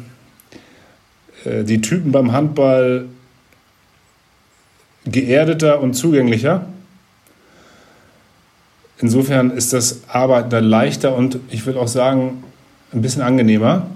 äh, 1.45 1.65
die 1.65 1.81
Typen 1.81 2.13
beim 2.13 2.33
Handball 2.33 3.07
geerdeter 5.07 5.81
und 5.81 5.95
zugänglicher. 5.95 6.67
Insofern 8.99 9.51
ist 9.51 9.73
das 9.73 10.03
Arbeiten 10.09 10.51
da 10.51 10.61
leichter 10.61 11.17
und 11.17 11.39
ich 11.51 11.67
würde 11.67 11.81
auch 11.81 11.89
sagen, 11.89 12.45
ein 12.93 13.03
bisschen 13.03 13.23
angenehmer. 13.23 13.89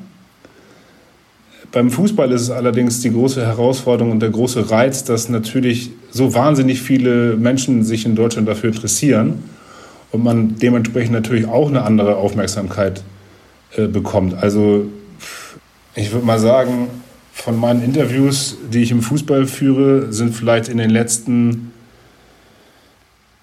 Beim 1.71 1.91
Fußball 1.91 2.33
ist 2.33 2.43
es 2.43 2.51
allerdings 2.51 3.01
die 3.01 3.13
große 3.13 3.45
Herausforderung 3.45 4.11
und 4.11 4.21
der 4.21 4.31
große 4.31 4.71
Reiz, 4.71 5.05
dass 5.05 5.29
natürlich 5.29 5.91
so 6.11 6.35
wahnsinnig 6.35 6.81
viele 6.81 7.37
Menschen 7.37 7.85
sich 7.85 8.07
in 8.07 8.17
Deutschland 8.17 8.49
dafür 8.49 8.71
interessieren 8.71 9.45
und 10.11 10.25
man 10.25 10.57
dementsprechend 10.57 11.13
natürlich 11.13 11.47
auch 11.47 11.69
eine 11.69 11.83
andere 11.83 12.17
Aufmerksamkeit 12.17 13.03
äh, 13.77 13.87
bekommt. 13.87 14.35
Also 14.35 14.87
ich 15.95 16.13
würde 16.13 16.27
mal 16.27 16.39
sagen, 16.39 16.89
von 17.33 17.59
meinen 17.59 17.83
Interviews, 17.83 18.57
die 18.73 18.83
ich 18.83 18.91
im 18.91 19.03
Fußball 19.03 19.47
führe, 19.47 20.13
sind 20.13 20.35
vielleicht 20.35 20.69
in 20.69 20.79
den 20.79 20.91
letzten 20.91 21.73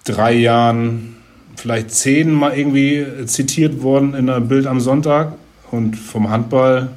drei 0.04 0.32
Jahren 0.34 1.16
vielleicht 1.56 1.90
zehn 1.90 2.32
mal 2.32 2.56
irgendwie 2.56 3.06
zitiert 3.26 3.82
worden 3.82 4.14
in 4.14 4.28
einer 4.28 4.40
Bild 4.40 4.66
am 4.66 4.80
Sonntag 4.80 5.32
und 5.70 5.96
vom 5.96 6.30
Handball 6.30 6.90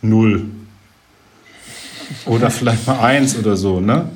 null. 0.00 0.46
Oder 2.26 2.50
vielleicht 2.50 2.86
mal 2.86 3.00
eins 3.00 3.38
oder 3.38 3.56
so, 3.56 3.80
ne? 3.80 4.08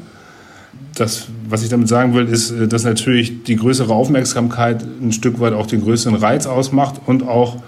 Das, 0.94 1.26
was 1.48 1.62
ich 1.62 1.68
damit 1.68 1.88
sagen 1.88 2.14
will, 2.14 2.26
ist, 2.26 2.54
dass 2.68 2.84
natürlich 2.84 3.42
die 3.44 3.56
größere 3.56 3.92
Aufmerksamkeit 3.92 4.82
ein 4.82 5.12
Stück 5.12 5.40
weit 5.40 5.52
auch 5.52 5.66
den 5.66 5.82
größeren 5.82 6.16
Reiz 6.16 6.46
ausmacht 6.46 7.02
und 7.04 7.22
auch 7.22 7.62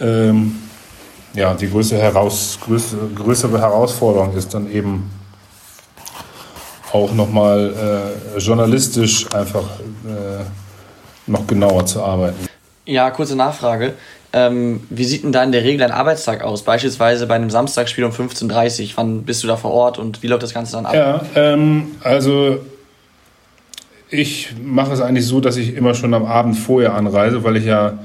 ähm, 0.00 0.56
ja, 1.34 1.54
die 1.54 1.70
größere, 1.70 2.00
heraus, 2.00 2.58
größere, 2.60 3.08
größere 3.14 3.60
Herausforderung 3.60 4.34
ist 4.34 4.54
dann 4.54 4.70
eben 4.70 5.10
auch 6.92 7.12
nochmal 7.12 8.16
äh, 8.34 8.38
journalistisch 8.38 9.30
einfach 9.32 9.64
äh, 10.06 10.44
noch 11.26 11.46
genauer 11.46 11.84
zu 11.86 12.02
arbeiten. 12.02 12.48
Ja, 12.86 13.10
kurze 13.10 13.36
Nachfrage. 13.36 13.94
Ähm, 14.32 14.80
wie 14.90 15.04
sieht 15.04 15.24
denn 15.24 15.32
da 15.32 15.42
in 15.42 15.52
der 15.52 15.64
Regel 15.64 15.82
ein 15.82 15.90
Arbeitstag 15.90 16.42
aus? 16.42 16.62
Beispielsweise 16.62 17.26
bei 17.26 17.34
einem 17.34 17.50
Samstagsspiel 17.50 18.04
um 18.04 18.12
15.30 18.12 18.82
Uhr. 18.82 18.88
Wann 18.96 19.22
bist 19.22 19.42
du 19.42 19.46
da 19.46 19.56
vor 19.56 19.70
Ort 19.70 19.98
und 19.98 20.22
wie 20.22 20.26
läuft 20.26 20.42
das 20.42 20.54
Ganze 20.54 20.72
dann 20.72 20.86
ab? 20.86 20.94
Ja, 20.94 21.20
ähm, 21.34 21.96
also 22.02 22.60
ich 24.10 24.54
mache 24.62 24.92
es 24.92 25.00
eigentlich 25.00 25.26
so, 25.26 25.40
dass 25.40 25.56
ich 25.56 25.74
immer 25.74 25.94
schon 25.94 26.14
am 26.14 26.24
Abend 26.24 26.56
vorher 26.56 26.94
anreise, 26.94 27.44
weil 27.44 27.56
ich 27.56 27.64
ja 27.64 27.98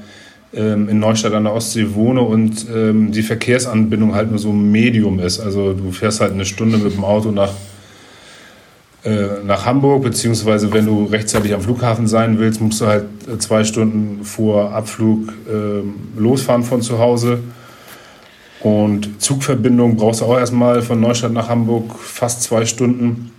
ähm, 0.54 0.88
in 0.88 0.98
Neustadt 0.98 1.32
an 1.32 1.44
der 1.44 1.52
Ostsee 1.52 1.94
wohne 1.94 2.20
und 2.20 2.66
ähm, 2.74 3.12
die 3.12 3.22
Verkehrsanbindung 3.22 4.14
halt 4.14 4.30
nur 4.30 4.38
so 4.38 4.50
ein 4.50 4.70
Medium 4.70 5.18
ist. 5.18 5.40
Also 5.40 5.72
du 5.72 5.90
fährst 5.90 6.20
halt 6.20 6.32
eine 6.32 6.44
Stunde 6.44 6.78
mit 6.78 6.94
dem 6.94 7.04
Auto 7.04 7.30
nach, 7.30 7.52
äh, 9.04 9.42
nach 9.44 9.66
Hamburg, 9.66 10.04
beziehungsweise 10.04 10.72
wenn 10.72 10.86
du 10.86 11.04
rechtzeitig 11.04 11.54
am 11.54 11.60
Flughafen 11.60 12.06
sein 12.06 12.38
willst, 12.38 12.60
musst 12.60 12.80
du 12.80 12.86
halt 12.86 13.04
äh, 13.26 13.38
zwei 13.38 13.64
Stunden 13.64 14.24
vor 14.24 14.72
Abflug 14.72 15.28
äh, 15.48 16.20
losfahren 16.20 16.62
von 16.62 16.82
zu 16.82 16.98
Hause. 16.98 17.40
Und 18.60 19.20
Zugverbindung 19.20 19.96
brauchst 19.96 20.20
du 20.20 20.24
auch 20.24 20.38
erstmal 20.38 20.80
von 20.80 20.98
Neustadt 21.00 21.32
nach 21.32 21.48
Hamburg 21.48 21.98
fast 21.98 22.42
zwei 22.42 22.64
Stunden. 22.64 23.30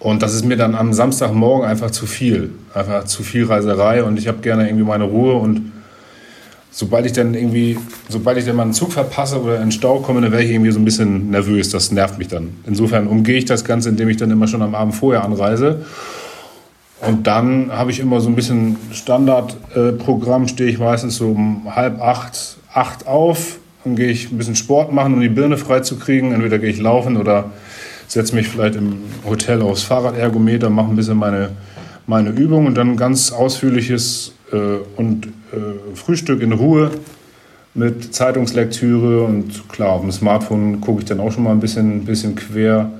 Und 0.00 0.22
das 0.22 0.34
ist 0.34 0.44
mir 0.44 0.56
dann 0.56 0.74
am 0.74 0.92
Samstagmorgen 0.92 1.66
einfach 1.66 1.90
zu 1.90 2.06
viel. 2.06 2.50
Einfach 2.74 3.04
zu 3.04 3.22
viel 3.22 3.46
Reiserei 3.46 4.04
und 4.04 4.18
ich 4.18 4.28
habe 4.28 4.38
gerne 4.38 4.68
irgendwie 4.68 4.84
meine 4.84 5.04
Ruhe 5.04 5.34
und 5.34 5.72
sobald 6.70 7.06
ich 7.06 7.12
dann 7.12 7.34
irgendwie, 7.34 7.78
sobald 8.08 8.38
ich 8.38 8.44
dann 8.44 8.56
mal 8.56 8.62
einen 8.62 8.72
Zug 8.72 8.92
verpasse 8.92 9.40
oder 9.42 9.56
in 9.56 9.62
den 9.62 9.72
Stau 9.72 10.00
komme, 10.00 10.20
dann 10.20 10.32
werde 10.32 10.44
ich 10.44 10.50
irgendwie 10.50 10.70
so 10.70 10.78
ein 10.78 10.84
bisschen 10.84 11.30
nervös. 11.30 11.70
Das 11.70 11.90
nervt 11.92 12.18
mich 12.18 12.28
dann. 12.28 12.50
Insofern 12.66 13.06
umgehe 13.06 13.36
ich 13.36 13.44
das 13.44 13.64
Ganze, 13.64 13.88
indem 13.88 14.08
ich 14.08 14.16
dann 14.16 14.30
immer 14.30 14.46
schon 14.46 14.62
am 14.62 14.74
Abend 14.74 14.94
vorher 14.94 15.24
anreise. 15.24 15.84
Und 17.00 17.26
dann 17.26 17.70
habe 17.70 17.90
ich 17.90 18.00
immer 18.00 18.20
so 18.20 18.28
ein 18.28 18.34
bisschen 18.34 18.76
Standardprogramm, 18.92 20.44
äh, 20.44 20.48
stehe 20.48 20.70
ich 20.70 20.78
meistens 20.78 21.16
so 21.16 21.30
um 21.30 21.74
halb 21.74 22.00
acht, 22.00 22.58
acht 22.72 23.06
auf. 23.06 23.58
Dann 23.84 23.94
gehe 23.94 24.08
ich 24.08 24.32
ein 24.32 24.38
bisschen 24.38 24.56
Sport 24.56 24.92
machen, 24.92 25.14
um 25.14 25.20
die 25.20 25.28
Birne 25.28 25.56
frei 25.56 25.80
zu 25.80 25.96
kriegen. 25.96 26.32
Entweder 26.32 26.58
gehe 26.58 26.70
ich 26.70 26.80
laufen 26.80 27.16
oder 27.16 27.50
setze 28.08 28.34
mich 28.34 28.48
vielleicht 28.48 28.74
im 28.74 28.98
Hotel 29.24 29.62
aufs 29.62 29.82
Fahrradergometer, 29.82 30.70
mache 30.70 30.88
ein 30.88 30.96
bisschen 30.96 31.18
meine, 31.18 31.50
meine 32.06 32.30
Übung 32.30 32.66
und 32.66 32.74
dann 32.74 32.96
ganz 32.96 33.30
ausführliches 33.30 34.32
äh, 34.52 34.56
und 34.96 35.28
äh, 35.52 35.96
Frühstück 35.96 36.42
in 36.42 36.52
Ruhe 36.52 36.90
mit 37.74 38.14
Zeitungslektüre 38.14 39.22
und 39.22 39.68
klar, 39.68 39.90
auf 39.90 40.00
dem 40.00 40.12
Smartphone 40.12 40.80
gucke 40.80 41.00
ich 41.00 41.06
dann 41.06 41.20
auch 41.20 41.32
schon 41.32 41.44
mal 41.44 41.52
ein 41.52 41.60
bisschen, 41.60 42.04
bisschen 42.04 42.34
quer 42.34 42.90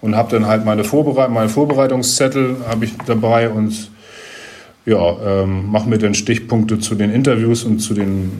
und 0.00 0.16
habe 0.16 0.30
dann 0.30 0.46
halt 0.46 0.64
meine, 0.64 0.84
Vorbereit 0.84 1.30
meine 1.30 1.48
Vorbereitungszettel 1.48 2.56
habe 2.68 2.84
ich 2.84 2.94
dabei 3.06 3.48
und 3.48 3.90
ja, 4.86 5.16
ähm, 5.24 5.70
mache 5.70 5.88
mir 5.88 5.98
dann 5.98 6.14
Stichpunkte 6.14 6.78
zu 6.78 6.94
den 6.94 7.10
Interviews 7.10 7.64
und 7.64 7.80
zu 7.80 7.94
den 7.94 8.32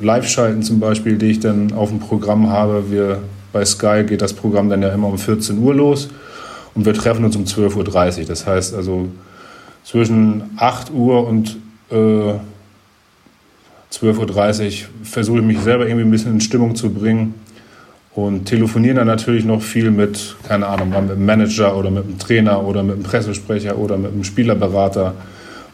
Live-Schalten 0.00 0.62
zum 0.62 0.78
Beispiel, 0.78 1.18
die 1.18 1.26
ich 1.26 1.40
dann 1.40 1.72
auf 1.72 1.88
dem 1.88 1.98
Programm 1.98 2.50
habe. 2.50 2.90
Wir 2.90 3.20
bei 3.52 3.64
Sky 3.64 4.04
geht 4.06 4.22
das 4.22 4.32
Programm 4.32 4.68
dann 4.68 4.82
ja 4.82 4.90
immer 4.90 5.08
um 5.08 5.18
14 5.18 5.58
Uhr 5.58 5.74
los 5.74 6.08
und 6.74 6.84
wir 6.84 6.94
treffen 6.94 7.24
uns 7.24 7.34
um 7.34 7.44
12.30 7.44 8.20
Uhr. 8.20 8.24
Das 8.26 8.46
heißt 8.46 8.74
also 8.74 9.08
zwischen 9.82 10.50
8 10.56 10.92
Uhr 10.92 11.26
und 11.26 11.56
äh, 11.90 12.34
12.30 13.92 14.66
Uhr 14.66 14.88
versuche 15.02 15.38
ich 15.38 15.44
mich 15.44 15.60
selber 15.60 15.86
irgendwie 15.86 16.04
ein 16.04 16.10
bisschen 16.10 16.34
in 16.34 16.40
Stimmung 16.40 16.76
zu 16.76 16.90
bringen 16.90 17.34
und 18.14 18.46
telefoniere 18.46 18.96
dann 18.96 19.06
natürlich 19.06 19.44
noch 19.44 19.62
viel 19.62 19.90
mit, 19.90 20.36
keine 20.46 20.66
Ahnung, 20.66 20.88
mit 20.90 20.98
einem 20.98 21.24
Manager 21.24 21.76
oder 21.76 21.90
mit 21.90 22.04
einem 22.04 22.18
Trainer 22.18 22.64
oder 22.64 22.82
mit 22.82 22.96
einem 22.96 23.04
Pressesprecher 23.04 23.78
oder 23.78 23.96
mit 23.96 24.12
einem 24.12 24.24
Spielerberater 24.24 25.14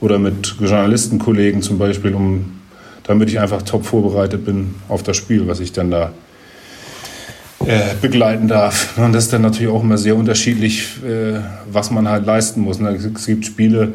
oder 0.01 0.19
mit 0.19 0.55
Journalistenkollegen 0.61 1.63
zum 1.63 1.79
Beispiel, 1.79 2.15
um, 2.15 2.61
damit 3.05 3.31
ich 3.31 3.41
einfach 3.41 3.63
top 3.63 3.87
vorbereitet 3.87 4.45
bin 4.45 4.75
auf 4.89 5.03
das 5.03 5.17
Spiel, 5.17 5.47
was 5.47 5.61
ich 5.61 5.73
dann 5.73 5.91
da 5.91 6.13
äh, 7.67 7.95
begleiten 8.01 8.47
darf. 8.47 8.99
Und 8.99 9.15
das 9.15 9.25
ist 9.25 9.33
dann 9.33 9.43
natürlich 9.43 9.73
auch 9.73 9.83
immer 9.83 9.97
sehr 9.97 10.17
unterschiedlich, 10.17 11.03
äh, 11.03 11.41
was 11.73 11.91
man 11.91 12.09
halt 12.09 12.27
leisten 12.27 12.61
muss. 12.61 12.79
Ne? 12.79 12.91
Es 12.91 13.27
gibt 13.27 13.47
Spiele, 13.47 13.95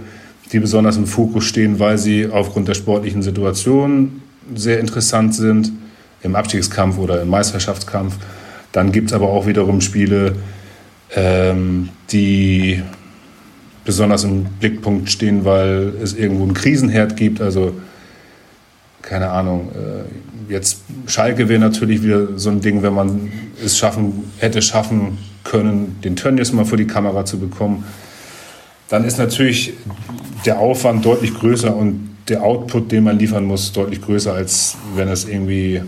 die 0.52 0.60
besonders 0.60 0.98
im 0.98 1.06
Fokus 1.06 1.46
stehen, 1.46 1.80
weil 1.80 1.98
sie 1.98 2.28
aufgrund 2.28 2.68
der 2.68 2.74
sportlichen 2.74 3.22
Situation 3.22 4.22
sehr 4.56 4.80
interessant 4.80 5.36
sind, 5.36 5.72
im 6.22 6.36
Abstiegskampf 6.36 6.98
oder 6.98 7.22
im 7.22 7.30
Meisterschaftskampf. 7.30 8.16
Dann 8.72 8.92
gibt 8.92 9.10
es 9.10 9.14
aber 9.14 9.30
auch 9.30 9.46
wiederum 9.46 9.82
Spiele, 9.82 10.36
ähm, 11.16 11.90
die 12.12 12.82
besonders 13.86 14.24
im 14.24 14.46
Blickpunkt 14.60 15.10
stehen, 15.10 15.46
weil 15.46 15.94
es 16.02 16.14
irgendwo 16.14 16.44
einen 16.44 16.54
Krisenherd 16.54 17.16
gibt. 17.16 17.42
Also 17.42 17.74
keine 19.02 19.30
Ahnung, 19.30 19.72
äh, 19.74 20.52
jetzt 20.52 20.82
Schalke 21.08 21.48
wäre 21.48 21.60
natürlich 21.60 22.04
wieder 22.04 22.38
so 22.38 22.50
ein 22.50 22.62
Ding, 22.62 22.84
wenn 22.84 22.94
man 22.94 23.32
es 23.64 23.78
schaffen, 23.78 24.26
hätte 24.40 24.62
schaffen 24.62 25.20
können, 25.44 25.98
den 26.04 26.16
Tönnies 26.16 26.52
mal 26.52 26.66
vor 26.66 26.78
die 26.78 26.88
Kamera 26.88 27.24
zu 27.26 27.40
bekommen 27.40 27.86
dann 28.90 29.06
ist 29.06 29.20
natürlich 29.20 29.74
der 30.46 30.60
Aufwand 30.60 31.06
deutlich 31.06 31.34
größer 31.34 31.76
und 31.76 32.16
der 32.28 32.44
Output, 32.44 32.92
den 32.92 33.04
man 33.04 33.18
liefern 33.18 33.46
muss, 33.46 33.72
deutlich 33.72 34.02
größer, 34.02 34.34
als 34.34 34.78
wenn 34.96 35.08
es 35.08 35.28
irgendwie, 35.28 35.82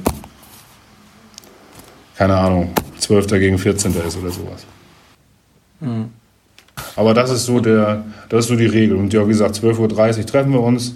keine 2.15 2.35
Ahnung, 2.35 2.71
12. 2.99 3.27
gegen 3.27 3.57
14. 3.57 3.93
ist 4.07 4.17
oder 4.17 4.31
sowas. 4.31 4.65
Mhm. 5.79 6.09
Aber 6.95 7.13
das 7.13 7.31
ist 7.31 7.45
so 7.45 7.59
der, 7.59 8.03
das 8.29 8.45
ist 8.45 8.47
so 8.49 8.55
die 8.55 8.65
Regel. 8.65 8.97
Und 8.97 9.13
ja, 9.13 9.23
wie 9.25 9.31
gesagt, 9.31 9.55
12.30 9.55 10.19
Uhr 10.19 10.25
treffen 10.25 10.51
wir 10.51 10.61
uns. 10.61 10.95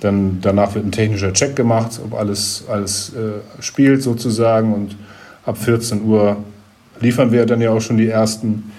Dann, 0.00 0.38
danach 0.40 0.74
wird 0.74 0.86
ein 0.86 0.92
technischer 0.92 1.32
Check 1.32 1.56
gemacht, 1.56 2.00
ob 2.04 2.14
alles, 2.14 2.64
alles 2.68 3.12
äh, 3.14 3.62
spielt 3.62 4.02
sozusagen. 4.02 4.72
Und 4.72 4.96
ab 5.44 5.58
14 5.58 6.04
Uhr 6.04 6.36
liefern 7.00 7.32
wir 7.32 7.46
dann 7.46 7.60
ja 7.60 7.70
auch 7.70 7.80
schon 7.80 7.96
die 7.96 8.08
ersten 8.08 8.72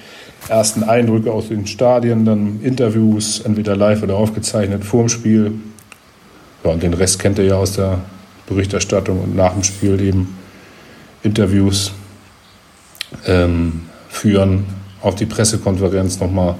ersten 0.47 0.83
Eindrücke 0.83 1.31
aus 1.31 1.49
den 1.49 1.67
Stadien, 1.67 2.25
dann 2.25 2.61
Interviews, 2.61 3.41
entweder 3.41 3.75
live 3.75 4.03
oder 4.03 4.15
aufgezeichnet, 4.15 4.83
vorm 4.83 5.09
Spiel. 5.09 5.53
Ja, 6.63 6.71
und 6.71 6.83
den 6.83 6.93
Rest 6.93 7.19
kennt 7.19 7.37
ihr 7.39 7.45
ja 7.45 7.55
aus 7.55 7.73
der 7.73 7.99
Berichterstattung 8.47 9.21
und 9.21 9.35
nach 9.35 9.53
dem 9.53 9.63
Spiel 9.63 10.01
eben 10.01 10.35
Interviews 11.23 11.91
ähm, 13.27 13.81
führen, 14.09 14.65
auf 15.01 15.15
die 15.15 15.25
Pressekonferenz 15.25 16.19
nochmal 16.19 16.55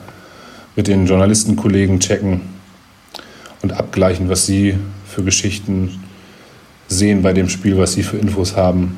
mit 0.75 0.87
den 0.87 1.07
Journalistenkollegen 1.07 1.99
checken 1.99 2.41
und 3.61 3.73
abgleichen, 3.73 4.29
was 4.29 4.45
sie 4.45 4.77
für 5.05 5.23
Geschichten 5.23 6.03
sehen 6.87 7.21
bei 7.21 7.33
dem 7.33 7.49
Spiel, 7.49 7.77
was 7.77 7.93
sie 7.93 8.03
für 8.03 8.17
Infos 8.17 8.55
haben. 8.55 8.97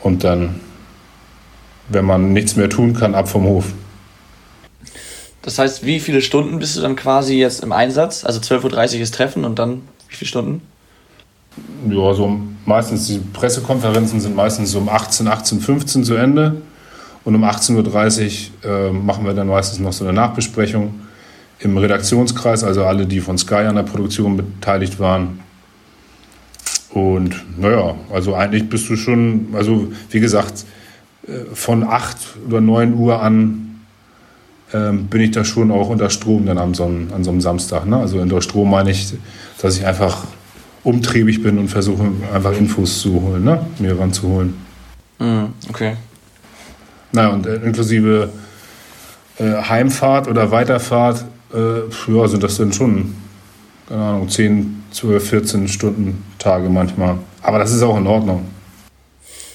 Und 0.00 0.22
dann 0.24 0.60
wenn 1.88 2.04
man 2.04 2.32
nichts 2.32 2.56
mehr 2.56 2.68
tun 2.68 2.94
kann, 2.94 3.14
ab 3.14 3.28
vom 3.28 3.44
Hof. 3.44 3.66
Das 5.42 5.58
heißt, 5.58 5.84
wie 5.84 6.00
viele 6.00 6.22
Stunden 6.22 6.58
bist 6.58 6.76
du 6.76 6.80
dann 6.80 6.96
quasi 6.96 7.38
jetzt 7.38 7.62
im 7.62 7.72
Einsatz? 7.72 8.24
Also 8.24 8.40
12.30 8.40 8.96
Uhr 8.96 9.00
ist 9.02 9.14
Treffen 9.14 9.44
und 9.44 9.58
dann 9.58 9.82
wie 10.08 10.16
viele 10.16 10.28
Stunden? 10.28 10.62
Ja, 11.88 12.14
so 12.14 12.40
meistens, 12.64 13.06
die 13.08 13.18
Pressekonferenzen 13.18 14.20
sind 14.20 14.34
meistens 14.34 14.72
so 14.72 14.78
um 14.78 14.88
18, 14.88 15.28
18, 15.28 15.60
15 15.60 16.04
zu 16.04 16.14
Ende. 16.14 16.56
Und 17.24 17.34
um 17.34 17.44
18.30 17.44 18.48
Uhr 18.64 18.70
äh, 18.70 18.92
machen 18.92 19.24
wir 19.24 19.34
dann 19.34 19.48
meistens 19.48 19.78
noch 19.78 19.92
so 19.92 20.04
eine 20.04 20.12
Nachbesprechung 20.12 20.94
im 21.58 21.76
Redaktionskreis, 21.76 22.64
also 22.64 22.84
alle, 22.84 23.06
die 23.06 23.20
von 23.20 23.38
Sky 23.38 23.54
an 23.66 23.76
der 23.76 23.84
Produktion 23.84 24.36
beteiligt 24.36 24.98
waren. 24.98 25.40
Und 26.90 27.34
naja, 27.58 27.94
also 28.12 28.34
eigentlich 28.34 28.68
bist 28.68 28.88
du 28.88 28.96
schon, 28.96 29.48
also 29.54 29.88
wie 30.10 30.20
gesagt, 30.20 30.64
von 31.54 31.84
8 31.84 32.16
oder 32.46 32.60
9 32.60 32.94
Uhr 32.94 33.22
an 33.22 33.64
ähm, 34.74 35.06
bin 35.06 35.20
ich 35.20 35.30
da 35.30 35.44
schon 35.44 35.70
auch 35.70 35.88
unter 35.88 36.10
Strom 36.10 36.46
dann 36.46 36.58
an 36.58 36.74
so 36.74 36.84
einem, 36.84 37.12
an 37.14 37.22
so 37.22 37.30
einem 37.30 37.40
Samstag. 37.40 37.86
Ne? 37.86 37.96
Also 37.96 38.18
unter 38.18 38.42
Strom 38.42 38.70
meine 38.70 38.90
ich, 38.90 39.14
dass 39.60 39.76
ich 39.78 39.86
einfach 39.86 40.24
umtriebig 40.82 41.42
bin 41.42 41.58
und 41.58 41.68
versuche 41.68 42.10
einfach 42.32 42.52
Infos 42.52 43.00
zu 43.00 43.22
holen, 43.22 43.44
ne? 43.44 43.64
mir 43.78 43.98
ranzuholen. 43.98 44.54
Mm, 45.18 45.44
okay. 45.68 45.96
Naja, 47.12 47.28
und 47.28 47.46
äh, 47.46 47.56
inklusive 47.56 48.30
äh, 49.38 49.44
Heimfahrt 49.44 50.26
oder 50.28 50.50
Weiterfahrt, 50.50 51.24
äh, 51.54 52.12
ja, 52.12 52.28
sind 52.28 52.42
das 52.42 52.56
dann 52.56 52.72
schon, 52.72 53.14
keine 53.88 54.02
Ahnung, 54.02 54.28
10, 54.28 54.82
12, 54.90 55.28
14 55.28 55.68
Stunden 55.68 56.24
Tage 56.38 56.68
manchmal. 56.68 57.18
Aber 57.42 57.58
das 57.60 57.72
ist 57.72 57.82
auch 57.82 57.96
in 57.96 58.06
Ordnung. 58.06 58.46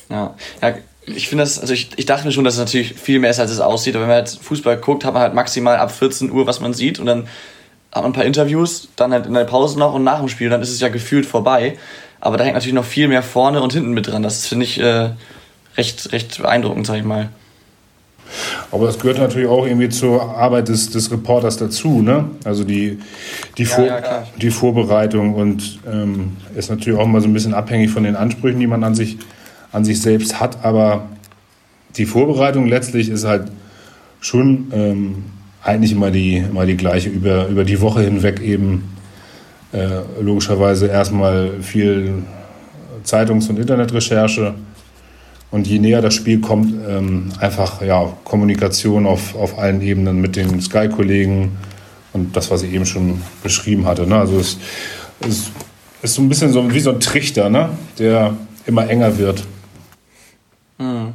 Ja, 0.10 0.34
ja 0.62 0.74
ich 1.16 1.30
finde 1.30 1.44
das, 1.44 1.60
also 1.60 1.74
ich, 1.74 1.90
ich 1.96 2.06
dachte 2.06 2.26
mir 2.26 2.32
schon, 2.32 2.44
dass 2.44 2.56
es 2.56 2.60
natürlich 2.60 2.94
viel 2.94 3.20
mehr 3.20 3.30
ist, 3.30 3.40
als 3.40 3.52
es 3.52 3.60
aussieht. 3.60 3.96
Aber 3.96 4.04
wenn 4.04 4.10
man 4.10 4.18
halt 4.18 4.40
Fußball 4.42 4.78
guckt, 4.78 5.06
hat 5.06 5.14
man 5.14 5.24
halt 5.24 5.34
maximal 5.34 5.78
ab 5.78 5.92
14 5.92 6.32
Uhr, 6.32 6.48
was 6.48 6.60
man 6.60 6.74
sieht. 6.74 7.00
Und 7.00 7.06
dann 7.06 7.28
hat 7.92 8.04
man 8.04 8.12
ein 8.12 8.14
paar 8.14 8.26
Interviews, 8.26 8.90
dann 8.96 9.12
halt 9.12 9.26
in 9.26 9.34
der 9.34 9.46
Pause 9.46 9.80
noch 9.80 9.94
und 9.94 10.04
nach 10.04 10.20
dem 10.20 10.30
Spiel, 10.30 10.50
dann 10.50 10.62
ist 10.62 10.72
es 10.72 10.80
ja 10.80 10.90
gefühlt 10.90 11.26
vorbei. 11.26 11.78
Aber 12.22 12.38
da 12.38 12.44
hängt 12.44 12.56
natürlich 12.56 12.76
noch 12.76 12.86
viel 12.86 13.08
mehr 13.08 13.24
vorne 13.24 13.62
und 13.62 13.74
hinten 13.74 13.94
mit 13.94 14.08
dran. 14.08 14.24
Das 14.24 14.46
finde 14.46 14.66
ich 14.66 14.80
äh, 14.80 15.12
recht, 15.78 16.12
recht 16.12 16.42
beeindruckend, 16.42 16.86
sag 16.86 16.98
ich 16.98 17.04
mal. 17.04 17.30
Aber 18.72 18.86
das 18.86 19.00
gehört 19.00 19.18
natürlich 19.18 19.48
auch 19.48 19.66
irgendwie 19.66 19.90
zur 19.90 20.38
Arbeit 20.38 20.68
des, 20.68 20.92
des 20.92 21.12
Reporters 21.12 21.58
dazu, 21.58 22.02
ne? 22.02 22.30
Also 22.44 22.64
die, 22.64 23.00
die, 23.58 23.64
ja, 23.64 23.70
Vor 23.70 23.86
ja, 23.86 24.28
die 24.38 24.52
Vorbereitung 24.52 25.34
und 25.34 25.80
ähm, 25.92 26.38
ist 26.56 26.70
natürlich 26.70 27.00
auch 27.00 27.08
mal 27.08 27.22
so 27.22 27.28
ein 27.28 27.34
bisschen 27.34 27.56
abhängig 27.56 27.90
von 27.90 28.04
den 28.04 28.16
Ansprüchen, 28.16 28.60
die 28.60 28.68
man 28.68 28.84
an 28.84 28.94
sich 28.94 29.18
an 29.72 29.86
sich 29.86 30.02
selbst 30.02 30.40
hat. 30.40 30.64
Aber 30.64 31.08
die 31.98 32.06
Vorbereitung 32.06 32.68
letztlich 32.68 33.10
ist 33.10 33.26
halt 33.26 33.52
schon 34.22 34.68
ähm, 34.72 35.24
eigentlich 35.64 35.92
immer 35.92 36.12
die, 36.12 36.38
immer 36.38 36.66
die 36.66 36.78
gleiche, 36.78 37.10
über, 37.10 37.48
über 37.48 37.64
die 37.64 37.82
Woche 37.82 38.02
hinweg 38.02 38.40
eben 38.42 38.96
äh, 39.72 40.02
logischerweise 40.22 40.88
erstmal 40.88 41.62
viel 41.62 42.24
Zeitungs- 43.04 43.50
und 43.50 43.60
Internetrecherche. 43.60 44.56
Und 45.52 45.68
je 45.68 45.80
näher 45.80 46.02
das 46.02 46.14
Spiel 46.14 46.40
kommt, 46.42 46.74
ähm, 46.88 47.30
einfach 47.40 47.82
ja, 47.82 48.14
Kommunikation 48.24 49.06
auf, 49.06 49.36
auf 49.36 49.58
allen 49.58 49.82
Ebenen 49.82 50.22
mit 50.22 50.36
den 50.36 50.62
Sky-Kollegen 50.62 51.58
und 52.14 52.36
das, 52.36 52.52
was 52.52 52.62
ich 52.62 52.72
eben 52.72 52.86
schon 52.86 53.22
beschrieben 53.42 53.86
hatte. 53.86 54.06
Ne? 54.06 54.16
Also 54.16 54.40
es, 54.40 54.58
es 55.22 55.52
ist 56.04 56.16
so 56.16 56.22
ein 56.22 56.30
bisschen 56.30 56.52
so 56.52 56.72
wie 56.72 56.80
so 56.80 56.92
ein 56.92 57.00
Trichter, 57.00 57.50
ne? 57.50 57.70
der 57.98 58.36
immer 58.66 58.88
enger 58.88 59.18
wird. 59.18 59.44
Hm. 60.80 61.14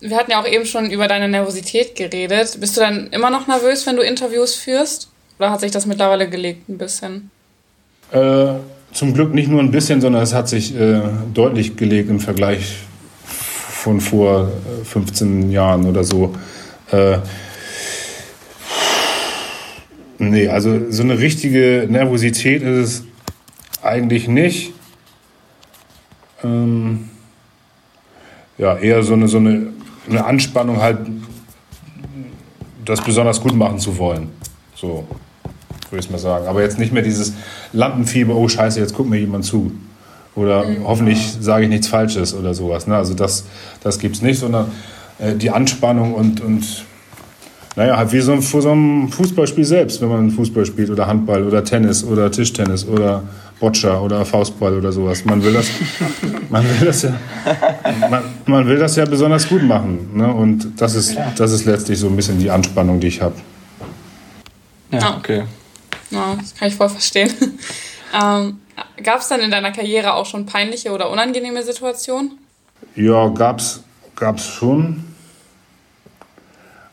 Wir 0.00 0.16
hatten 0.16 0.30
ja 0.32 0.40
auch 0.40 0.48
eben 0.48 0.66
schon 0.66 0.90
über 0.90 1.06
deine 1.06 1.28
Nervosität 1.28 1.94
geredet. 1.94 2.58
Bist 2.58 2.76
du 2.76 2.80
dann 2.80 3.08
immer 3.10 3.30
noch 3.30 3.46
nervös, 3.46 3.86
wenn 3.86 3.96
du 3.96 4.02
Interviews 4.02 4.54
führst? 4.54 5.10
Oder 5.38 5.50
hat 5.50 5.60
sich 5.60 5.70
das 5.70 5.86
mittlerweile 5.86 6.28
gelegt 6.28 6.68
ein 6.68 6.78
bisschen? 6.78 7.30
Äh, 8.10 8.54
zum 8.92 9.14
Glück 9.14 9.32
nicht 9.32 9.48
nur 9.48 9.60
ein 9.60 9.70
bisschen, 9.70 10.00
sondern 10.00 10.22
es 10.22 10.34
hat 10.34 10.48
sich 10.48 10.74
äh, 10.74 11.02
deutlich 11.32 11.76
gelegt 11.76 12.10
im 12.10 12.20
Vergleich 12.20 12.78
von 13.24 14.00
vor 14.00 14.52
15 14.84 15.50
äh, 15.50 15.54
Jahren 15.54 15.86
oder 15.86 16.04
so. 16.04 16.34
Äh, 16.90 17.18
nee, 20.18 20.48
also 20.48 20.90
so 20.90 21.02
eine 21.02 21.18
richtige 21.18 21.86
Nervosität 21.88 22.62
ist 22.62 22.78
es 22.78 23.04
eigentlich 23.82 24.28
nicht. 24.28 24.72
Ähm, 26.44 27.08
ja, 28.62 28.76
eher 28.76 29.02
so 29.02 29.14
eine, 29.14 29.26
so 29.26 29.38
eine, 29.38 29.72
eine 30.08 30.24
Anspannung 30.24 30.80
halt, 30.80 30.98
das 32.84 33.00
besonders 33.00 33.40
gut 33.40 33.56
machen 33.56 33.80
zu 33.80 33.98
wollen. 33.98 34.28
So, 34.76 35.04
würde 35.90 36.04
ich 36.04 36.10
mal 36.10 36.18
sagen. 36.18 36.46
Aber 36.46 36.62
jetzt 36.62 36.78
nicht 36.78 36.92
mehr 36.92 37.02
dieses 37.02 37.32
Lampenfieber, 37.72 38.36
oh 38.36 38.46
scheiße, 38.46 38.78
jetzt 38.78 38.94
guckt 38.94 39.10
mir 39.10 39.18
jemand 39.18 39.44
zu. 39.44 39.72
Oder 40.36 40.64
mhm. 40.64 40.86
hoffentlich 40.86 41.36
sage 41.40 41.64
ich 41.64 41.70
nichts 41.70 41.88
Falsches 41.88 42.34
oder 42.34 42.54
sowas. 42.54 42.86
Ne? 42.86 42.96
Also 42.96 43.14
das, 43.14 43.46
das 43.82 43.98
gibt 43.98 44.14
es 44.14 44.22
nicht, 44.22 44.38
sondern 44.38 44.70
äh, 45.18 45.34
die 45.34 45.50
Anspannung 45.50 46.14
und, 46.14 46.40
und 46.40 46.84
naja, 47.76 47.96
halt 47.96 48.12
wie 48.12 48.20
so 48.20 48.40
vor 48.40 48.62
so 48.62 48.72
einem 48.72 49.08
Fußballspiel 49.08 49.64
selbst, 49.64 50.00
wenn 50.02 50.08
man 50.08 50.30
Fußball 50.30 50.66
spielt 50.66 50.90
oder 50.90 51.06
Handball 51.06 51.44
oder 51.44 51.64
Tennis 51.64 52.04
oder 52.04 52.30
Tischtennis 52.30 52.86
oder 52.86 53.22
Boccia 53.60 53.98
oder 54.00 54.24
Faustball 54.24 54.76
oder 54.76 54.92
sowas. 54.92 55.24
Man 55.24 55.42
will 55.42 55.52
das, 55.52 55.68
man 56.50 56.64
will 56.64 56.86
das 56.86 57.02
ja, 57.02 57.14
man, 58.10 58.22
man 58.46 58.66
will 58.66 58.78
das 58.78 58.96
ja 58.96 59.04
besonders 59.04 59.48
gut 59.48 59.62
machen. 59.62 60.10
Ne? 60.14 60.32
Und 60.32 60.80
das 60.80 60.94
ist, 60.94 61.16
das 61.36 61.52
ist 61.52 61.64
letztlich 61.64 61.98
so 61.98 62.08
ein 62.08 62.16
bisschen 62.16 62.38
die 62.38 62.50
Anspannung, 62.50 63.00
die 63.00 63.06
ich 63.06 63.22
habe. 63.22 63.36
Ja, 64.90 65.16
okay. 65.16 65.44
Ja, 66.10 66.36
das 66.38 66.54
kann 66.54 66.68
ich 66.68 66.74
voll 66.74 66.90
verstehen. 66.90 67.32
ähm, 68.22 68.58
Gab 69.02 69.20
es 69.20 69.28
dann 69.28 69.40
in 69.40 69.50
deiner 69.50 69.72
Karriere 69.72 70.14
auch 70.14 70.26
schon 70.26 70.46
peinliche 70.46 70.90
oder 70.90 71.10
unangenehme 71.10 71.62
Situationen? 71.62 72.38
Ja, 72.94 73.28
gab's, 73.28 73.82
gab's 74.16 74.46
schon. 74.46 75.04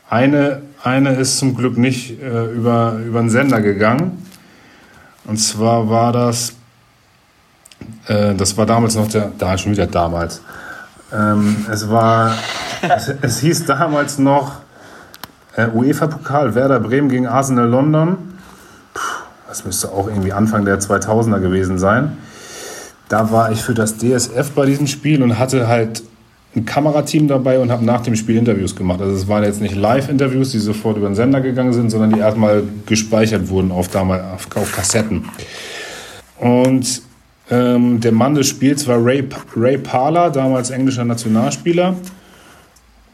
Eine, 0.08 0.62
eine 0.82 1.10
ist 1.14 1.38
zum 1.38 1.54
Glück 1.54 1.76
nicht 1.76 2.20
äh, 2.22 2.46
über, 2.52 2.98
über 3.04 3.20
den 3.20 3.30
Sender 3.30 3.60
gegangen. 3.60 4.26
Und 5.24 5.36
zwar 5.36 5.88
war 5.90 6.12
das, 6.12 6.54
äh, 8.06 8.34
das 8.34 8.56
war 8.56 8.66
damals 8.66 8.94
noch 8.94 9.08
der, 9.08 9.30
da 9.38 9.58
schon 9.58 9.72
wieder 9.72 9.86
damals. 9.86 10.40
Ähm, 11.12 11.66
es 11.70 11.88
war, 11.90 12.34
es, 12.82 13.12
es, 13.20 13.40
hieß 13.40 13.66
damals 13.66 14.18
noch 14.18 14.56
äh, 15.56 15.66
UEFA-Pokal 15.68 16.54
Werder 16.54 16.80
Bremen 16.80 17.08
gegen 17.08 17.26
Arsenal 17.26 17.68
London. 17.68 18.16
Puh, 18.94 19.00
das 19.48 19.64
müsste 19.64 19.90
auch 19.90 20.08
irgendwie 20.08 20.32
Anfang 20.32 20.64
der 20.64 20.80
2000er 20.80 21.40
gewesen 21.40 21.78
sein. 21.78 22.16
Da 23.08 23.32
war 23.32 23.50
ich 23.50 23.62
für 23.62 23.74
das 23.74 23.98
DSF 23.98 24.52
bei 24.54 24.66
diesem 24.66 24.86
Spiel 24.86 25.22
und 25.22 25.38
hatte 25.38 25.66
halt 25.66 26.02
ein 26.56 26.64
Kamerateam 26.64 27.28
dabei 27.28 27.60
und 27.60 27.70
habe 27.70 27.84
nach 27.84 28.00
dem 28.00 28.16
Spiel 28.16 28.36
Interviews 28.36 28.74
gemacht. 28.74 29.00
Also 29.00 29.14
es 29.14 29.28
waren 29.28 29.44
jetzt 29.44 29.60
nicht 29.60 29.76
Live-Interviews, 29.76 30.50
die 30.50 30.58
sofort 30.58 30.96
über 30.96 31.08
den 31.08 31.14
Sender 31.14 31.40
gegangen 31.40 31.72
sind, 31.72 31.90
sondern 31.90 32.12
die 32.12 32.18
erstmal 32.18 32.64
gespeichert 32.86 33.48
wurden 33.48 33.70
auf, 33.70 33.88
damals, 33.88 34.22
auf, 34.54 34.72
Kassetten. 34.72 35.26
Und 36.38 37.02
ähm, 37.50 38.00
der 38.00 38.12
Mann 38.12 38.34
des 38.34 38.48
Spiels 38.48 38.86
war 38.88 39.04
Ray, 39.04 39.28
Ray 39.56 39.78
Parler, 39.78 40.30
damals 40.30 40.70
englischer 40.70 41.04
Nationalspieler. 41.04 41.94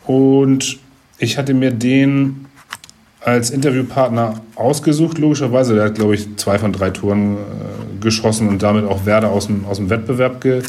Und 0.06 0.78
ich 1.18 1.36
hatte 1.36 1.52
mir 1.52 1.72
den 1.72 2.46
als 3.20 3.50
Interviewpartner 3.50 4.40
ausgesucht, 4.54 5.18
logischerweise. 5.18 5.74
Der 5.74 5.86
hat, 5.86 5.96
glaube 5.96 6.14
ich, 6.14 6.36
zwei 6.36 6.58
von 6.58 6.72
drei 6.72 6.90
Toren 6.90 7.34
äh, 7.34 7.36
geschossen 8.00 8.48
und 8.48 8.62
damit 8.62 8.84
auch 8.86 9.04
Werder 9.04 9.30
aus 9.30 9.48
dem, 9.48 9.64
aus 9.66 9.78
dem 9.78 9.90
Wettbewerb 9.90 10.40
ge, 10.40 10.62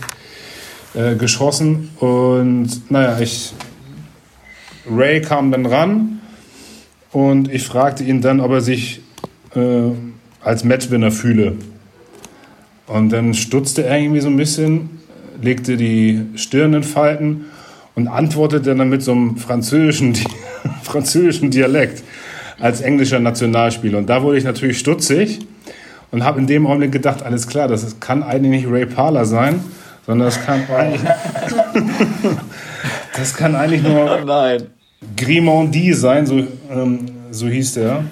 äh, 0.98 1.16
geschossen. 1.16 1.92
Und 2.00 2.90
naja, 2.90 3.20
ich, 3.20 3.54
Ray 4.90 5.22
kam 5.22 5.52
dann 5.52 5.68
ran 5.68 6.22
und 7.12 7.54
ich 7.54 7.68
fragte 7.68 8.04
ihn 8.04 8.22
dann, 8.22 8.40
ob 8.40 8.52
er 8.52 8.62
sich 8.62 9.02
äh, 9.56 9.92
als 10.42 10.64
Matchwinner 10.64 11.12
fühle. 11.12 11.54
Und 12.88 13.10
dann 13.10 13.36
stutzte 13.36 13.84
er 13.84 14.00
irgendwie 14.00 14.22
so 14.22 14.30
ein 14.30 14.38
bisschen, 14.38 14.90
legte 15.40 15.78
die 15.78 16.22
Stirn 16.36 16.74
in 16.74 16.84
Falten 16.84 17.46
und 17.94 18.08
antwortete 18.08 18.74
dann 18.74 18.90
mit 18.90 19.04
so 19.04 19.12
einem 19.12 19.38
französischen, 19.38 20.16
französischen 20.82 21.52
Dialekt 21.52 22.04
als 22.60 22.82
englischer 22.82 23.20
Nationalspieler. 23.20 24.00
Und 24.00 24.10
da 24.10 24.24
wurde 24.24 24.40
ich 24.40 24.46
natürlich 24.46 24.80
stutzig 24.80 25.40
und 26.12 26.24
habe 26.24 26.40
in 26.40 26.48
dem 26.48 26.66
Augenblick 26.66 26.92
gedacht, 26.92 27.22
alles 27.22 27.46
klar, 27.46 27.68
das 27.68 28.00
kann 28.00 28.24
eigentlich 28.24 28.64
nicht 28.64 28.72
Ray 28.72 28.88
Parler 28.88 29.26
sein, 29.26 29.60
sondern 30.08 30.28
das 30.28 30.44
kann 30.44 30.64
eigentlich, 30.76 31.02
das 33.16 33.34
kann 33.36 33.56
eigentlich 33.56 33.84
nur 33.84 34.22
Nein. 34.26 34.64
Grimondi 35.16 35.94
sein, 35.94 36.26
so, 36.26 36.40
ähm, 36.72 37.06
so 37.30 37.48
hieß 37.48 37.76
der. 37.76 38.04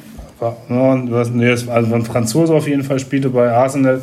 Nee, 0.68 1.50
also 1.50 1.96
ein 1.96 2.06
Franzose 2.06 2.54
auf 2.54 2.68
jeden 2.68 2.84
Fall 2.84 3.00
spielte 3.00 3.30
bei 3.30 3.50
Arsenal. 3.52 4.02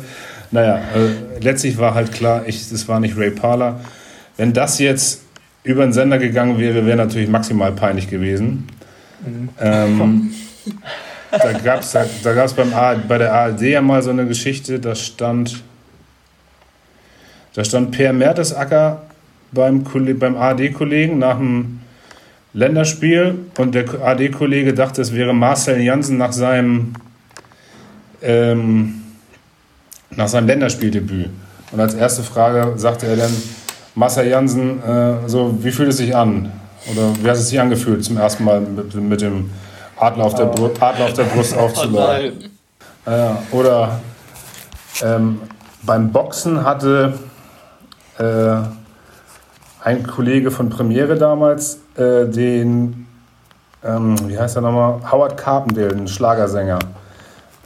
Naja, 0.51 0.77
äh, 0.77 1.39
letztlich 1.39 1.77
war 1.77 1.93
halt 1.93 2.11
klar, 2.11 2.43
es 2.47 2.87
war 2.87 2.99
nicht 2.99 3.15
Ray 3.15 3.31
Parler. 3.31 3.79
Wenn 4.35 4.51
das 4.51 4.79
jetzt 4.79 5.21
über 5.63 5.83
den 5.83 5.93
Sender 5.93 6.17
gegangen 6.17 6.59
wäre, 6.59 6.85
wäre 6.85 6.97
natürlich 6.97 7.29
maximal 7.29 7.71
peinlich 7.71 8.09
gewesen. 8.09 8.67
Mhm. 9.25 9.49
Ähm, 9.61 10.33
da 11.31 11.53
gab 11.53 11.81
es 11.81 11.91
da, 11.91 12.05
da 12.23 12.33
gab's 12.33 12.53
beim 12.53 12.73
bei 13.07 13.17
der 13.17 13.33
ARD 13.33 13.61
ja 13.61 13.81
mal 13.81 14.01
so 14.01 14.09
eine 14.09 14.25
Geschichte, 14.25 14.79
da 14.79 14.95
stand 14.95 15.63
da 17.53 17.63
stand 17.63 17.91
Per 17.91 18.13
Mertesacker 18.13 19.03
beim, 19.51 19.83
beim 19.83 20.35
ARD-Kollegen 20.35 21.19
nach 21.19 21.37
dem 21.37 21.79
Länderspiel 22.53 23.35
und 23.57 23.73
der 23.73 23.85
AD-Kollege 24.01 24.73
dachte, 24.73 25.01
es 25.01 25.13
wäre 25.13 25.33
Marcel 25.33 25.81
Janssen 25.81 26.17
nach 26.17 26.31
seinem, 26.31 26.93
ähm, 28.21 29.01
nach 30.11 30.27
seinem 30.27 30.47
Länderspieldebüt. 30.47 31.29
Und 31.71 31.79
als 31.79 31.95
erste 31.95 32.21
Frage 32.21 32.73
sagte 32.77 33.07
er 33.07 33.17
dann, 33.17 33.31
Marcel 33.95 34.27
Janssen, 34.27 34.83
äh, 34.83 35.27
so, 35.27 35.57
wie 35.63 35.71
fühlt 35.71 35.89
es 35.89 35.97
sich 35.97 36.15
an? 36.15 36.51
Oder 36.91 37.13
wie 37.23 37.29
hat 37.29 37.37
es 37.37 37.49
sich 37.49 37.59
angefühlt, 37.59 38.03
zum 38.03 38.17
ersten 38.17 38.43
Mal 38.43 38.61
mit, 38.61 38.93
mit 38.95 39.21
dem 39.21 39.49
Adler 39.97 40.25
auf, 40.25 40.35
der. 40.35 40.47
Adler 40.47 41.05
auf 41.05 41.13
der 41.13 41.23
Brust 41.23 41.57
aufzulaufen? 41.57 42.51
Oh 43.05 43.09
äh, 43.09 43.29
oder 43.51 43.99
ähm, 45.01 45.41
beim 45.83 46.11
Boxen 46.11 46.63
hatte 46.63 47.13
äh, 48.17 48.55
ein 49.83 50.07
Kollege 50.07 50.51
von 50.51 50.69
Premiere 50.69 51.15
damals 51.15 51.79
äh, 51.95 52.25
den, 52.25 53.07
ähm, 53.83 54.15
wie 54.27 54.37
heißt 54.37 54.55
er 54.55 54.61
nochmal, 54.61 54.99
Howard 55.11 55.37
Carpendale, 55.37 55.93
ein 55.93 56.07
Schlagersänger, 56.07 56.79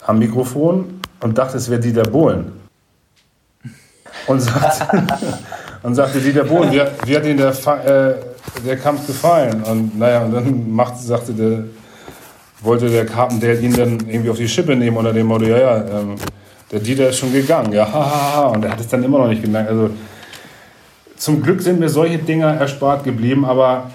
am 0.06 0.20
Mikrofon 0.20 1.02
und 1.22 1.38
dachte, 1.38 1.58
es 1.58 1.70
wäre 1.70 1.80
Dieter 1.80 2.04
Bohlen. 2.04 2.54
Und 4.26 4.42
sagte, 4.42 5.04
und 5.84 5.96
sagte 5.96 6.20
Dieter 6.20 6.44
Bohlen, 6.44 6.72
wie, 6.72 6.82
wie 7.06 7.16
hat 7.16 7.26
Ihnen 7.26 7.38
der, 7.38 7.50
äh, 7.50 8.16
der 8.66 8.78
Kampf 8.78 9.06
gefallen? 9.06 9.62
Und 9.64 9.98
naja, 9.98 10.24
und 10.24 10.34
dann 10.34 10.72
machte, 10.72 11.04
sagte 11.04 11.34
der, 11.34 11.64
wollte 12.62 12.90
der 12.90 13.06
Carpendale 13.06 13.60
ihn 13.60 13.76
dann 13.76 14.00
irgendwie 14.10 14.30
auf 14.30 14.38
die 14.38 14.48
Schippe 14.48 14.76
nehmen 14.76 14.98
unter 14.98 15.14
dem 15.14 15.28
Motto, 15.28 15.46
ja, 15.46 15.58
ja, 15.58 15.78
ähm, 15.78 16.16
der 16.72 16.80
Dieter 16.80 17.10
ist 17.10 17.20
schon 17.20 17.32
gegangen, 17.32 17.72
ja, 17.72 17.86
hahaha. 17.86 18.48
Und 18.48 18.66
er 18.66 18.72
hat 18.72 18.80
es 18.80 18.88
dann 18.88 19.04
immer 19.04 19.20
noch 19.20 19.28
nicht 19.28 19.42
gemerkt. 19.42 19.70
Also 19.70 19.90
zum 21.18 21.42
Glück 21.42 21.62
sind 21.62 21.80
mir 21.80 21.90
solche 21.90 22.20
Dinger 22.20 22.54
erspart 22.54 23.04
geblieben, 23.04 23.46
aber 23.46 23.92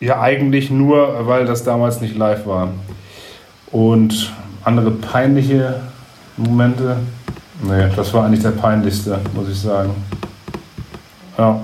ja 0.00 0.20
eigentlich 0.20 0.70
nur, 0.70 1.26
weil 1.26 1.46
das 1.46 1.64
damals 1.64 2.00
nicht 2.00 2.16
live 2.16 2.46
war. 2.46 2.72
Und 3.70 4.32
andere 4.64 4.90
peinliche 4.90 5.80
Momente, 6.36 6.98
nee, 7.62 7.88
das 7.94 8.12
war 8.12 8.26
eigentlich 8.26 8.42
der 8.42 8.50
peinlichste, 8.50 9.18
muss 9.34 9.48
ich 9.48 9.58
sagen. 9.58 9.94
Ja. 11.38 11.62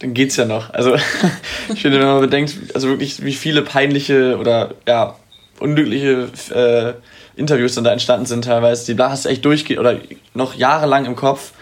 Dann 0.00 0.12
geht's 0.12 0.36
ja 0.36 0.44
noch. 0.44 0.72
Also 0.74 0.94
ich 1.72 1.80
finde, 1.80 1.98
wenn 1.98 2.06
man 2.06 2.20
bedenkt, 2.20 2.54
also 2.74 2.88
wirklich, 2.88 3.24
wie 3.24 3.32
viele 3.32 3.62
peinliche 3.62 4.36
oder 4.38 4.74
ja, 4.86 5.14
unglückliche 5.58 6.28
äh, 6.54 7.40
Interviews 7.40 7.74
dann 7.74 7.84
da 7.84 7.92
entstanden 7.92 8.26
sind 8.26 8.44
teilweise. 8.44 8.94
Die 8.94 9.02
hast 9.02 9.24
du 9.24 9.30
echt 9.30 9.44
durchgeht 9.44 9.78
oder 9.78 9.96
noch 10.34 10.54
jahrelang 10.54 11.06
im 11.06 11.16
Kopf. 11.16 11.52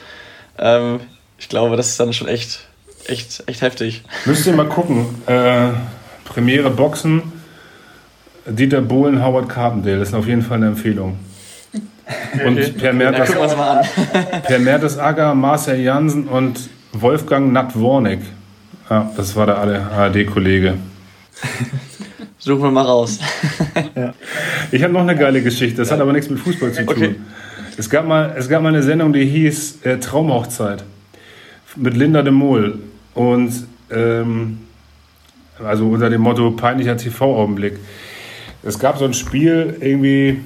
Ähm, 0.59 1.01
ich 1.45 1.51
glaube, 1.51 1.77
das 1.77 1.91
ist 1.91 2.01
dann 2.01 2.15
schon 2.15 2.27
echt, 2.27 2.61
echt, 3.07 3.45
echt 3.45 3.61
heftig. 3.61 4.03
Müsst 4.25 4.47
ihr 4.47 4.55
mal 4.55 4.67
gucken. 4.67 5.05
Äh, 5.27 5.73
Premiere 6.25 6.71
Boxen, 6.71 7.21
Dieter 8.47 8.81
Bohlen, 8.81 9.23
Howard 9.23 9.51
Carpendale. 9.51 9.99
Das 9.99 10.09
ist 10.09 10.15
auf 10.15 10.27
jeden 10.27 10.41
Fall 10.41 10.57
eine 10.57 10.69
Empfehlung. 10.69 11.19
Und 12.47 12.79
Per 12.79 12.95
Mertes, 12.95 13.31
per 14.47 14.59
Mertesacker, 14.59 15.35
Marcel 15.35 15.81
Jansen 15.81 16.29
und 16.29 16.71
Wolfgang 16.93 17.53
Natt-Wornick. 17.53 18.21
Ja, 18.89 19.11
das 19.15 19.37
war 19.37 19.45
der 19.45 19.91
ARD-Kollege. 19.93 20.79
Suchen 22.39 22.63
wir 22.63 22.71
mal 22.71 22.87
raus. 22.87 23.19
ja. 23.95 24.15
Ich 24.73 24.83
habe 24.83 24.95
noch 24.95 25.03
eine 25.03 25.15
geile 25.15 25.43
Geschichte, 25.43 25.77
das 25.77 25.91
hat 25.91 26.01
aber 26.01 26.15
nichts 26.15 26.31
mit 26.31 26.39
Fußball 26.39 26.73
zu 26.73 26.87
tun. 26.87 26.97
Okay. 26.97 27.15
Es, 27.77 27.91
gab 27.91 28.07
mal, 28.07 28.35
es 28.35 28.49
gab 28.49 28.63
mal 28.63 28.71
eine 28.71 28.83
Sendung, 28.83 29.13
die 29.13 29.27
hieß 29.27 29.83
äh, 29.83 29.99
Traumhochzeit 29.99 30.85
mit 31.77 31.97
Linda 31.97 32.23
de 32.23 32.33
Mol. 32.33 32.79
Und 33.15 33.67
ähm, 33.91 34.59
also 35.63 35.89
unter 35.89 36.11
dem 36.11 36.23
Motto 36.23 36.51
peinlicher 36.51 36.97
TV-Augenblick. 36.97 37.79
Es 38.63 38.79
gab 38.79 38.99
so 38.99 39.05
ein 39.05 39.15
Spiel 39.15 39.77
irgendwie, 39.81 40.41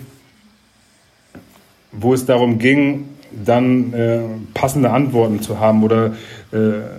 wo 1.92 2.12
es 2.12 2.26
darum 2.26 2.58
ging, 2.58 3.08
dann 3.44 3.92
äh, 3.92 4.20
passende 4.54 4.90
Antworten 4.90 5.40
zu 5.40 5.60
haben 5.60 5.82
oder 5.82 6.16
äh, 6.50 6.58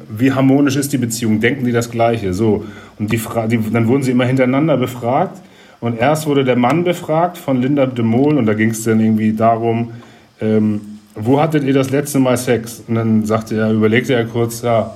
wie 0.09 0.31
harmonisch 0.31 0.75
ist 0.75 0.93
die 0.93 0.97
Beziehung, 0.97 1.39
denken 1.39 1.65
die 1.65 1.71
das 1.71 1.89
Gleiche, 1.89 2.33
so. 2.33 2.65
Und 2.97 3.11
die, 3.11 3.17
die 3.47 3.71
dann 3.71 3.87
wurden 3.87 4.03
sie 4.03 4.11
immer 4.11 4.25
hintereinander 4.25 4.77
befragt 4.77 5.41
und 5.79 5.99
erst 5.99 6.27
wurde 6.27 6.43
der 6.43 6.55
Mann 6.55 6.83
befragt 6.83 7.37
von 7.37 7.61
Linda 7.61 7.85
de 7.85 8.05
Mol 8.05 8.37
und 8.37 8.45
da 8.45 8.53
ging 8.53 8.69
es 8.69 8.83
dann 8.83 8.99
irgendwie 8.99 9.33
darum, 9.33 9.91
ähm, 10.39 10.81
wo 11.15 11.41
hattet 11.41 11.63
ihr 11.63 11.73
das 11.73 11.89
letzte 11.89 12.19
Mal 12.19 12.37
Sex? 12.37 12.83
Und 12.87 12.95
dann 12.95 13.25
sagte 13.25 13.55
er, 13.55 13.71
überlegte 13.71 14.13
er 14.13 14.25
kurz, 14.25 14.61
ja, 14.61 14.95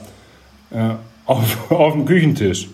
äh, 0.71 0.91
auf, 1.25 1.71
auf 1.71 1.93
dem 1.93 2.05
Küchentisch. 2.05 2.69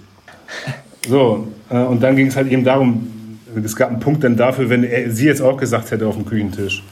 So, 1.08 1.48
äh, 1.70 1.78
und 1.78 2.02
dann 2.02 2.16
ging 2.16 2.28
es 2.28 2.36
halt 2.36 2.52
eben 2.52 2.64
darum, 2.64 3.40
es 3.64 3.76
gab 3.76 3.90
einen 3.90 4.00
Punkt 4.00 4.24
dann 4.24 4.36
dafür, 4.36 4.70
wenn 4.70 4.84
er, 4.84 5.12
sie 5.12 5.26
jetzt 5.26 5.42
auch 5.42 5.58
gesagt 5.58 5.92
hätte 5.92 6.08
auf 6.08 6.16
dem 6.16 6.26
Küchentisch. 6.26 6.84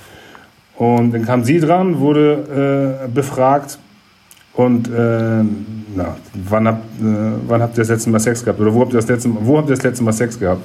Und 0.75 1.11
dann 1.11 1.25
kam 1.25 1.43
sie 1.43 1.59
dran, 1.59 1.99
wurde 1.99 3.03
äh, 3.05 3.07
befragt 3.07 3.79
und 4.53 4.87
äh, 4.87 5.43
na, 5.95 6.17
wann, 6.33 6.67
habt, 6.67 6.83
äh, 6.99 7.03
wann 7.47 7.61
habt 7.61 7.77
ihr 7.77 7.81
das 7.81 7.89
letzte 7.89 8.09
Mal 8.09 8.19
Sex 8.19 8.43
gehabt? 8.43 8.59
Oder 8.59 8.73
wo 8.73 8.81
habt 8.81 8.93
ihr 8.93 8.97
das 8.97 9.07
letzte, 9.07 9.29
wo 9.33 9.57
habt 9.57 9.69
ihr 9.69 9.75
das 9.75 9.83
letzte 9.83 10.03
Mal 10.03 10.13
Sex 10.13 10.39
gehabt? 10.39 10.61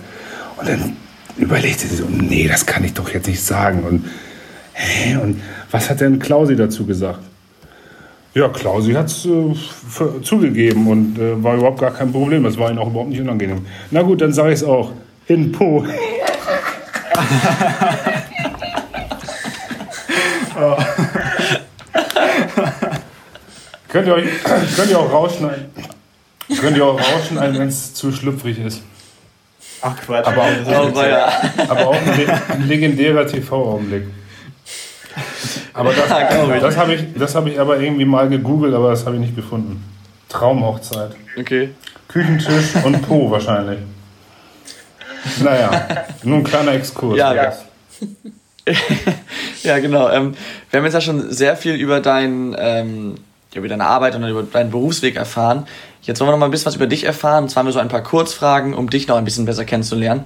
Und 0.58 0.68
dann 0.68 0.96
überlegte 1.38 1.86
sie 1.86 1.96
so, 1.96 2.04
nee, 2.08 2.46
das 2.48 2.66
kann 2.66 2.84
ich 2.84 2.92
doch 2.92 3.08
jetzt 3.10 3.26
nicht 3.26 3.42
sagen. 3.42 3.84
Und, 3.84 4.04
hä, 4.72 5.16
und 5.16 5.40
was 5.72 5.90
hat 5.90 6.00
denn 6.00 6.18
Klausi 6.18 6.54
dazu 6.54 6.86
gesagt? 6.86 7.20
Ja, 8.34 8.48
Klausi 8.48 8.92
hat 8.92 9.06
es 9.06 9.26
äh, 9.26 9.54
zugegeben 10.22 10.86
und 10.86 11.18
äh, 11.18 11.42
war 11.42 11.56
überhaupt 11.56 11.80
gar 11.80 11.92
kein 11.92 12.12
Problem. 12.12 12.44
Es 12.46 12.56
war 12.58 12.70
ihm 12.70 12.78
auch 12.78 12.88
überhaupt 12.88 13.10
nicht 13.10 13.20
unangenehm. 13.20 13.66
Na 13.90 14.02
gut, 14.02 14.20
dann 14.20 14.32
sage 14.32 14.50
ich 14.52 14.60
es 14.60 14.64
auch. 14.64 14.92
In 15.26 15.50
Po. 15.52 15.84
oh. 20.60 20.76
könnt, 23.88 24.06
ihr 24.06 24.14
euch, 24.14 24.24
könnt 24.76 24.90
ihr 24.90 24.98
auch 24.98 25.12
rausschneiden. 25.12 25.66
Könnt 26.60 26.76
ihr 26.76 26.84
auch 26.84 26.98
rausschneiden, 26.98 27.58
wenn 27.58 27.68
es 27.68 27.94
zu 27.94 28.12
schlüpfrig 28.12 28.58
ist. 28.58 28.82
Ach 29.82 29.96
Quatsch. 29.96 30.26
Aber 30.26 30.42
auch, 30.42 30.92
oh, 30.94 31.02
ja. 31.02 31.32
aber 31.68 31.88
auch 31.88 31.96
ein 32.48 32.68
legendärer 32.68 33.26
TV-Augenblick. 33.26 34.04
Aber 35.74 35.92
das, 35.92 36.08
das 36.08 36.76
habe 36.76 36.94
ich, 36.94 37.34
hab 37.34 37.46
ich 37.46 37.58
aber 37.58 37.78
irgendwie 37.78 38.04
mal 38.04 38.28
gegoogelt, 38.28 38.74
aber 38.74 38.90
das 38.90 39.06
habe 39.06 39.16
ich 39.16 39.22
nicht 39.22 39.36
gefunden. 39.36 39.82
Traumhochzeit. 40.28 41.12
Okay. 41.38 41.70
Küchentisch 42.08 42.74
und 42.84 43.00
Po 43.02 43.30
wahrscheinlich. 43.30 43.78
Naja, 45.42 45.86
nur 46.24 46.38
ein 46.38 46.44
kleiner 46.44 46.72
Exkurs. 46.72 47.16
Ja, 47.16 47.34
ja. 47.34 47.52
ja 49.62 49.78
genau. 49.78 50.10
Ähm, 50.10 50.34
wir 50.70 50.78
haben 50.78 50.84
jetzt 50.84 50.94
ja 50.94 51.00
schon 51.00 51.30
sehr 51.32 51.56
viel 51.56 51.74
über, 51.74 52.00
dein, 52.00 52.54
ähm, 52.58 53.14
über 53.54 53.68
deine 53.68 53.86
Arbeit 53.86 54.14
und 54.14 54.24
über 54.24 54.42
deinen 54.42 54.70
Berufsweg 54.70 55.16
erfahren. 55.16 55.66
Jetzt 56.02 56.20
wollen 56.20 56.28
wir 56.28 56.32
noch 56.32 56.38
mal 56.38 56.46
ein 56.46 56.50
bisschen 56.50 56.66
was 56.66 56.76
über 56.76 56.86
dich 56.86 57.04
erfahren. 57.04 57.44
Und 57.44 57.50
zwar 57.50 57.60
haben 57.60 57.68
wir 57.68 57.72
so 57.72 57.78
ein 57.78 57.88
paar 57.88 58.02
Kurzfragen, 58.02 58.74
um 58.74 58.90
dich 58.90 59.06
noch 59.06 59.16
ein 59.16 59.24
bisschen 59.24 59.44
besser 59.44 59.64
kennenzulernen. 59.64 60.24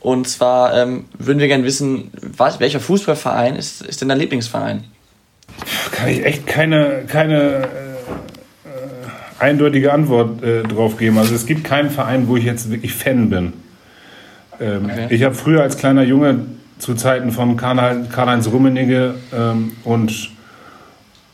Und 0.00 0.28
zwar 0.28 0.76
ähm, 0.76 1.06
würden 1.18 1.38
wir 1.38 1.48
gerne 1.48 1.64
wissen, 1.64 2.10
was, 2.36 2.60
welcher 2.60 2.80
Fußballverein 2.80 3.56
ist, 3.56 3.82
ist 3.82 4.00
denn 4.00 4.08
dein 4.08 4.18
Lieblingsverein? 4.18 4.84
Kann 5.92 6.08
ich 6.08 6.24
echt 6.24 6.46
keine, 6.46 7.04
keine 7.08 7.36
äh, 7.36 7.62
äh, 7.62 7.66
eindeutige 9.40 9.92
Antwort 9.92 10.42
äh, 10.42 10.62
drauf 10.62 10.96
geben. 10.96 11.18
Also 11.18 11.34
es 11.34 11.46
gibt 11.46 11.64
keinen 11.64 11.90
Verein, 11.90 12.28
wo 12.28 12.36
ich 12.36 12.44
jetzt 12.44 12.70
wirklich 12.70 12.94
Fan 12.94 13.28
bin. 13.28 13.52
Ähm, 14.60 14.84
okay. 14.84 15.06
Ich 15.10 15.24
habe 15.24 15.34
früher 15.34 15.62
als 15.62 15.76
kleiner 15.76 16.02
Junge 16.02 16.46
zu 16.78 16.94
Zeiten 16.94 17.32
von 17.32 17.56
Karl-Heinz 17.56 18.46
Rummenigge 18.48 19.16
ähm, 19.36 19.72
und 19.84 20.30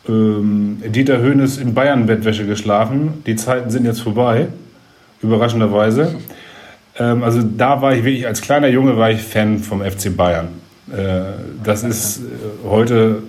ähm, 0.08 0.82
Dieter 0.86 1.18
Höhnes 1.18 1.58
in 1.58 1.74
Bayern-Bettwäsche 1.74 2.46
geschlafen. 2.46 3.22
Die 3.26 3.36
Zeiten 3.36 3.70
sind 3.70 3.84
jetzt 3.84 4.00
vorbei, 4.00 4.48
überraschenderweise. 5.22 6.14
Ähm, 6.98 7.22
also 7.22 7.42
da 7.42 7.82
war 7.82 7.94
ich 7.94 8.04
wirklich, 8.04 8.26
als 8.26 8.40
kleiner 8.40 8.68
Junge 8.68 8.96
war 8.96 9.10
ich 9.10 9.22
Fan 9.22 9.58
vom 9.58 9.82
FC 9.82 10.16
Bayern. 10.16 10.48
Äh, 10.92 11.22
das 11.62 11.82
ist 11.82 12.18
äh, 12.18 12.68
heute 12.68 13.22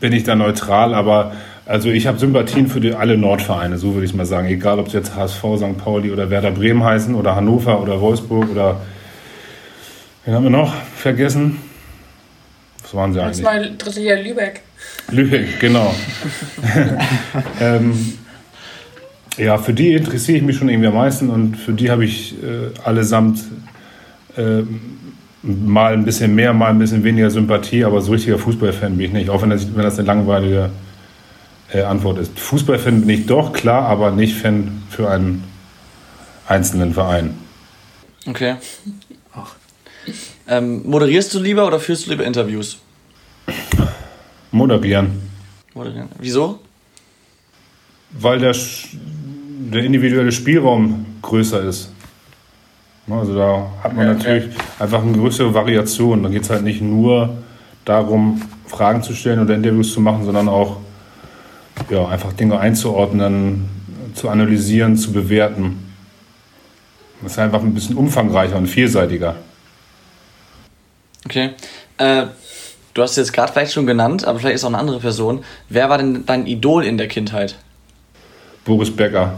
bin 0.00 0.12
ich 0.12 0.24
da 0.24 0.34
neutral, 0.34 0.94
aber 0.94 1.32
also 1.66 1.90
ich 1.90 2.06
habe 2.06 2.18
Sympathien 2.18 2.68
für 2.68 2.80
die, 2.80 2.94
alle 2.94 3.18
Nordvereine, 3.18 3.78
so 3.78 3.94
würde 3.94 4.06
ich 4.06 4.14
mal 4.14 4.26
sagen. 4.26 4.48
Egal, 4.48 4.78
ob 4.78 4.86
es 4.86 4.92
jetzt 4.92 5.14
HSV, 5.14 5.44
St. 5.56 5.78
Pauli 5.78 6.10
oder 6.10 6.30
Werder 6.30 6.50
Bremen 6.50 6.82
heißen 6.82 7.14
oder 7.14 7.36
Hannover 7.36 7.80
oder 7.80 8.00
Wolfsburg 8.00 8.50
oder 8.50 8.80
wen 10.24 10.34
haben 10.34 10.44
wir 10.44 10.50
noch 10.50 10.74
vergessen? 10.96 11.58
Was 12.82 12.94
waren 12.94 13.12
sie 13.12 13.20
eigentlich? 13.20 13.44
Das 13.44 13.54
war 13.54 13.60
dritte 13.60 14.00
Jahr 14.00 14.18
Lübeck. 14.18 14.62
Lübeck, 15.10 15.60
genau. 15.60 15.94
ähm, 17.60 18.18
ja, 19.40 19.58
für 19.58 19.72
die 19.72 19.94
interessiere 19.94 20.38
ich 20.38 20.44
mich 20.44 20.56
schon 20.56 20.68
irgendwie 20.68 20.88
am 20.88 20.94
meisten 20.94 21.30
und 21.30 21.56
für 21.56 21.72
die 21.72 21.90
habe 21.90 22.04
ich 22.04 22.34
äh, 22.42 22.70
allesamt 22.84 23.40
äh, 24.36 24.62
mal 25.42 25.94
ein 25.94 26.04
bisschen 26.04 26.34
mehr, 26.34 26.52
mal 26.52 26.70
ein 26.70 26.78
bisschen 26.78 27.02
weniger 27.02 27.30
Sympathie, 27.30 27.84
aber 27.84 28.00
so 28.00 28.12
richtiger 28.12 28.38
Fußballfan 28.38 28.96
bin 28.96 29.06
ich 29.06 29.12
nicht, 29.12 29.30
auch 29.30 29.42
wenn 29.42 29.50
das, 29.50 29.74
wenn 29.74 29.82
das 29.82 29.98
eine 29.98 30.06
langweilige 30.06 30.70
äh, 31.72 31.82
Antwort 31.82 32.18
ist. 32.18 32.38
Fußballfan 32.38 33.00
bin 33.00 33.10
ich 33.10 33.26
doch, 33.26 33.52
klar, 33.52 33.84
aber 33.88 34.10
nicht 34.10 34.36
Fan 34.36 34.82
für 34.90 35.10
einen 35.10 35.44
einzelnen 36.46 36.92
Verein. 36.92 37.34
Okay. 38.26 38.56
Ähm, 40.46 40.82
moderierst 40.84 41.32
du 41.32 41.38
lieber 41.38 41.64
oder 41.66 41.78
führst 41.78 42.06
du 42.06 42.10
lieber 42.10 42.24
Interviews? 42.24 42.78
Moderieren. 44.50 45.22
Moderieren. 45.74 46.08
Wieso? 46.18 46.58
Weil 48.10 48.40
der 48.40 48.54
der 49.72 49.84
individuelle 49.84 50.32
Spielraum 50.32 51.06
größer 51.22 51.62
ist. 51.62 51.92
Also 53.08 53.34
da 53.34 53.66
hat 53.82 53.96
man 53.96 54.06
natürlich 54.06 54.54
einfach 54.78 55.02
eine 55.02 55.12
größere 55.12 55.52
Variation. 55.52 56.22
Da 56.22 56.28
geht 56.28 56.42
es 56.42 56.50
halt 56.50 56.62
nicht 56.62 56.80
nur 56.80 57.38
darum, 57.84 58.40
Fragen 58.66 59.02
zu 59.02 59.14
stellen 59.14 59.40
oder 59.40 59.54
Interviews 59.54 59.92
zu 59.92 60.00
machen, 60.00 60.24
sondern 60.24 60.48
auch 60.48 60.76
ja, 61.88 62.06
einfach 62.06 62.32
Dinge 62.32 62.58
einzuordnen, 62.60 63.68
zu 64.14 64.28
analysieren, 64.28 64.96
zu 64.96 65.12
bewerten. 65.12 65.92
Das 67.22 67.32
ist 67.32 67.38
einfach 67.38 67.62
ein 67.62 67.74
bisschen 67.74 67.96
umfangreicher 67.96 68.56
und 68.56 68.66
vielseitiger. 68.66 69.36
Okay. 71.24 71.50
Äh, 71.98 72.26
du 72.94 73.02
hast 73.02 73.16
jetzt 73.16 73.32
gerade 73.32 73.52
vielleicht 73.52 73.72
schon 73.72 73.86
genannt, 73.86 74.24
aber 74.24 74.38
vielleicht 74.38 74.56
ist 74.56 74.64
auch 74.64 74.68
eine 74.68 74.78
andere 74.78 75.00
Person. 75.00 75.44
Wer 75.68 75.90
war 75.90 75.98
denn 75.98 76.24
dein 76.26 76.46
Idol 76.46 76.84
in 76.84 76.96
der 76.96 77.08
Kindheit? 77.08 77.56
Boris 78.64 78.94
Becker. 78.94 79.34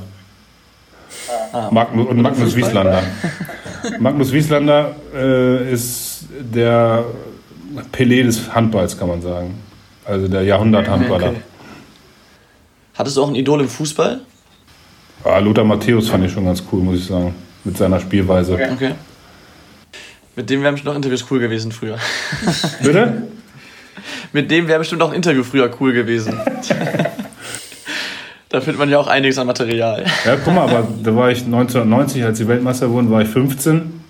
Ah. 1.52 1.68
Magnus, 1.70 2.08
und 2.08 2.22
Magnus 2.22 2.56
Wieslander. 2.56 3.02
Magnus 3.98 4.32
Wieslander 4.32 4.94
äh, 5.14 5.72
ist 5.72 6.24
der 6.30 7.04
Pelé 7.92 8.22
des 8.22 8.54
Handballs, 8.54 8.98
kann 8.98 9.08
man 9.08 9.20
sagen. 9.20 9.54
Also 10.04 10.28
der 10.28 10.42
Jahrhundert-Handballer. 10.42 11.28
Okay. 11.28 11.40
Hattest 12.94 13.16
du 13.16 13.22
auch 13.22 13.28
ein 13.28 13.34
Idol 13.34 13.60
im 13.60 13.68
Fußball? 13.68 14.20
Ja, 15.24 15.38
Lothar 15.38 15.64
Matthäus 15.64 16.08
fand 16.08 16.24
ich 16.24 16.32
schon 16.32 16.44
ganz 16.44 16.62
cool, 16.72 16.82
muss 16.82 16.96
ich 16.98 17.06
sagen. 17.06 17.34
Mit 17.64 17.76
seiner 17.76 18.00
Spielweise. 18.00 18.54
Okay. 18.54 18.68
okay. 18.72 18.94
Mit 20.34 20.50
dem 20.50 20.62
wären 20.62 20.74
bestimmt 20.74 20.90
noch 20.90 20.96
Interviews 20.96 21.26
cool 21.30 21.38
gewesen 21.38 21.72
früher. 21.72 21.98
Bitte? 22.82 23.28
Mit 24.32 24.50
dem 24.50 24.66
wäre 24.66 24.78
bestimmt 24.78 25.02
auch 25.02 25.10
ein 25.10 25.16
Interview 25.16 25.44
früher 25.44 25.70
cool 25.78 25.92
gewesen. 25.92 26.34
Da 28.52 28.60
findet 28.60 28.78
man 28.78 28.90
ja 28.90 28.98
auch 28.98 29.06
einiges 29.06 29.38
an 29.38 29.46
Material. 29.46 30.04
Ja, 30.26 30.36
guck 30.36 30.54
mal, 30.54 30.68
aber 30.68 30.86
da 31.02 31.16
war 31.16 31.30
ich 31.30 31.38
1990, 31.38 32.22
als 32.22 32.36
die 32.36 32.46
Weltmeister 32.46 32.90
wurden, 32.90 33.10
war 33.10 33.22
ich 33.22 33.28
15. 33.28 34.00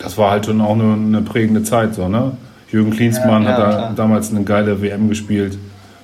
Da 0.00 0.16
war 0.16 0.32
halt 0.32 0.46
schon 0.46 0.60
auch 0.60 0.74
eine, 0.74 0.92
eine 0.94 1.22
prägende 1.22 1.62
Zeit 1.62 1.94
so, 1.94 2.08
ne? 2.08 2.32
Jürgen 2.70 2.90
Klinsmann 2.90 3.44
ja, 3.44 3.50
ja, 3.50 3.56
hat 3.56 3.62
da 3.62 3.92
damals 3.94 4.30
eine 4.30 4.42
geile 4.42 4.82
WM 4.82 5.08
gespielt. 5.08 5.56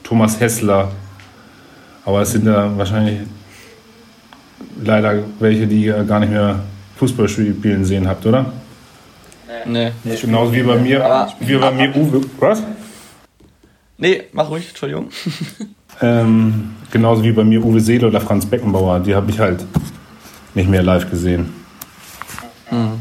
Thomas 0.05 0.39
Hessler. 0.39 0.93
Aber 2.05 2.23
es 2.23 2.31
sind 2.31 2.47
ja 2.47 2.71
wahrscheinlich 2.77 3.19
leider 4.81 5.25
welche, 5.41 5.67
die 5.67 5.87
ihr 5.87 6.05
gar 6.05 6.21
nicht 6.21 6.31
mehr 6.31 6.61
Fußball 6.97 7.29
spielen 7.29 7.85
sehen 7.85 8.07
habt, 8.07 8.25
oder? 8.27 8.47
Nee. 9.67 9.91
nee 10.05 10.17
Genauso 10.21 10.53
wie 10.53 10.63
bei 10.63 10.77
mir, 10.77 11.29
wie 11.41 11.57
bei 11.57 11.71
mir 11.73 11.97
Uwe. 11.97 12.21
Was? 12.39 12.63
Nee, 14.05 14.25
mach 14.33 14.51
ruhig, 14.51 14.69
Entschuldigung. 14.69 15.09
ähm, 16.03 16.75
genauso 16.91 17.25
wie 17.25 17.33
bei 17.33 17.43
mir 17.43 17.65
Uwe 17.65 17.81
Seele 17.81 18.07
oder 18.07 18.21
Franz 18.21 18.45
Beckenbauer, 18.45 19.01
die 19.01 19.15
habe 19.15 19.31
ich 19.31 19.39
halt 19.39 19.65
nicht 20.53 20.69
mehr 20.69 20.83
live 20.83 21.09
gesehen. 21.09 21.55
Mhm. 22.71 23.01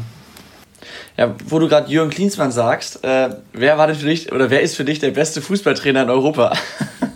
Ja, 1.18 1.34
wo 1.46 1.58
du 1.58 1.68
gerade 1.68 1.90
Jürgen 1.90 2.08
Klinsmann 2.08 2.52
sagst, 2.52 3.04
äh, 3.04 3.36
wer 3.52 3.76
war 3.76 3.86
denn 3.86 3.96
für 3.96 4.06
dich 4.06 4.32
oder 4.32 4.48
wer 4.48 4.62
ist 4.62 4.76
für 4.76 4.86
dich 4.86 4.98
der 4.98 5.10
beste 5.10 5.42
Fußballtrainer 5.42 6.04
in 6.04 6.08
Europa? 6.08 6.56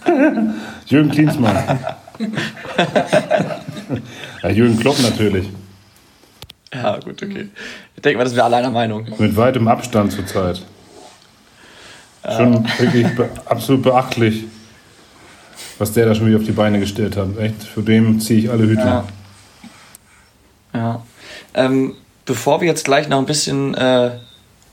Jürgen 0.86 1.10
Klinsmann. 1.10 1.56
ja, 4.42 4.50
Jürgen 4.50 4.78
Klopp 4.78 5.00
natürlich. 5.02 5.48
Ja, 6.74 6.98
gut, 6.98 7.22
okay. 7.22 7.48
Ich 7.96 8.02
denke 8.02 8.18
mal, 8.18 8.24
das 8.24 8.34
wäre 8.34 8.44
alle 8.44 8.56
einer 8.56 8.70
Meinung. 8.70 9.06
Mit 9.16 9.34
weitem 9.34 9.66
Abstand 9.66 10.12
zurzeit. 10.12 10.60
Schon 12.24 12.64
wirklich 12.78 13.06
be 13.14 13.28
absolut 13.46 13.82
beachtlich, 13.82 14.44
was 15.78 15.92
der 15.92 16.06
da 16.06 16.14
schon 16.14 16.26
wieder 16.26 16.38
auf 16.38 16.44
die 16.44 16.52
Beine 16.52 16.80
gestellt 16.80 17.16
hat. 17.16 17.38
Echt, 17.38 17.62
für 17.62 17.82
den 17.82 18.20
ziehe 18.20 18.40
ich 18.40 18.50
alle 18.50 18.64
Hüte. 18.64 18.80
Ja. 18.80 19.04
ja. 20.74 21.02
Ähm, 21.54 21.94
bevor 22.26 22.60
wir 22.60 22.68
jetzt 22.68 22.84
gleich 22.84 23.08
noch 23.08 23.18
ein 23.18 23.26
bisschen 23.26 23.74
äh, 23.74 24.10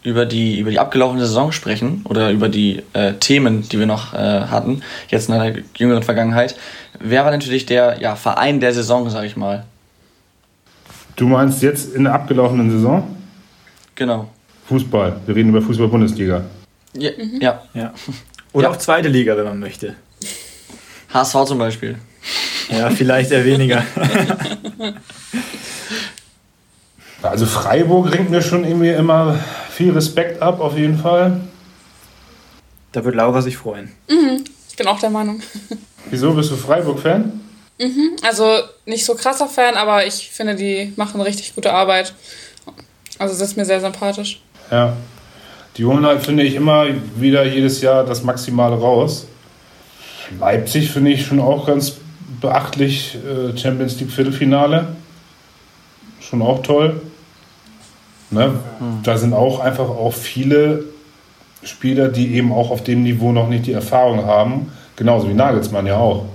über, 0.03 0.25
die, 0.25 0.59
über 0.59 0.71
die 0.71 0.79
abgelaufene 0.79 1.25
Saison 1.25 1.51
sprechen 1.51 2.01
oder 2.07 2.31
über 2.31 2.49
die 2.49 2.83
äh, 2.93 3.13
Themen, 3.13 3.67
die 3.69 3.79
wir 3.79 3.85
noch 3.85 4.13
äh, 4.13 4.17
hatten, 4.17 4.81
jetzt 5.09 5.29
in 5.29 5.35
der 5.35 5.55
jüngeren 5.77 6.03
Vergangenheit, 6.03 6.55
wer 6.99 7.25
war 7.25 7.31
natürlich 7.31 7.65
der 7.65 8.01
ja, 8.01 8.15
Verein 8.15 8.59
der 8.59 8.73
Saison, 8.73 9.09
sag 9.09 9.23
ich 9.25 9.37
mal? 9.37 9.65
Du 11.15 11.27
meinst 11.27 11.61
jetzt 11.63 11.95
in 11.95 12.03
der 12.03 12.13
abgelaufenen 12.13 12.69
Saison? 12.69 13.15
Genau. 13.95 14.27
Fußball. 14.67 15.21
Wir 15.25 15.35
reden 15.35 15.49
über 15.49 15.61
Fußball-Bundesliga. 15.61 16.43
Ja. 16.97 17.11
Mhm. 17.17 17.41
ja. 17.41 17.63
ja. 17.73 17.93
Oder 18.53 18.69
ja. 18.69 18.73
auch 18.73 18.77
zweite 18.77 19.09
Liga, 19.09 19.35
wenn 19.37 19.45
man 19.45 19.59
möchte. 19.59 19.95
HSV 21.13 21.45
zum 21.45 21.57
Beispiel. 21.57 21.97
Ja, 22.69 22.89
vielleicht 22.89 23.31
eher 23.31 23.45
weniger. 23.45 23.83
Also 27.21 27.45
Freiburg 27.45 28.13
ringt 28.13 28.29
mir 28.29 28.41
schon 28.41 28.63
irgendwie 28.63 28.91
immer 28.91 29.39
viel 29.71 29.91
Respekt 29.91 30.41
ab, 30.41 30.59
auf 30.59 30.77
jeden 30.77 30.97
Fall. 30.97 31.41
Da 32.91 33.03
wird 33.03 33.15
Laura 33.15 33.41
sich 33.41 33.57
freuen. 33.57 33.91
Mhm. 34.07 34.43
Ich 34.69 34.75
bin 34.75 34.87
auch 34.87 34.99
der 34.99 35.09
Meinung. 35.09 35.41
Wieso 36.09 36.33
bist 36.33 36.51
du 36.51 36.55
Freiburg-Fan? 36.55 37.41
Mhm. 37.79 38.15
Also 38.21 38.59
nicht 38.85 39.05
so 39.05 39.15
krasser 39.15 39.47
Fan, 39.47 39.75
aber 39.75 40.05
ich 40.05 40.29
finde, 40.29 40.55
die 40.55 40.93
machen 40.95 41.19
richtig 41.19 41.55
gute 41.55 41.73
Arbeit. 41.73 42.13
Also 43.17 43.33
das 43.37 43.49
ist 43.49 43.57
mir 43.57 43.65
sehr 43.65 43.81
sympathisch. 43.81 44.41
Ja. 44.71 44.95
Die 45.77 45.85
holen 45.85 46.05
halt, 46.05 46.23
finde 46.23 46.43
ich, 46.43 46.55
immer 46.55 46.85
wieder 47.15 47.45
jedes 47.45 47.81
Jahr 47.81 48.05
das 48.05 48.23
Maximale 48.23 48.75
raus. 48.75 49.27
Leipzig 50.39 50.89
finde 50.91 51.11
ich 51.11 51.25
schon 51.25 51.39
auch 51.39 51.67
ganz 51.67 51.97
beachtlich. 52.41 53.15
Äh, 53.15 53.57
Champions 53.57 53.99
League 53.99 54.11
Viertelfinale. 54.11 54.87
Schon 56.19 56.41
auch 56.41 56.63
toll. 56.63 57.01
Ne? 58.31 58.47
Mhm. 58.79 59.03
Da 59.03 59.17
sind 59.17 59.33
auch 59.33 59.59
einfach 59.59 59.89
auch 59.89 60.13
viele 60.13 60.85
Spieler, 61.63 62.07
die 62.09 62.35
eben 62.35 62.51
auch 62.51 62.71
auf 62.71 62.83
dem 62.83 63.03
Niveau 63.03 63.31
noch 63.31 63.47
nicht 63.47 63.65
die 63.65 63.73
Erfahrung 63.73 64.25
haben. 64.25 64.71
Genauso 64.95 65.29
wie 65.29 65.33
Nagelsmann 65.33 65.85
ja 65.85 65.97
auch. 65.97 66.25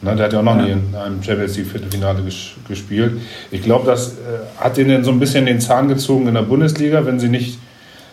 Ne, 0.00 0.16
der 0.16 0.26
hat 0.26 0.32
ja 0.32 0.40
auch 0.40 0.44
noch 0.44 0.56
ja. 0.56 0.62
nie 0.62 0.72
in 0.72 0.94
einem 0.94 1.22
Champions 1.22 1.56
League 1.56 1.68
Viertelfinale 1.68 2.22
ges 2.22 2.52
gespielt. 2.66 3.20
Ich 3.50 3.62
glaube, 3.62 3.86
das 3.86 4.12
äh, 4.12 4.14
hat 4.58 4.76
ihnen 4.78 5.04
so 5.04 5.12
ein 5.12 5.20
bisschen 5.20 5.46
den 5.46 5.60
Zahn 5.60 5.88
gezogen 5.88 6.26
in 6.26 6.34
der 6.34 6.42
Bundesliga. 6.42 7.06
Wenn 7.06 7.20
sie 7.20 7.28
nicht 7.28 7.58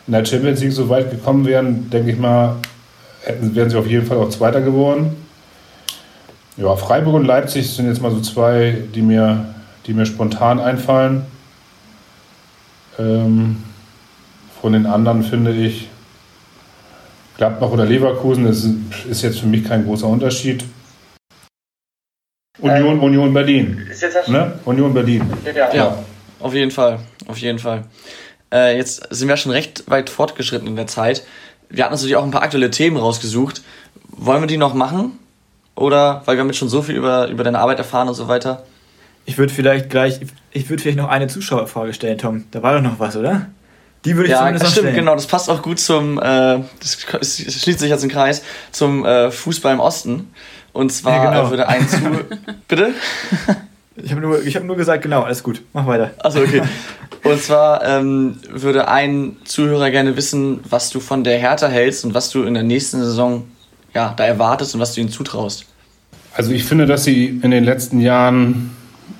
in 0.09 0.13
der 0.13 0.25
Champions 0.25 0.59
League 0.59 0.71
so 0.71 0.89
weit 0.89 1.11
gekommen 1.11 1.45
wären, 1.45 1.87
denke 1.91 2.09
ich 2.09 2.17
mal, 2.17 2.55
hätten, 3.21 3.53
wären 3.53 3.69
sie 3.69 3.77
auf 3.77 3.85
jeden 3.85 4.07
Fall 4.07 4.17
auch 4.17 4.29
Zweiter 4.31 4.59
geworden. 4.59 5.15
Ja, 6.57 6.75
Freiburg 6.75 7.13
und 7.13 7.25
Leipzig 7.25 7.69
sind 7.69 7.85
jetzt 7.85 8.01
mal 8.01 8.09
so 8.09 8.19
zwei, 8.19 8.75
die 8.95 9.03
mir, 9.03 9.53
die 9.85 9.93
mir 9.93 10.07
spontan 10.07 10.59
einfallen. 10.59 11.27
Ähm, 12.97 13.63
von 14.59 14.73
den 14.73 14.87
anderen 14.87 15.21
finde 15.21 15.51
ich, 15.53 15.89
Gladbach 17.37 17.69
oder 17.69 17.85
Leverkusen 17.85 18.47
ist, 18.47 18.67
ist 19.07 19.21
jetzt 19.21 19.39
für 19.39 19.45
mich 19.45 19.63
kein 19.63 19.85
großer 19.85 20.07
Unterschied. 20.07 20.65
Union, 22.59 22.95
ähm, 22.95 23.03
Union 23.03 23.31
Berlin. 23.31 23.87
Ne? 24.25 24.59
Union 24.65 24.91
Berlin. 24.91 25.21
Ja, 25.55 25.71
ja, 25.71 26.03
auf 26.39 26.55
jeden 26.55 26.71
Fall. 26.71 26.97
Auf 27.27 27.37
jeden 27.37 27.59
Fall. 27.59 27.83
Äh, 28.51 28.77
jetzt 28.77 29.07
sind 29.09 29.27
wir 29.27 29.37
schon 29.37 29.51
recht 29.51 29.89
weit 29.89 30.09
fortgeschritten 30.09 30.67
in 30.67 30.75
der 30.75 30.87
Zeit. 30.87 31.23
Wir 31.69 31.83
hatten 31.83 31.93
natürlich 31.93 32.15
auch 32.15 32.23
ein 32.23 32.31
paar 32.31 32.43
aktuelle 32.43 32.71
Themen 32.71 32.97
rausgesucht. 32.97 33.61
Wollen 34.09 34.41
wir 34.41 34.47
die 34.47 34.57
noch 34.57 34.73
machen? 34.73 35.19
Oder, 35.75 36.23
weil 36.25 36.35
wir 36.35 36.41
haben 36.41 36.47
jetzt 36.47 36.57
schon 36.57 36.69
so 36.69 36.81
viel 36.81 36.95
über, 36.95 37.27
über 37.29 37.43
deine 37.43 37.59
Arbeit 37.59 37.77
erfahren 37.77 38.07
und 38.07 38.15
so 38.15 38.27
weiter. 38.27 38.63
Ich 39.25 39.37
würde 39.37 39.53
vielleicht 39.53 39.89
gleich, 39.89 40.19
ich 40.51 40.69
würde 40.69 40.81
vielleicht 40.81 40.97
noch 40.97 41.07
eine 41.07 41.27
Zuschauerfrage 41.27 41.93
stellen, 41.93 42.17
Tom. 42.17 42.45
Da 42.51 42.63
war 42.63 42.73
doch 42.73 42.81
noch 42.81 42.99
was, 42.99 43.15
oder? 43.15 43.45
Die 44.05 44.15
würde 44.15 44.25
ich 44.25 44.31
ja, 44.31 44.39
zumindest 44.39 44.65
stimmt, 44.71 44.87
stellen. 44.87 44.95
genau. 44.95 45.15
Das 45.15 45.27
passt 45.27 45.49
auch 45.49 45.61
gut 45.61 45.79
zum, 45.79 46.17
äh, 46.17 46.59
das 46.79 46.97
schließt 47.37 47.79
sich 47.79 47.89
jetzt 47.89 48.03
im 48.03 48.09
Kreis, 48.09 48.43
zum 48.71 49.05
äh, 49.05 49.29
Fußball 49.29 49.73
im 49.73 49.79
Osten. 49.79 50.33
Und 50.73 50.91
zwar 50.91 51.23
ja, 51.23 51.31
genau. 51.31 51.49
würde 51.49 51.67
ein 51.67 51.87
zu. 51.87 51.97
Bitte? 52.67 52.93
Ich 53.95 54.11
habe 54.11 54.21
nur, 54.21 54.37
hab 54.37 54.63
nur 54.63 54.77
gesagt, 54.77 55.03
genau, 55.03 55.23
alles 55.23 55.43
gut. 55.43 55.61
Mach 55.73 55.85
weiter. 55.85 56.11
Achso, 56.19 56.39
okay. 56.39 56.61
Und 57.23 57.41
zwar 57.41 57.85
ähm, 57.85 58.37
würde 58.49 58.87
ein 58.87 59.37
Zuhörer 59.43 59.91
gerne 59.91 60.15
wissen, 60.15 60.61
was 60.69 60.89
du 60.89 60.99
von 60.99 61.23
der 61.23 61.37
Hertha 61.37 61.67
hältst 61.67 62.05
und 62.05 62.13
was 62.13 62.29
du 62.29 62.43
in 62.43 62.53
der 62.53 62.63
nächsten 62.63 62.99
Saison 62.99 63.43
ja, 63.93 64.13
da 64.15 64.25
erwartest 64.25 64.75
und 64.75 64.81
was 64.81 64.93
du 64.93 65.01
ihnen 65.01 65.09
zutraust. 65.09 65.65
Also 66.33 66.51
ich 66.51 66.63
finde, 66.63 66.85
dass 66.85 67.03
sie 67.03 67.25
in 67.25 67.51
den 67.51 67.63
letzten 67.63 67.99
Jahren, 67.99 68.71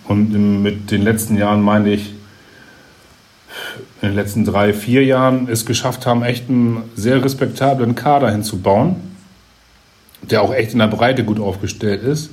und 0.08 0.32
mit 0.62 0.92
den 0.92 1.02
letzten 1.02 1.36
Jahren 1.38 1.62
meine 1.62 1.94
ich 1.94 2.14
in 4.02 4.10
den 4.10 4.16
letzten 4.16 4.46
drei, 4.46 4.74
vier 4.74 5.04
Jahren, 5.04 5.50
es 5.50 5.66
geschafft 5.66 6.06
haben, 6.06 6.24
echt 6.24 6.50
einen 6.50 6.84
sehr 6.96 7.24
respektablen 7.24 7.96
Kader 7.96 8.32
hinzubauen, 8.32 8.96
der 10.22 10.42
auch 10.42 10.54
echt 10.54 10.72
in 10.72 10.80
der 10.80 10.88
Breite 10.88 11.26
gut 11.26 11.40
aufgestellt 11.40 12.04
ist. 12.04 12.30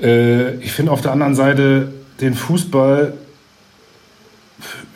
Äh, 0.00 0.56
ich 0.56 0.72
finde 0.72 0.90
auf 0.90 1.02
der 1.02 1.12
anderen 1.12 1.36
Seite 1.36 1.92
den 2.20 2.34
Fußball 2.34 3.14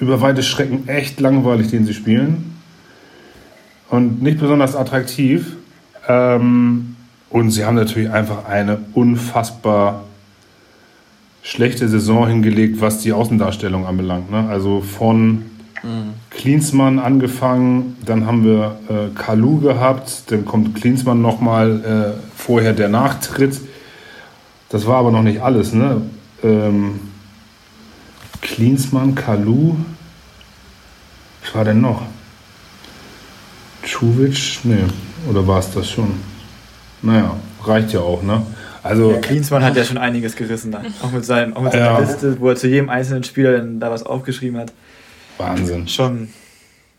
über 0.01 0.21
weite 0.21 0.43
Strecken 0.43 0.89
echt 0.89 1.21
langweilig, 1.21 1.69
den 1.69 1.85
sie 1.85 1.95
spielen. 1.95 2.57
Und 3.89 4.23
nicht 4.23 4.39
besonders 4.39 4.75
attraktiv. 4.75 5.57
Ähm, 6.09 6.97
und 7.31 7.51
sie 7.51 7.65
haben 7.65 7.75
natürlich 7.75 8.11
einfach 8.11 8.47
eine 8.47 8.79
unfassbar 8.95 10.05
schlechte 11.43 11.89
Saison 11.89 12.27
hingelegt, 12.27 12.81
was 12.81 13.01
die 13.01 13.13
Außendarstellung 13.13 13.87
anbelangt. 13.87 14.31
Ne? 14.31 14.49
Also 14.49 14.81
von 14.81 15.45
mhm. 15.83 16.15
Klinsmann 16.31 16.99
angefangen, 16.99 17.97
dann 18.05 18.27
haben 18.27 18.45
wir 18.45 18.79
äh, 18.89 19.15
Kalu 19.15 19.61
gehabt, 19.61 20.25
dann 20.31 20.45
kommt 20.45 20.75
Klinsmann 20.75 21.23
nochmal 21.23 22.17
äh, 22.17 22.21
vorher 22.37 22.73
der 22.73 22.89
Nachtritt. 22.89 23.61
Das 24.69 24.87
war 24.87 24.97
aber 24.97 25.13
noch 25.13 25.23
nicht 25.23 25.41
alles. 25.41 25.73
Ne? 25.73 26.03
Ähm, 26.43 27.01
Klinsmann, 28.41 29.15
Kalu, 29.15 29.77
was 31.43 31.55
war 31.55 31.65
denn 31.65 31.81
noch? 31.81 32.03
Čuvic? 33.83 34.61
Nee, 34.65 34.85
oder 35.31 35.47
war 35.47 35.61
es 35.61 35.71
das 35.71 35.89
schon? 35.89 36.15
Naja, 37.03 37.37
reicht 37.63 37.93
ja 37.93 38.01
auch, 38.01 38.23
ne? 38.23 38.43
Also, 38.83 39.13
ja, 39.13 39.19
Klinsmann 39.19 39.65
hat 39.65 39.77
ja 39.77 39.85
schon 39.85 39.99
einiges 39.99 40.37
gerissen 40.37 40.71
da. 40.71 40.83
Auch 41.03 41.11
mit, 41.11 41.25
seinem, 41.25 41.57
auch 41.57 41.63
mit 41.63 41.73
seiner 41.73 41.85
ja. 41.85 41.99
Liste, 41.99 42.41
wo 42.41 42.51
er 42.51 42.57
zu 42.57 42.69
jedem 42.69 42.89
einzelnen 42.89 43.25
Spieler 43.25 43.59
da 43.59 43.91
was 43.91 44.05
aufgeschrieben 44.05 44.59
hat. 44.59 44.73
Wahnsinn. 45.39 45.89
Schon. 45.89 46.29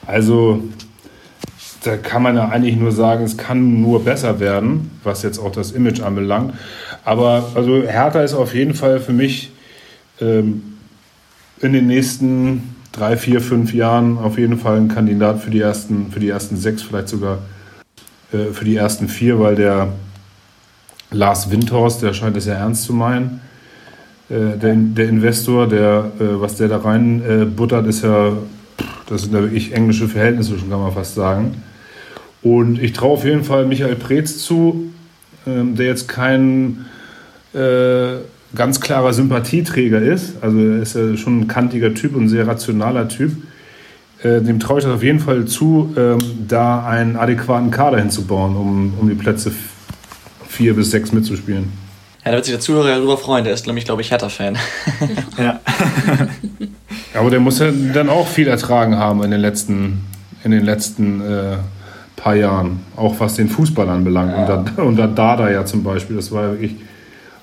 Also, 0.06 0.64
da 1.84 1.98
kann 1.98 2.24
man 2.24 2.36
ja 2.36 2.50
eigentlich 2.50 2.76
nur 2.76 2.92
sagen, 2.92 3.24
es 3.24 3.38
kann 3.38 3.82
nur 3.82 4.04
besser 4.04 4.40
werden, 4.40 4.92
was 5.04 5.24
jetzt 5.24 5.40
auch 5.40 5.52
das 5.52 5.72
Image 5.72 6.02
anbelangt. 6.02 6.54
Aber 7.06 7.52
also 7.56 7.84
Hertha 7.84 8.22
ist 8.22 8.34
auf 8.34 8.54
jeden 8.54 8.74
Fall 8.74 9.00
für 9.00 9.14
mich 9.14 9.52
ähm, 10.20 10.77
in 11.62 11.74
den 11.74 11.88
nächsten 11.88 12.76
drei, 12.92 13.18
vier, 13.18 13.42
fünf 13.42 13.74
Jahren 13.74 14.18
auf 14.18 14.38
jeden 14.38 14.58
Fall 14.58 14.78
ein 14.78 14.88
Kandidat 14.88 15.42
für 15.42 15.52
die 15.52 15.62
ersten, 15.62 16.12
für 16.12 16.20
die 16.20 16.30
ersten 16.30 16.58
sechs, 16.58 16.82
vielleicht 16.82 17.10
sogar 17.10 17.40
äh, 18.32 18.52
für 18.52 18.66
die 18.66 18.76
ersten 18.76 19.08
vier, 19.08 19.40
weil 19.40 19.56
der 19.56 19.90
Lars 21.12 21.50
Windhorst, 21.52 22.02
der 22.02 22.14
scheint 22.14 22.36
es 22.38 22.46
ja 22.46 22.56
ernst 22.56 22.84
zu 22.84 22.94
meinen. 22.94 23.42
Äh, 24.30 24.58
der, 24.58 24.76
der 24.76 25.10
Investor, 25.10 25.68
der, 25.68 26.12
äh, 26.20 26.42
was 26.42 26.56
der 26.56 26.68
da 26.68 26.78
rein 26.78 27.22
äh, 27.22 27.46
buttert, 27.46 27.88
ist 27.88 28.04
ja 28.04 28.34
Das 29.10 29.22
sind 29.22 29.34
da 29.34 29.42
wirklich 29.42 29.74
englische 29.74 30.08
Verhältnisse, 30.08 30.60
schon 30.60 30.70
kann 30.70 30.82
man 30.82 30.94
fast 30.94 31.16
sagen. 31.16 31.64
Und 32.42 32.82
ich 32.82 32.94
traue 32.94 33.14
auf 33.14 33.24
jeden 33.24 33.44
Fall 33.44 33.66
Michael 33.66 33.96
Preetz 33.96 34.38
zu, 34.40 34.92
ähm, 35.46 35.76
der 35.76 35.88
jetzt 35.88 36.08
kein 36.08 36.86
äh, 37.54 38.18
ganz 38.58 38.82
klarer 38.82 39.14
Sympathieträger 39.14 40.02
ist. 40.02 40.36
Also 40.42 40.60
er 40.60 40.82
ist 40.82 40.96
ja 40.96 41.16
schon 41.16 41.42
ein 41.42 41.48
kantiger 41.48 41.94
Typ 41.94 42.16
und 42.16 42.26
ein 42.26 42.30
sehr 42.30 42.48
rationaler 42.48 43.08
Typ. 43.08 43.32
Äh, 44.24 44.42
dem 44.42 44.60
traue 44.60 44.80
ich 44.80 44.84
das 44.84 44.94
auf 44.94 45.04
jeden 45.04 45.20
Fall 45.20 45.46
zu, 45.46 45.94
ähm, 45.96 46.18
da 46.48 46.86
einen 46.86 47.16
adäquaten 47.16 47.70
Kader 47.72 48.00
hinzubauen, 48.00 48.56
um, 48.56 48.94
um 49.00 49.08
die 49.08 49.16
Plätze 49.16 49.52
vier 50.48 50.76
bis 50.76 50.90
sechs 50.90 51.12
mitzuspielen. 51.12 51.72
Ja, 52.26 52.32
da 52.32 52.38
wird 52.38 52.46
sich 52.46 52.54
der 52.54 52.62
Zuhörer 52.62 52.88
darüber 52.88 53.18
freuen. 53.18 53.46
Der 53.46 53.54
ist 53.54 53.68
nämlich, 53.68 53.86
glaube 53.86 54.02
ich, 54.02 54.12
Hertha-Fan. 54.12 54.58
ja. 55.38 55.60
Aber 57.14 57.30
der 57.30 57.40
muss 57.40 57.60
ja 57.60 57.72
dann 57.94 58.10
auch 58.10 58.28
viel 58.28 58.48
ertragen 58.48 58.98
haben 58.98 59.24
in 59.24 59.32
den 59.32 59.40
letzten, 59.40 60.04
in 60.44 60.52
den 60.52 60.66
letzten 60.66 61.22
äh, 61.22 61.58
paar 62.16 62.36
Jahren, 62.36 62.82
auch 62.96 63.16
was 63.20 63.36
den 63.36 63.50
Fußball 63.50 63.88
anbelangt. 63.88 64.34
Ja. 64.34 64.56
Und, 64.56 64.72
da, 64.76 64.82
und 64.82 64.96
da 64.98 65.08
Dada 65.08 65.50
ja 65.50 65.64
zum 65.64 65.84
Beispiel, 65.84 66.16
das 66.16 66.32
war 66.32 66.44
ja 66.44 66.52
wirklich 66.54 66.76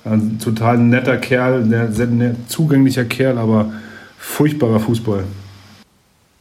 ein 0.04 0.38
total 0.38 0.78
netter 0.78 1.16
Kerl, 1.16 1.62
ein 1.62 1.70
sehr, 1.70 2.08
sehr 2.08 2.34
zugänglicher 2.48 3.04
Kerl, 3.04 3.38
aber 3.38 3.72
furchtbarer 4.18 4.80
Fußball. 4.80 5.24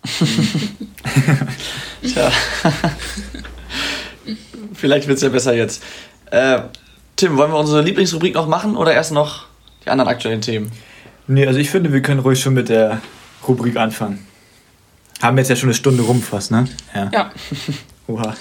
Tja. 2.03 2.31
Vielleicht 4.73 5.07
wird 5.07 5.17
es 5.17 5.23
ja 5.23 5.29
besser 5.29 5.53
jetzt. 5.55 5.81
Äh, 6.29 6.63
Tim, 7.15 7.37
wollen 7.37 7.51
wir 7.51 7.59
unsere 7.59 7.81
Lieblingsrubrik 7.81 8.33
noch 8.33 8.47
machen 8.47 8.75
oder 8.75 8.93
erst 8.93 9.11
noch 9.11 9.45
die 9.85 9.89
anderen 9.89 10.09
aktuellen 10.09 10.41
Themen? 10.41 10.71
Nee, 11.27 11.47
also 11.47 11.59
ich 11.59 11.69
finde, 11.69 11.93
wir 11.93 12.01
können 12.01 12.19
ruhig 12.19 12.41
schon 12.41 12.53
mit 12.53 12.67
der 12.67 13.01
Rubrik 13.47 13.77
anfangen. 13.77 14.25
Haben 15.21 15.37
jetzt 15.37 15.49
ja 15.49 15.55
schon 15.55 15.69
eine 15.69 15.75
Stunde 15.75 16.03
rum 16.03 16.21
fast, 16.21 16.51
ne? 16.51 16.65
Ja. 16.93 17.09
ja. 17.13 17.31
Oha. 18.07 18.35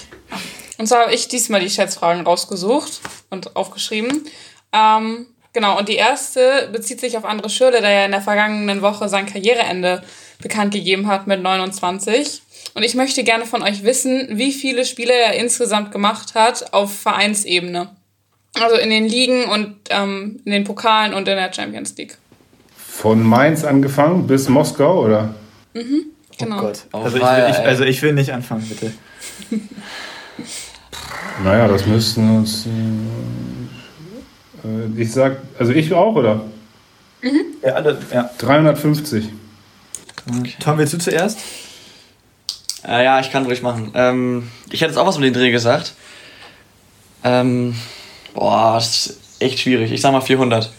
Und 0.79 0.89
zwar 0.89 1.03
habe 1.03 1.14
ich 1.14 1.29
diesmal 1.29 1.61
die 1.61 1.70
Schätzfragen 1.70 2.25
rausgesucht 2.25 3.01
und 3.31 3.55
aufgeschrieben. 3.55 4.25
Ähm, 4.73 5.27
genau, 5.53 5.79
und 5.79 5.89
die 5.89 5.97
erste 5.97 6.68
bezieht 6.73 7.01
sich 7.01 7.16
auf 7.16 7.25
André 7.25 7.49
Schürle, 7.49 7.81
der 7.81 7.91
ja 7.91 8.05
in 8.05 8.12
der 8.12 8.23
vergangenen 8.23 8.83
Woche 8.83 9.09
sein 9.09 9.27
Karriereende 9.27 10.03
bekannt 10.41 10.73
gegeben 10.73 11.07
hat 11.07 11.27
mit 11.27 11.43
29. 11.43 12.43
Und 12.75 12.83
ich 12.83 12.95
möchte 12.95 13.23
gerne 13.23 13.45
von 13.47 13.62
euch 13.62 13.85
wissen, 13.85 14.29
wie 14.33 14.53
viele 14.53 14.85
Spiele 14.85 15.12
er 15.12 15.35
insgesamt 15.35 15.93
gemacht 15.93 16.35
hat 16.35 16.73
auf 16.73 16.95
Vereinsebene. 16.95 17.91
Also 18.61 18.77
in 18.77 18.91
den 18.91 19.09
Ligen 19.09 19.45
und 19.45 19.77
ähm, 19.91 20.41
in 20.45 20.53
den 20.53 20.64
Pokalen 20.64 21.14
und 21.14 21.27
in 21.29 21.37
der 21.37 21.53
Champions 21.53 21.97
League. 21.97 22.18
Von 22.77 23.23
Mainz 23.23 23.64
angefangen 23.64 24.27
bis 24.27 24.49
Moskau, 24.49 25.05
oder? 25.05 25.35
Mhm, 25.73 26.07
genau. 26.39 26.59
Oh 26.59 26.61
Gott. 26.61 26.83
Also, 26.93 27.16
ich 27.16 27.23
will, 27.23 27.47
ich, 27.51 27.59
also 27.59 27.85
ich 27.85 28.03
will 28.03 28.12
nicht 28.12 28.33
anfangen, 28.33 28.68
bitte. 28.68 28.93
naja, 31.45 31.68
das 31.68 31.87
müssten 31.87 32.37
uns. 32.37 32.66
Äh, 34.65 35.01
ich 35.01 35.13
sag, 35.13 35.39
also 35.59 35.73
ich 35.73 35.93
auch, 35.93 36.15
oder? 36.15 36.43
Mhm. 37.21 37.45
Ja, 37.63 37.73
alle, 37.75 37.99
ja. 38.13 38.31
350. 38.39 39.29
Okay. 40.29 40.55
Tom, 40.61 40.79
willst 40.79 40.93
du 40.93 40.99
zuerst? 40.99 41.39
Äh, 42.87 43.05
ja, 43.05 43.21
ich 43.21 43.31
kann 43.31 43.45
ruhig 43.45 43.63
machen. 43.63 43.93
Ähm, 43.95 44.51
ich 44.71 44.81
hätte 44.81 44.91
jetzt 44.91 44.99
auch 44.99 45.07
was 45.07 45.17
um 45.17 45.23
den 45.23 45.33
Dreh 45.33 45.51
gesagt. 45.51 45.95
Ähm, 47.25 47.77
boah, 48.35 48.75
das 48.75 49.07
ist 49.07 49.19
echt 49.41 49.61
schwierig. 49.61 49.93
Ich 49.93 50.01
sag 50.01 50.13
mal 50.13 50.21
400. 50.21 50.71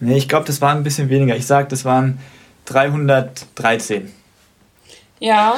Nee, 0.00 0.16
ich 0.16 0.28
glaube, 0.28 0.46
das 0.46 0.60
waren 0.60 0.78
ein 0.78 0.84
bisschen 0.84 1.08
weniger. 1.08 1.36
Ich 1.36 1.46
sag, 1.46 1.68
das 1.68 1.84
waren 1.84 2.18
313. 2.66 4.12
Ja, 5.18 5.56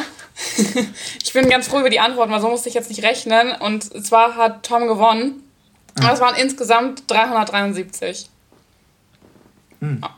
ich 1.23 1.33
bin 1.33 1.49
ganz 1.49 1.69
froh 1.69 1.81
über 1.81 1.91
die 1.91 2.01
Antwort, 2.01 2.31
weil 2.31 2.41
so 2.41 2.49
musste 2.49 2.69
ich 2.69 2.75
jetzt 2.75 2.89
nicht 2.89 3.03
rechnen. 3.03 3.53
Und 3.53 3.85
zwar 4.05 4.37
hat 4.37 4.65
Tom 4.65 4.89
gewonnen. 4.89 5.43
Das 5.97 6.21
waren 6.21 6.35
insgesamt 6.37 7.11
373. 7.11 8.29
Hm. 9.81 9.99
Ja. 10.03 10.11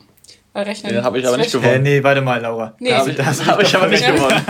Weil 0.52 0.64
rechnen. 0.64 0.92
Den 0.92 1.04
habe 1.04 1.18
ich 1.18 1.26
aber 1.26 1.36
nicht 1.36 1.50
gewonnen. 1.50 1.74
Äh, 1.74 1.78
nee, 1.80 2.02
warte 2.02 2.20
mal, 2.20 2.40
Laura. 2.40 2.74
Nee, 2.78 2.90
das, 2.90 3.16
das 3.16 3.46
habe 3.46 3.64
ich 3.64 3.74
aber 3.74 3.88
nicht 3.88 4.06
gewonnen. 4.06 4.40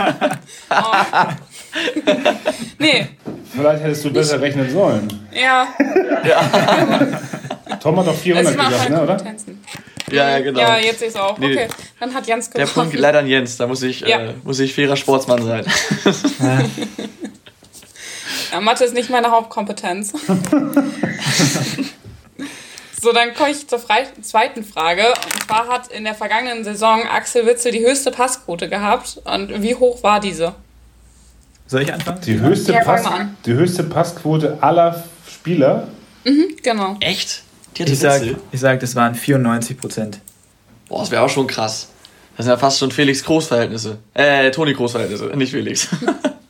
oh. 0.69 0.75
nee. 2.77 3.07
Vielleicht 3.55 3.83
hättest 3.83 4.05
du 4.05 4.13
besser 4.13 4.39
rechnen 4.39 4.69
sollen. 4.69 5.27
Ja. 5.33 5.67
ja. 6.23 7.77
Tom 7.81 7.99
hat 7.99 8.07
doch 8.07 8.15
400 8.15 8.55
gesagt, 8.55 8.89
ne, 8.91 9.01
oder? 9.01 9.17
Ja, 10.11 10.29
ja, 10.29 10.39
genau. 10.39 10.59
Ja, 10.59 10.77
jetzt 10.77 11.01
ist 11.01 11.15
es 11.15 11.15
auch. 11.15 11.37
Okay, 11.37 11.67
dann 11.99 12.13
hat 12.13 12.27
Jens 12.27 12.51
gewonnen. 12.51 12.67
Der 12.67 12.73
Punkt 12.73 12.91
geht 12.91 13.01
leider 13.01 13.19
an 13.19 13.27
Jens, 13.27 13.57
da 13.57 13.65
muss 13.65 13.81
ich, 13.81 14.01
ja. 14.01 14.19
äh, 14.19 14.33
muss 14.43 14.59
ich 14.59 14.75
fairer 14.75 14.95
Sportsmann 14.95 15.41
sein. 15.43 15.65
ja, 18.55 18.61
Mathe 18.61 18.85
ist 18.85 18.93
nicht 18.93 19.09
meine 19.09 19.31
Hauptkompetenz. 19.31 20.13
So, 23.01 23.13
dann 23.13 23.35
komme 23.35 23.51
ich 23.51 23.67
zur 23.67 23.79
zweiten 23.79 24.63
Frage. 24.63 25.09
Und 25.09 25.43
zwar 25.45 25.67
hat 25.67 25.89
in 25.89 26.05
der 26.05 26.15
vergangenen 26.15 26.63
Saison 26.63 27.03
Axel 27.03 27.45
Witzel 27.45 27.71
die 27.71 27.85
höchste 27.85 28.09
Passquote 28.09 28.67
gehabt. 28.67 29.21
Und 29.25 29.61
wie 29.61 29.75
hoch 29.75 30.01
war 30.01 30.19
diese? 30.19 30.55
Soll 31.67 31.83
ich 31.83 31.93
anfangen? 31.93 32.19
Die 32.25 32.39
höchste, 32.39 32.73
ja, 32.73 32.83
Pass, 32.83 33.03
die 33.45 33.53
höchste 33.53 33.83
Passquote 33.83 34.57
aller 34.59 35.03
Spieler? 35.31 35.87
Mhm, 36.23 36.55
genau. 36.63 36.97
Echt? 36.99 37.43
ich, 37.77 37.99
sag, 37.99 38.23
ich 38.51 38.59
sag, 38.59 38.79
das 38.79 38.95
waren 38.95 39.13
94 39.13 39.77
Prozent. 39.77 40.19
Boah, 40.89 41.01
das 41.01 41.11
wäre 41.11 41.21
auch 41.21 41.29
schon 41.29 41.45
krass. 41.45 41.89
Das 42.37 42.47
sind 42.47 42.53
ja 42.53 42.57
fast 42.57 42.79
schon 42.79 42.89
Felix 42.89 43.23
Großverhältnisse. 43.23 43.99
Äh, 44.15 44.49
Toni 44.49 44.73
Großverhältnisse, 44.73 45.25
nicht 45.35 45.51
Felix. 45.51 45.89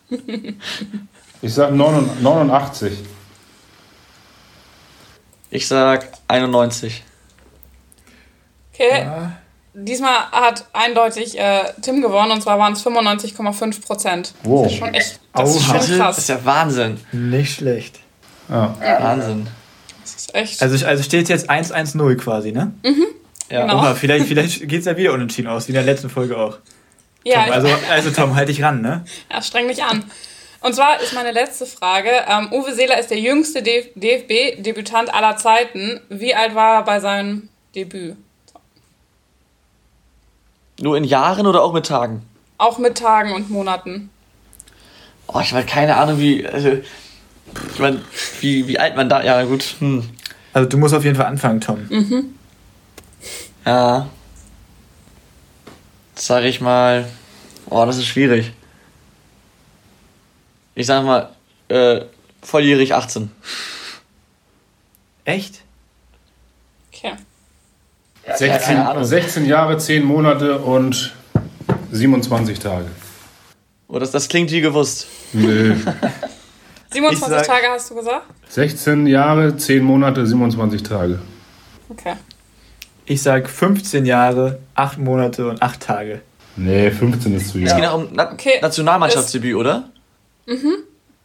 ich 1.46 1.54
sag 1.54 1.72
89. 1.72 2.92
Ich 5.52 5.68
sag 5.68 6.08
91. 6.28 7.04
Okay. 8.74 9.02
Ja. 9.04 9.32
Diesmal 9.76 10.32
hat 10.32 10.66
eindeutig 10.74 11.38
äh, 11.38 11.66
Tim 11.84 12.02
gewonnen 12.02 12.32
und 12.32 12.42
zwar 12.42 12.58
waren 12.58 12.74
es 12.74 12.84
95,5 12.84 13.86
Prozent. 13.86 14.34
Wow. 14.42 14.64
Das 14.64 14.72
ist 14.72 14.80
schon 14.80 14.94
echt 14.96 15.20
das 15.34 15.56
ist 15.56 15.64
schon 15.66 15.98
krass. 15.98 16.16
Das 16.16 16.18
ist 16.18 16.30
ja 16.30 16.46
Wahnsinn. 16.46 17.00
Nicht 17.12 17.54
schlecht. 17.54 18.00
Ja. 18.50 18.76
ja. 18.82 19.04
Wahnsinn. 19.04 19.48
Das 20.02 20.16
ist 20.16 20.34
echt. 20.34 20.64
Also, 20.64 20.84
also 20.84 21.04
steht 21.04 21.30
jetzt 21.30 21.48
1-1-0 21.48 22.16
quasi, 22.16 22.54
ne? 22.54 22.72
Mhm. 22.84 23.06
Ja. 23.52 23.62
Genau. 23.62 23.78
Oha, 23.78 23.94
vielleicht, 23.94 24.26
vielleicht 24.26 24.68
geht 24.68 24.80
es 24.80 24.86
ja 24.86 24.98
wieder 24.98 25.14
unentschieden 25.14 25.50
aus, 25.50 25.68
wie 25.68 25.74
in 25.74 25.76
der 25.76 25.84
letzten 25.84 26.10
Folge 26.10 26.38
auch. 26.38 26.58
Ja. 27.24 27.44
Tom, 27.44 27.54
also, 27.54 27.68
also 27.92 28.10
Tom, 28.10 28.36
halt 28.36 28.50
dich 28.50 28.64
ran, 28.64 28.82
ne? 28.82 29.06
Ja, 29.32 29.44
streng 29.44 29.68
dich 29.68 29.84
an. 29.84 30.04
Und 30.62 30.74
zwar 30.74 31.00
ist 31.02 31.14
meine 31.14 31.32
letzte 31.32 31.66
Frage. 31.66 32.10
Ähm, 32.28 32.52
Uwe 32.52 32.74
Seeler 32.74 33.00
ist 33.00 33.12
der 33.12 33.20
jüngste 33.20 33.62
DFB-Debütant 33.62 35.14
aller 35.14 35.38
Zeiten. 35.38 36.00
Wie 36.10 36.34
alt 36.34 36.56
war 36.56 36.76
er 36.78 36.84
bei 36.84 37.00
seinem 37.00 37.50
Debüt? 37.76 38.16
Nur 40.80 40.98
in 40.98 41.04
Jahren 41.04 41.48
oder 41.48 41.64
auch 41.64 41.74
mit 41.74 41.86
Tagen? 41.86 42.24
Auch 42.58 42.78
mit 42.78 42.98
Tagen 42.98 43.34
und 43.34 43.50
Monaten. 43.50 44.10
Oh, 45.28 45.40
ich 45.40 45.54
habe 45.54 45.66
keine 45.66 45.96
Ahnung, 45.98 46.20
wie. 46.20 46.46
Also, 46.46 46.70
ich 46.70 47.80
mein, 47.80 48.02
wie, 48.42 48.68
wie 48.68 48.80
alt 48.80 48.96
man 48.96 49.08
da. 49.08 49.24
Ja, 49.24 49.44
gut. 49.44 49.76
Hm. 49.80 50.10
Also, 50.54 50.68
du 50.68 50.78
musst 50.78 50.94
auf 50.94 51.04
jeden 51.04 51.16
Fall 51.16 51.26
anfangen, 51.28 51.62
Tom. 51.62 51.88
Mhm. 51.90 52.36
Ja. 53.66 54.10
Sag 56.16 56.44
ich 56.44 56.62
mal. 56.62 57.08
Oh, 57.70 57.86
das 57.86 57.98
ist 57.98 58.06
schwierig 58.06 58.52
ich 60.76 60.86
sag 60.86 61.04
mal, 61.04 61.30
äh, 61.70 62.02
volljährig 62.42 62.94
18. 62.94 63.32
Echt? 65.24 65.62
Okay. 66.94 67.14
16, 68.36 69.04
16 69.04 69.46
Jahre, 69.46 69.78
10 69.78 70.04
Monate 70.04 70.60
und 70.60 71.14
27 71.92 72.60
Tage. 72.60 72.88
Oh, 73.88 74.00
das, 74.00 74.12
das 74.12 74.28
klingt 74.28 74.52
wie 74.52 74.62
gewusst. 74.62 75.08
Nö. 75.34 75.76
27 76.92 77.20
sag, 77.30 77.46
Tage 77.46 77.68
hast 77.70 77.90
du 77.92 77.96
gesagt? 77.96 78.26
16 78.50 79.08
Jahre, 79.08 79.56
10 79.56 79.84
Monate, 79.84 80.26
27 80.26 80.84
Tage. 80.84 81.20
Okay. 81.90 82.14
Ich 83.06 83.22
sag 83.22 83.50
15 83.50 84.06
Jahre, 84.06 84.60
8 84.74 84.98
Monate 84.98 85.48
und 85.48 85.62
8 85.62 85.80
Tage. 85.80 86.22
Nee, 86.56 86.90
15 86.90 87.36
ist 87.36 87.50
zu 87.50 87.60
jung. 87.60 87.68
Es 87.68 87.76
geht 87.76 87.86
auch 87.86 87.96
um 87.96 88.08
Na 88.14 88.32
okay. 88.32 88.60
Nationalmannschaftsdebüt, 88.62 89.56
oder? 89.56 89.90
Mhm. 90.46 90.76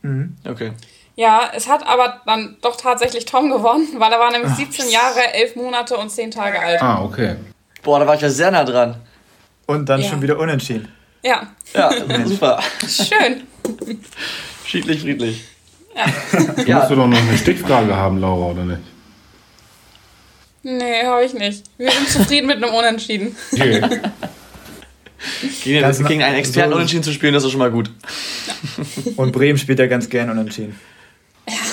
mhm. 0.03 0.37
Okay. 0.49 0.73
Ja, 1.17 1.51
es 1.55 1.69
hat 1.69 1.87
aber 1.87 2.23
dann 2.25 2.57
doch 2.63 2.77
tatsächlich 2.77 3.27
Tom 3.27 3.51
gewonnen, 3.51 3.89
weil 3.99 4.13
er 4.13 4.19
war 4.19 4.31
nämlich 4.31 4.53
17 4.53 4.87
Ach. 4.89 4.93
Jahre, 4.93 5.35
11 5.35 5.57
Monate 5.57 5.97
und 5.97 6.11
10 6.11 6.31
Tage 6.31 6.59
alt. 6.59 6.81
Ah, 6.83 7.03
okay. 7.03 7.37
Boah, 7.83 7.99
da 7.99 8.07
war 8.07 8.15
ich 8.15 8.21
ja 8.21 8.31
sehr 8.31 8.51
nah 8.51 8.65
dran. 8.65 8.97
Und 9.67 9.89
dann 9.89 10.01
ja. 10.01 10.09
schon 10.09 10.23
wieder 10.23 10.39
unentschieden. 10.39 10.89
Ja. 11.23 11.49
Ja, 11.75 11.91
super. 12.25 12.61
Schön. 12.89 13.43
Schiedlich, 14.65 15.03
friedlich. 15.03 15.45
Ja. 15.95 16.07
Du 16.57 16.63
ja. 16.63 16.79
musst 16.79 16.91
du 16.91 16.97
doch 16.97 17.07
noch 17.07 17.19
eine 17.19 17.37
Stichfrage 17.37 17.95
haben, 17.95 18.19
Laura, 18.19 18.53
oder 18.53 18.65
nicht? 18.65 18.83
Nee, 20.63 21.05
habe 21.05 21.25
ich 21.25 21.35
nicht. 21.35 21.65
Wir 21.79 21.91
sind 21.91 22.09
zufrieden 22.09 22.47
mit 22.47 22.57
einem 22.57 22.75
Unentschieden. 22.75 23.37
Okay. 23.53 24.01
Gegen, 25.65 25.81
ganz 25.81 26.05
gegen 26.05 26.23
einen 26.23 26.37
Experten 26.37 26.71
so 26.71 26.77
unentschieden 26.77 27.03
zu 27.03 27.13
spielen, 27.13 27.35
das 27.35 27.45
ist 27.45 27.51
schon 27.51 27.59
mal 27.59 27.71
gut. 27.71 27.91
Und 29.17 29.33
Bremen 29.33 29.59
spielt 29.59 29.79
ja 29.79 29.87
ganz 29.87 30.09
gern 30.09 30.31
unentschieden. 30.31 30.79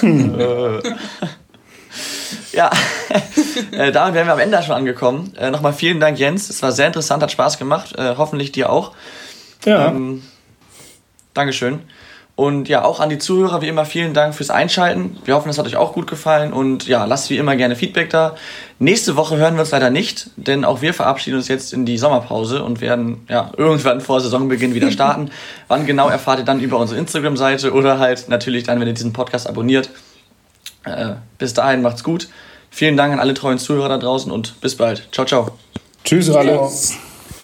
ja, 2.52 2.72
äh, 3.72 3.92
damit 3.92 4.16
wären 4.16 4.28
wir 4.28 4.34
am 4.34 4.40
Ende 4.40 4.62
schon 4.64 4.76
angekommen. 4.76 5.34
Äh, 5.38 5.52
Nochmal 5.52 5.74
vielen 5.74 6.00
Dank, 6.00 6.18
Jens. 6.18 6.50
Es 6.50 6.62
war 6.62 6.72
sehr 6.72 6.88
interessant, 6.88 7.22
hat 7.24 7.32
Spaß 7.32 7.58
gemacht. 7.60 7.96
Äh, 7.98 8.16
hoffentlich 8.18 8.52
dir 8.52 8.70
auch. 8.70 8.94
Ja. 9.66 9.88
Ähm, 9.88 10.24
Dankeschön. 11.34 11.82
Und 12.38 12.70
ja, 12.70 12.86
auch 12.86 13.00
an 13.00 13.10
die 13.10 13.18
Zuhörer 13.18 13.64
wie 13.64 13.68
immer 13.68 13.84
vielen 13.84 14.14
Dank 14.14 14.36
fürs 14.36 14.52
Einschalten. 14.52 15.18
Wir 15.26 15.34
hoffen, 15.34 15.50
es 15.50 15.58
hat 15.58 15.66
euch 15.66 15.76
auch 15.76 15.94
gut 15.94 16.06
gefallen 16.06 16.54
und 16.54 16.88
ja, 16.88 17.04
lasst 17.06 17.32
wie 17.32 17.38
immer 17.38 17.56
gerne 17.56 17.76
Feedback 17.76 18.12
da. 18.12 18.36
Nächste 18.78 19.16
Woche 19.16 19.38
hören 19.38 19.56
wir 19.56 19.62
uns 19.62 19.72
leider 19.72 19.90
nicht, 19.90 20.30
denn 20.36 20.64
auch 20.64 20.84
wir 20.84 20.94
verabschieden 20.94 21.38
uns 21.38 21.48
jetzt 21.48 21.74
in 21.74 21.88
die 21.88 21.98
Sommerpause 21.98 22.64
und 22.64 22.80
werden 22.80 23.26
ja 23.28 23.50
irgendwann 23.58 24.02
vor 24.02 24.22
Saisonbeginn 24.22 24.76
wieder 24.76 24.92
starten. 24.92 25.32
Wann 25.68 25.88
genau 25.88 26.10
erfahrt 26.10 26.38
ihr 26.38 26.46
dann 26.46 26.60
über 26.60 26.78
unsere 26.78 27.00
Instagram-Seite 27.00 27.74
oder 27.74 27.98
halt 27.98 28.30
natürlich 28.30 28.66
dann, 28.66 28.80
wenn 28.80 28.88
ihr 28.88 28.94
diesen 28.94 29.14
Podcast 29.14 29.50
abonniert. 29.50 29.90
Äh, 30.84 31.14
bis 31.40 31.56
dahin 31.56 31.82
macht's 31.82 32.04
gut. 32.04 32.28
Vielen 32.70 32.98
Dank 32.98 33.14
an 33.14 33.20
alle 33.20 33.34
treuen 33.34 33.58
Zuhörer 33.58 33.90
da 33.90 33.98
draußen 33.98 34.32
und 34.32 34.62
bis 34.62 34.76
bald. 34.76 35.10
Ciao, 35.12 35.26
ciao. 35.26 35.58
Tschüss 36.04 36.30
alle. 36.30 36.70